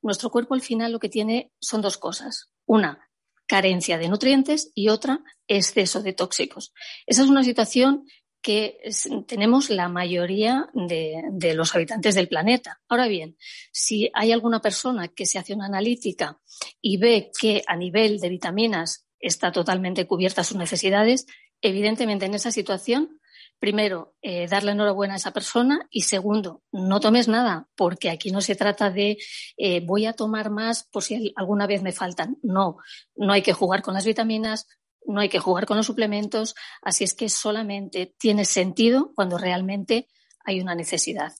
nuestro 0.00 0.30
cuerpo 0.30 0.54
al 0.54 0.60
final 0.60 0.92
lo 0.92 1.00
que 1.00 1.08
tiene 1.08 1.50
son 1.60 1.82
dos 1.82 1.98
cosas. 1.98 2.52
Una, 2.66 3.08
carencia 3.48 3.98
de 3.98 4.08
nutrientes 4.08 4.70
y 4.74 4.90
otra, 4.90 5.20
exceso 5.48 6.02
de 6.02 6.12
tóxicos. 6.12 6.72
Esa 7.06 7.22
es 7.22 7.28
una 7.30 7.42
situación 7.42 8.04
que 8.40 8.78
tenemos 9.26 9.70
la 9.70 9.88
mayoría 9.88 10.68
de, 10.72 11.54
los 11.54 11.74
habitantes 11.74 12.14
del 12.14 12.28
planeta. 12.28 12.80
Ahora 12.88 13.08
bien, 13.08 13.36
si 13.72 14.10
hay 14.14 14.32
alguna 14.32 14.60
persona 14.60 15.08
que 15.08 15.26
se 15.26 15.38
hace 15.38 15.54
una 15.54 15.66
analítica 15.66 16.40
y 16.80 16.98
ve 16.98 17.30
que 17.38 17.62
a 17.66 17.76
nivel 17.76 18.20
de 18.20 18.28
vitaminas 18.28 19.06
está 19.18 19.50
totalmente 19.50 20.06
cubierta 20.06 20.44
sus 20.44 20.56
necesidades, 20.56 21.26
evidentemente 21.60 22.26
en 22.26 22.34
esa 22.34 22.52
situación, 22.52 23.20
primero, 23.58 24.14
eh, 24.22 24.46
darle 24.46 24.72
enhorabuena 24.72 25.14
a 25.14 25.16
esa 25.16 25.32
persona 25.32 25.88
y 25.90 26.02
segundo, 26.02 26.62
no 26.70 27.00
tomes 27.00 27.26
nada, 27.26 27.66
porque 27.74 28.08
aquí 28.08 28.30
no 28.30 28.40
se 28.40 28.54
trata 28.54 28.90
de 28.90 29.18
eh, 29.56 29.80
voy 29.84 30.06
a 30.06 30.12
tomar 30.12 30.50
más 30.50 30.84
por 30.84 31.02
si 31.02 31.32
alguna 31.34 31.66
vez 31.66 31.82
me 31.82 31.92
faltan. 31.92 32.38
No, 32.42 32.76
no 33.16 33.32
hay 33.32 33.42
que 33.42 33.52
jugar 33.52 33.82
con 33.82 33.94
las 33.94 34.04
vitaminas, 34.04 34.68
no 35.06 35.20
hay 35.20 35.28
que 35.28 35.38
jugar 35.38 35.66
con 35.66 35.76
los 35.76 35.86
suplementos, 35.86 36.54
así 36.82 37.04
es 37.04 37.14
que 37.14 37.28
solamente 37.28 38.14
tiene 38.18 38.44
sentido 38.44 39.12
cuando 39.14 39.38
realmente 39.38 40.08
hay 40.44 40.60
una 40.60 40.74
necesidad. 40.74 41.32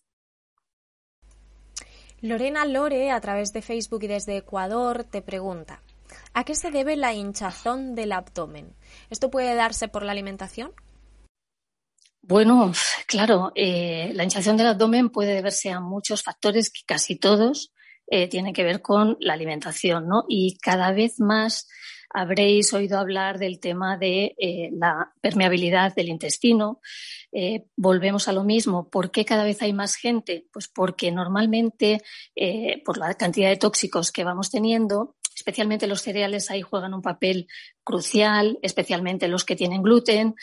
Lorena 2.20 2.64
Lore, 2.64 3.10
a 3.12 3.20
través 3.20 3.52
de 3.52 3.62
Facebook 3.62 4.02
y 4.02 4.08
desde 4.08 4.36
Ecuador, 4.36 5.04
te 5.04 5.22
pregunta, 5.22 5.82
¿a 6.34 6.44
qué 6.44 6.54
se 6.54 6.70
debe 6.70 6.96
la 6.96 7.14
hinchazón 7.14 7.94
del 7.94 8.12
abdomen? 8.12 8.74
¿Esto 9.08 9.30
puede 9.30 9.54
darse 9.54 9.86
por 9.88 10.02
la 10.02 10.12
alimentación? 10.12 10.72
Bueno, 12.20 12.72
claro, 13.06 13.52
eh, 13.54 14.10
la 14.14 14.24
hinchazón 14.24 14.56
del 14.56 14.66
abdomen 14.66 15.10
puede 15.10 15.34
deberse 15.34 15.70
a 15.70 15.80
muchos 15.80 16.22
factores 16.22 16.70
que 16.70 16.80
casi 16.84 17.16
todos 17.16 17.72
eh, 18.08 18.28
tienen 18.28 18.52
que 18.52 18.64
ver 18.64 18.82
con 18.82 19.16
la 19.20 19.34
alimentación, 19.34 20.08
¿no? 20.08 20.24
Y 20.28 20.58
cada 20.58 20.92
vez 20.92 21.20
más 21.20 21.68
habréis 22.10 22.72
oído 22.72 22.98
hablar 22.98 23.38
del 23.38 23.60
tema 23.60 23.96
de 23.96 24.34
eh, 24.38 24.70
la 24.72 25.12
permeabilidad 25.20 25.94
del 25.94 26.08
intestino. 26.08 26.80
Eh, 27.32 27.66
volvemos 27.76 28.28
a 28.28 28.32
lo 28.32 28.44
mismo. 28.44 28.88
¿Por 28.88 29.10
qué 29.10 29.24
cada 29.24 29.44
vez 29.44 29.62
hay 29.62 29.72
más 29.72 29.96
gente? 29.96 30.46
Pues 30.52 30.68
porque 30.68 31.10
normalmente, 31.10 32.02
eh, 32.34 32.82
por 32.84 32.98
la 32.98 33.14
cantidad 33.14 33.48
de 33.48 33.56
tóxicos 33.56 34.12
que 34.12 34.24
vamos 34.24 34.50
teniendo, 34.50 35.16
especialmente 35.34 35.86
los 35.86 36.02
cereales 36.02 36.50
ahí 36.50 36.62
juegan 36.62 36.94
un 36.94 37.02
papel 37.02 37.46
crucial, 37.84 38.58
especialmente 38.62 39.28
los 39.28 39.44
que 39.44 39.56
tienen 39.56 39.82
gluten. 39.82 40.34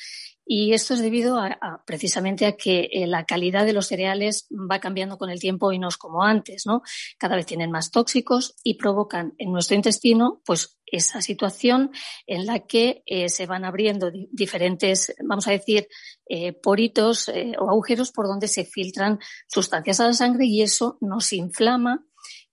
Y 0.47 0.73
esto 0.73 0.93
es 0.93 1.01
debido 1.01 1.39
a, 1.39 1.83
precisamente 1.87 2.45
a 2.45 2.55
que 2.55 2.87
eh, 2.91 3.07
la 3.07 3.25
calidad 3.25 3.65
de 3.65 3.73
los 3.73 3.87
cereales 3.87 4.47
va 4.51 4.79
cambiando 4.79 5.17
con 5.17 5.31
el 5.31 5.39
tiempo 5.39 5.71
y 5.71 5.79
no 5.79 5.87
es 5.87 5.97
como 5.97 6.23
antes, 6.23 6.67
¿no? 6.67 6.83
Cada 7.17 7.35
vez 7.35 7.47
tienen 7.47 7.71
más 7.71 7.89
tóxicos 7.89 8.55
y 8.63 8.75
provocan 8.75 9.33
en 9.39 9.51
nuestro 9.51 9.75
intestino, 9.75 10.41
pues, 10.45 10.77
esa 10.85 11.19
situación 11.19 11.89
en 12.27 12.45
la 12.45 12.59
que 12.59 13.01
eh, 13.07 13.27
se 13.29 13.47
van 13.47 13.65
abriendo 13.65 14.11
diferentes, 14.31 15.15
vamos 15.27 15.47
a 15.47 15.51
decir, 15.51 15.87
eh, 16.29 16.53
poritos 16.53 17.27
o 17.27 17.69
agujeros 17.71 18.11
por 18.11 18.27
donde 18.27 18.47
se 18.47 18.65
filtran 18.65 19.17
sustancias 19.47 19.99
a 19.99 20.05
la 20.05 20.13
sangre 20.13 20.45
y 20.45 20.61
eso 20.61 20.99
nos 21.01 21.33
inflama 21.33 22.05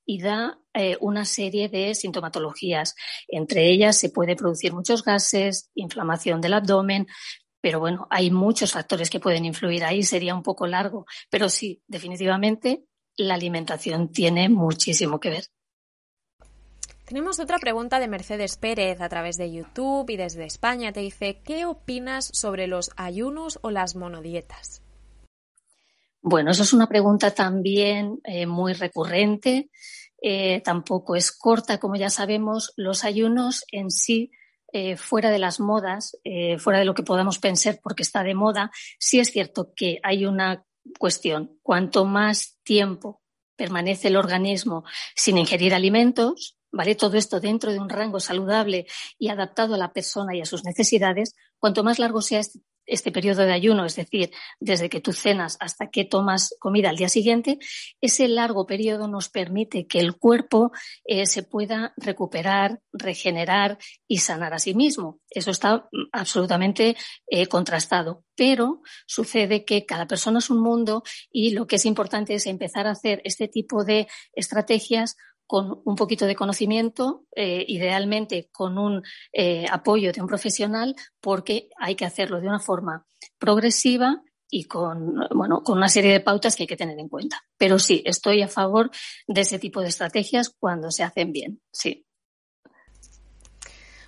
y 0.07 0.23
da 0.23 0.59
una 1.01 1.27
serie 1.27 1.69
de 1.69 1.95
sintomatologías. 1.95 2.95
Entre 3.29 3.71
ellas 3.71 3.99
se 3.99 4.09
puede 4.09 4.35
producir 4.35 4.73
muchos 4.73 5.05
gases, 5.05 5.71
inflamación 5.75 6.41
del 6.41 6.55
abdomen, 6.55 7.07
pero 7.63 7.81
bueno, 7.81 8.09
hay 8.11 8.31
muchos 8.31 8.73
factores 8.73 9.09
que 9.09 9.21
pueden 9.21 9.47
influir 9.47 9.85
ahí, 9.85 10.03
sería 10.03 10.35
un 10.35 10.43
poco 10.43 10.67
largo, 10.67 11.07
pero 11.31 11.49
sí, 11.49 11.81
definitivamente 11.87 12.85
la 13.17 13.35
alimentación 13.35 14.11
tiene 14.11 14.49
muchísimo 14.49 15.21
que 15.21 15.31
ver. 15.31 15.45
Tenemos 17.05 17.39
otra 17.41 17.59
pregunta 17.59 18.01
de 18.01 18.09
Mercedes 18.09 18.57
Pérez 18.57 19.01
a 19.01 19.09
través 19.09 19.37
de 19.37 19.53
YouTube 19.53 20.11
y 20.11 20.17
desde 20.17 20.45
España. 20.45 20.93
Te 20.93 21.01
dice, 21.01 21.41
¿qué 21.45 21.67
opinas 21.67 22.31
sobre 22.33 22.67
los 22.67 22.91
ayunos 22.97 23.59
o 23.63 23.71
las 23.71 23.97
monodietas? 23.97 24.83
Bueno, 26.21 26.53
eso 26.53 26.63
es 26.63 26.73
una 26.73 26.89
pregunta 26.89 27.33
también 27.33 28.21
eh, 28.25 28.47
muy 28.47 28.73
recurrente. 28.73 29.69
Eh, 30.23 30.63
tampoco 30.65 31.15
es 31.15 31.33
corta, 31.33 31.79
como 31.79 31.97
ya 31.97 32.09
sabemos. 32.09 32.73
Los 32.77 33.05
ayunos 33.05 33.65
en 33.71 33.91
sí 33.91 34.31
eh, 34.73 34.97
fuera 34.97 35.31
de 35.31 35.39
las 35.39 35.61
modas, 35.61 36.19
eh, 36.25 36.59
fuera 36.59 36.79
de 36.79 36.85
lo 36.85 36.95
que 36.95 37.03
podamos 37.03 37.39
pensar 37.39 37.79
porque 37.83 38.03
está 38.03 38.23
de 38.23 38.35
moda, 38.35 38.71
sí 38.99 39.21
es 39.21 39.31
cierto 39.31 39.73
que 39.77 40.01
hay 40.03 40.25
una 40.25 40.65
cuestión. 40.99 41.59
Cuanto 41.63 42.05
más 42.05 42.59
tiempo 42.63 43.23
permanece 43.57 44.09
el 44.09 44.17
organismo 44.17 44.85
sin 45.15 45.39
ingerir 45.39 45.75
alimentos, 45.75 46.59
¿vale? 46.71 46.95
Todo 46.95 47.17
esto 47.17 47.39
dentro 47.39 47.71
de 47.71 47.79
un 47.79 47.91
rango 47.91 48.19
saludable 48.19 48.87
y 49.19 49.29
adaptado 49.29 49.75
a 49.75 49.79
la 49.79 49.93
persona 49.93 50.35
y 50.35 50.41
a 50.41 50.47
sus 50.47 50.65
necesidades, 50.65 51.35
cuanto 51.59 51.85
más 51.85 51.99
largo 51.99 52.23
sea 52.23 52.41
este 52.41 52.61
este 52.87 53.13
periodo 53.13 53.43
de 53.43 53.53
ayuno, 53.53 53.85
es 53.85 53.97
decir, 53.97 54.31
desde 54.61 54.89
que 54.89 55.01
tú 55.01 55.13
cenas 55.13 55.57
hasta 55.61 55.91
que 55.91 56.05
tomas 56.05 56.55
comida 56.59 56.91
al 56.91 56.97
día 56.97 57.09
siguiente, 57.09 57.59
ese 58.01 58.29
largo 58.29 58.67
periodo 58.67 59.09
nos 59.09 59.29
permite 59.29 59.87
que 59.87 60.01
el 60.01 60.17
cuerpo 60.17 60.73
eh, 61.05 61.27
se 61.27 61.43
pueda 61.43 61.95
recuperar, 61.97 62.81
regenerar 62.93 63.79
y 64.07 64.19
sanar 64.19 64.55
a 64.55 64.59
sí 64.59 64.75
mismo. 64.75 65.21
Eso 65.31 65.51
está 65.51 65.89
mm, 65.93 66.09
absolutamente 66.13 66.97
eh, 67.27 67.47
contrastado. 67.47 68.25
Pero 68.35 68.81
sucede 69.07 69.65
que 69.65 69.85
cada 69.85 70.07
persona 70.07 70.39
es 70.39 70.51
un 70.51 70.63
mundo 70.63 71.03
y 71.31 71.51
lo 71.51 71.67
que 71.67 71.77
es 71.77 71.85
importante 71.85 72.35
es 72.35 72.47
empezar 72.47 72.87
a 72.87 72.93
hacer 72.93 73.21
este 73.25 73.47
tipo 73.47 73.85
de 73.85 74.09
estrategias 74.33 75.17
con 75.53 75.83
un 75.85 75.97
poquito 75.97 76.25
de 76.25 76.35
conocimiento, 76.35 77.27
eh, 77.37 77.63
idealmente 77.69 78.49
con 78.51 78.79
un 78.79 79.03
eh, 79.35 79.67
apoyo 79.71 80.11
de 80.11 80.23
un 80.23 80.27
profesional, 80.27 80.97
porque 81.21 81.69
hay 81.79 81.95
que 81.95 82.07
hacerlo 82.07 82.41
de 82.41 82.49
una 82.49 82.59
forma 82.59 83.05
progresiva 83.39 84.23
y 84.49 84.65
con, 84.65 85.15
bueno, 85.35 85.63
con 85.63 85.77
una 85.77 85.91
serie 85.91 86.11
de 86.11 86.21
pautas 86.21 86.57
que 86.57 86.63
hay 86.63 86.67
que 86.67 86.79
tener 86.79 86.99
en 86.99 87.11
cuenta. 87.11 87.43
Pero 87.59 87.79
sí, 87.79 88.03
estoy 88.07 88.41
a 88.41 88.49
favor 88.49 88.91
de 89.27 89.43
ese 89.43 89.59
tipo 89.59 89.83
de 89.83 89.89
estrategias 89.89 90.49
cuando 90.59 90.91
se 90.91 91.03
hacen 91.03 91.33
bien, 91.33 91.61
sí. 91.71 92.07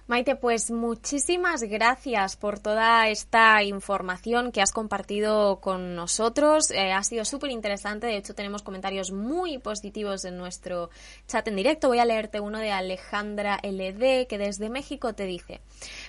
Maite, 0.06 0.36
pues 0.36 0.70
muchísimas 0.70 1.62
gracias 1.62 2.36
por 2.36 2.58
toda 2.58 3.08
esta 3.08 3.62
información 3.62 4.52
que 4.52 4.60
has 4.60 4.70
compartido 4.70 5.60
con 5.60 5.94
nosotros. 5.94 6.70
Eh, 6.72 6.92
ha 6.92 7.02
sido 7.02 7.24
súper 7.24 7.50
interesante. 7.50 8.08
De 8.08 8.18
hecho, 8.18 8.34
tenemos 8.34 8.62
comentarios 8.62 9.12
muy 9.12 9.56
positivos 9.56 10.26
en 10.26 10.36
nuestro 10.36 10.90
chat 11.26 11.48
en 11.48 11.56
directo. 11.56 11.88
Voy 11.88 12.00
a 12.00 12.04
leerte 12.04 12.38
uno 12.38 12.58
de 12.58 12.70
Alejandra 12.70 13.58
LD, 13.62 14.26
que 14.26 14.36
desde 14.36 14.68
México 14.68 15.14
te 15.14 15.24
dice: 15.24 15.62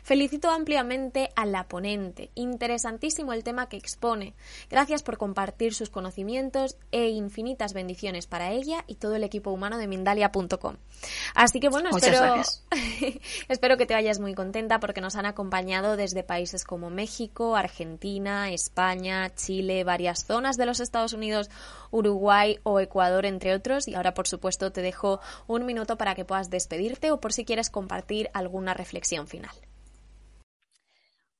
Felicito 0.03 0.49
ampliamente 0.49 1.29
a 1.37 1.45
la 1.45 1.69
ponente. 1.69 2.31
Interesantísimo 2.35 3.31
el 3.31 3.45
tema 3.45 3.69
que 3.69 3.77
expone. 3.77 4.33
Gracias 4.69 5.03
por 5.03 5.17
compartir 5.17 5.73
sus 5.73 5.89
conocimientos 5.89 6.75
e 6.91 7.07
infinitas 7.11 7.71
bendiciones 7.71 8.27
para 8.27 8.51
ella 8.51 8.83
y 8.87 8.95
todo 8.95 9.15
el 9.15 9.23
equipo 9.23 9.51
humano 9.51 9.77
de 9.77 9.87
Mindalia.com. 9.87 10.75
Así 11.33 11.61
que 11.61 11.69
bueno, 11.69 11.91
espero, 11.95 12.43
espero 13.47 13.77
que 13.77 13.84
te 13.85 13.93
vayas 13.93 14.19
muy 14.19 14.33
contenta 14.33 14.79
porque 14.79 15.01
nos 15.01 15.15
han 15.15 15.25
acompañado 15.25 15.97
desde 15.97 16.23
países 16.23 16.63
como 16.63 16.89
México, 16.89 17.55
Argentina, 17.55 18.51
España, 18.51 19.33
Chile, 19.35 19.83
varias 19.83 20.25
zonas 20.25 20.57
de 20.57 20.65
los 20.65 20.79
Estados 20.79 21.13
Unidos, 21.13 21.49
Uruguay 21.91 22.59
o 22.63 22.79
Ecuador, 22.79 23.25
entre 23.25 23.53
otros. 23.53 23.87
Y 23.87 23.95
ahora, 23.95 24.13
por 24.13 24.27
supuesto, 24.27 24.71
te 24.71 24.81
dejo 24.81 25.19
un 25.47 25.65
minuto 25.65 25.97
para 25.97 26.15
que 26.15 26.25
puedas 26.25 26.49
despedirte 26.49 27.11
o 27.11 27.19
por 27.19 27.33
si 27.33 27.45
quieres 27.45 27.69
compartir 27.69 28.29
alguna 28.33 28.73
reflexión 28.73 29.27
final. 29.27 29.55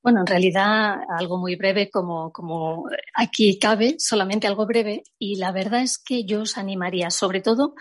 Bueno, 0.06 0.20
en 0.20 0.28
realidad 0.28 0.98
algo 1.18 1.40
muy 1.40 1.56
breve 1.56 1.90
como, 1.90 2.32
como 2.32 2.84
aquí 3.16 3.58
cabe, 3.58 3.96
solamente 3.98 4.46
algo 4.46 4.68
breve. 4.68 5.02
Y 5.18 5.38
la 5.38 5.52
verdad 5.52 5.82
es 5.82 5.98
que 5.98 6.26
yo 6.26 6.44
os 6.44 6.60
animaría 6.60 7.10
sobre 7.10 7.42
todo 7.42 7.74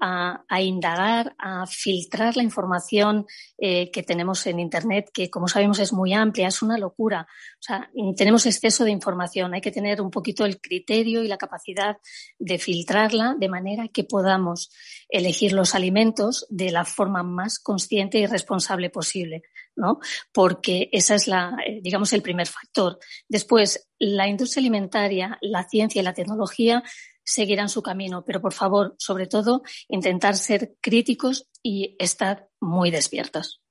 a, 0.00 0.60
indagar, 0.60 1.34
a 1.38 1.66
filtrar 1.66 2.36
la 2.36 2.42
información 2.42 3.26
eh, 3.58 3.90
que 3.90 4.02
tenemos 4.02 4.46
en 4.46 4.58
Internet, 4.58 5.10
que 5.12 5.30
como 5.30 5.48
sabemos 5.48 5.78
es 5.78 5.92
muy 5.92 6.12
amplia, 6.12 6.48
es 6.48 6.62
una 6.62 6.78
locura. 6.78 7.26
O 7.28 7.62
sea, 7.62 7.90
tenemos 8.16 8.46
exceso 8.46 8.84
de 8.84 8.90
información, 8.90 9.54
hay 9.54 9.60
que 9.60 9.70
tener 9.70 10.00
un 10.00 10.10
poquito 10.10 10.44
el 10.44 10.60
criterio 10.60 11.22
y 11.22 11.28
la 11.28 11.38
capacidad 11.38 11.98
de 12.38 12.58
filtrarla 12.58 13.36
de 13.38 13.48
manera 13.48 13.88
que 13.88 14.04
podamos 14.04 14.70
elegir 15.08 15.52
los 15.52 15.74
alimentos 15.74 16.46
de 16.48 16.70
la 16.70 16.84
forma 16.84 17.22
más 17.22 17.58
consciente 17.58 18.18
y 18.18 18.26
responsable 18.26 18.90
posible, 18.90 19.42
¿no? 19.76 20.00
Porque 20.32 20.88
esa 20.92 21.14
es 21.14 21.28
la, 21.28 21.56
eh, 21.66 21.80
digamos, 21.82 22.12
el 22.12 22.22
primer 22.22 22.46
factor. 22.46 22.98
Después, 23.28 23.88
la 23.98 24.26
industria 24.26 24.62
alimentaria, 24.62 25.38
la 25.42 25.68
ciencia 25.68 26.00
y 26.00 26.04
la 26.04 26.14
tecnología 26.14 26.82
seguirán 27.24 27.68
su 27.68 27.82
camino, 27.82 28.24
pero 28.24 28.40
por 28.40 28.52
favor, 28.52 28.94
sobre 28.98 29.26
todo, 29.26 29.62
intentar 29.88 30.36
ser 30.36 30.76
críticos 30.80 31.48
y 31.62 31.96
estar 31.98 32.48
muy 32.60 32.90
despiertos. 32.90 33.62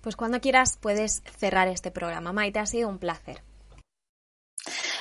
Pues 0.00 0.16
cuando 0.16 0.40
quieras 0.40 0.78
puedes 0.80 1.22
cerrar 1.38 1.68
este 1.68 1.90
programa. 1.90 2.32
Maite, 2.32 2.60
ha 2.60 2.66
sido 2.66 2.88
un 2.88 2.98
placer. 2.98 3.42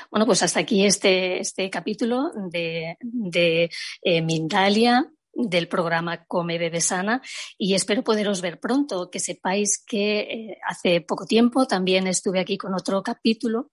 Bueno, 0.09 0.25
pues 0.25 0.41
hasta 0.43 0.61
aquí 0.61 0.85
este, 0.85 1.39
este 1.39 1.69
capítulo 1.69 2.31
de, 2.49 2.97
de 3.01 3.69
eh, 4.01 4.21
Mindalia, 4.21 5.11
del 5.37 5.67
programa 5.67 6.25
Come 6.25 6.57
Bebe 6.57 6.81
Sana 6.81 7.21
y 7.57 7.75
espero 7.75 8.03
poderos 8.03 8.41
ver 8.41 8.59
pronto, 8.59 9.11
que 9.11 9.19
sepáis 9.19 9.83
que 9.85 10.19
eh, 10.19 10.57
hace 10.67 11.01
poco 11.01 11.25
tiempo 11.25 11.67
también 11.67 12.07
estuve 12.07 12.39
aquí 12.39 12.57
con 12.57 12.73
otro 12.73 13.03
capítulo 13.03 13.69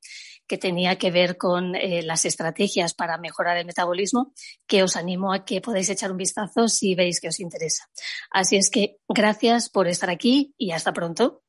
que 0.46 0.58
tenía 0.58 0.96
que 0.96 1.10
ver 1.10 1.36
con 1.36 1.74
eh, 1.74 2.02
las 2.02 2.24
estrategias 2.24 2.94
para 2.94 3.18
mejorar 3.18 3.56
el 3.56 3.66
metabolismo, 3.66 4.32
que 4.66 4.82
os 4.82 4.96
animo 4.96 5.32
a 5.32 5.44
que 5.44 5.60
podáis 5.60 5.88
echar 5.88 6.10
un 6.10 6.18
vistazo 6.18 6.68
si 6.68 6.94
veis 6.94 7.20
que 7.20 7.28
os 7.28 7.40
interesa. 7.40 7.88
Así 8.30 8.56
es 8.56 8.70
que 8.70 8.98
gracias 9.08 9.70
por 9.70 9.86
estar 9.86 10.10
aquí 10.10 10.54
y 10.58 10.72
hasta 10.72 10.92
pronto. 10.92 11.43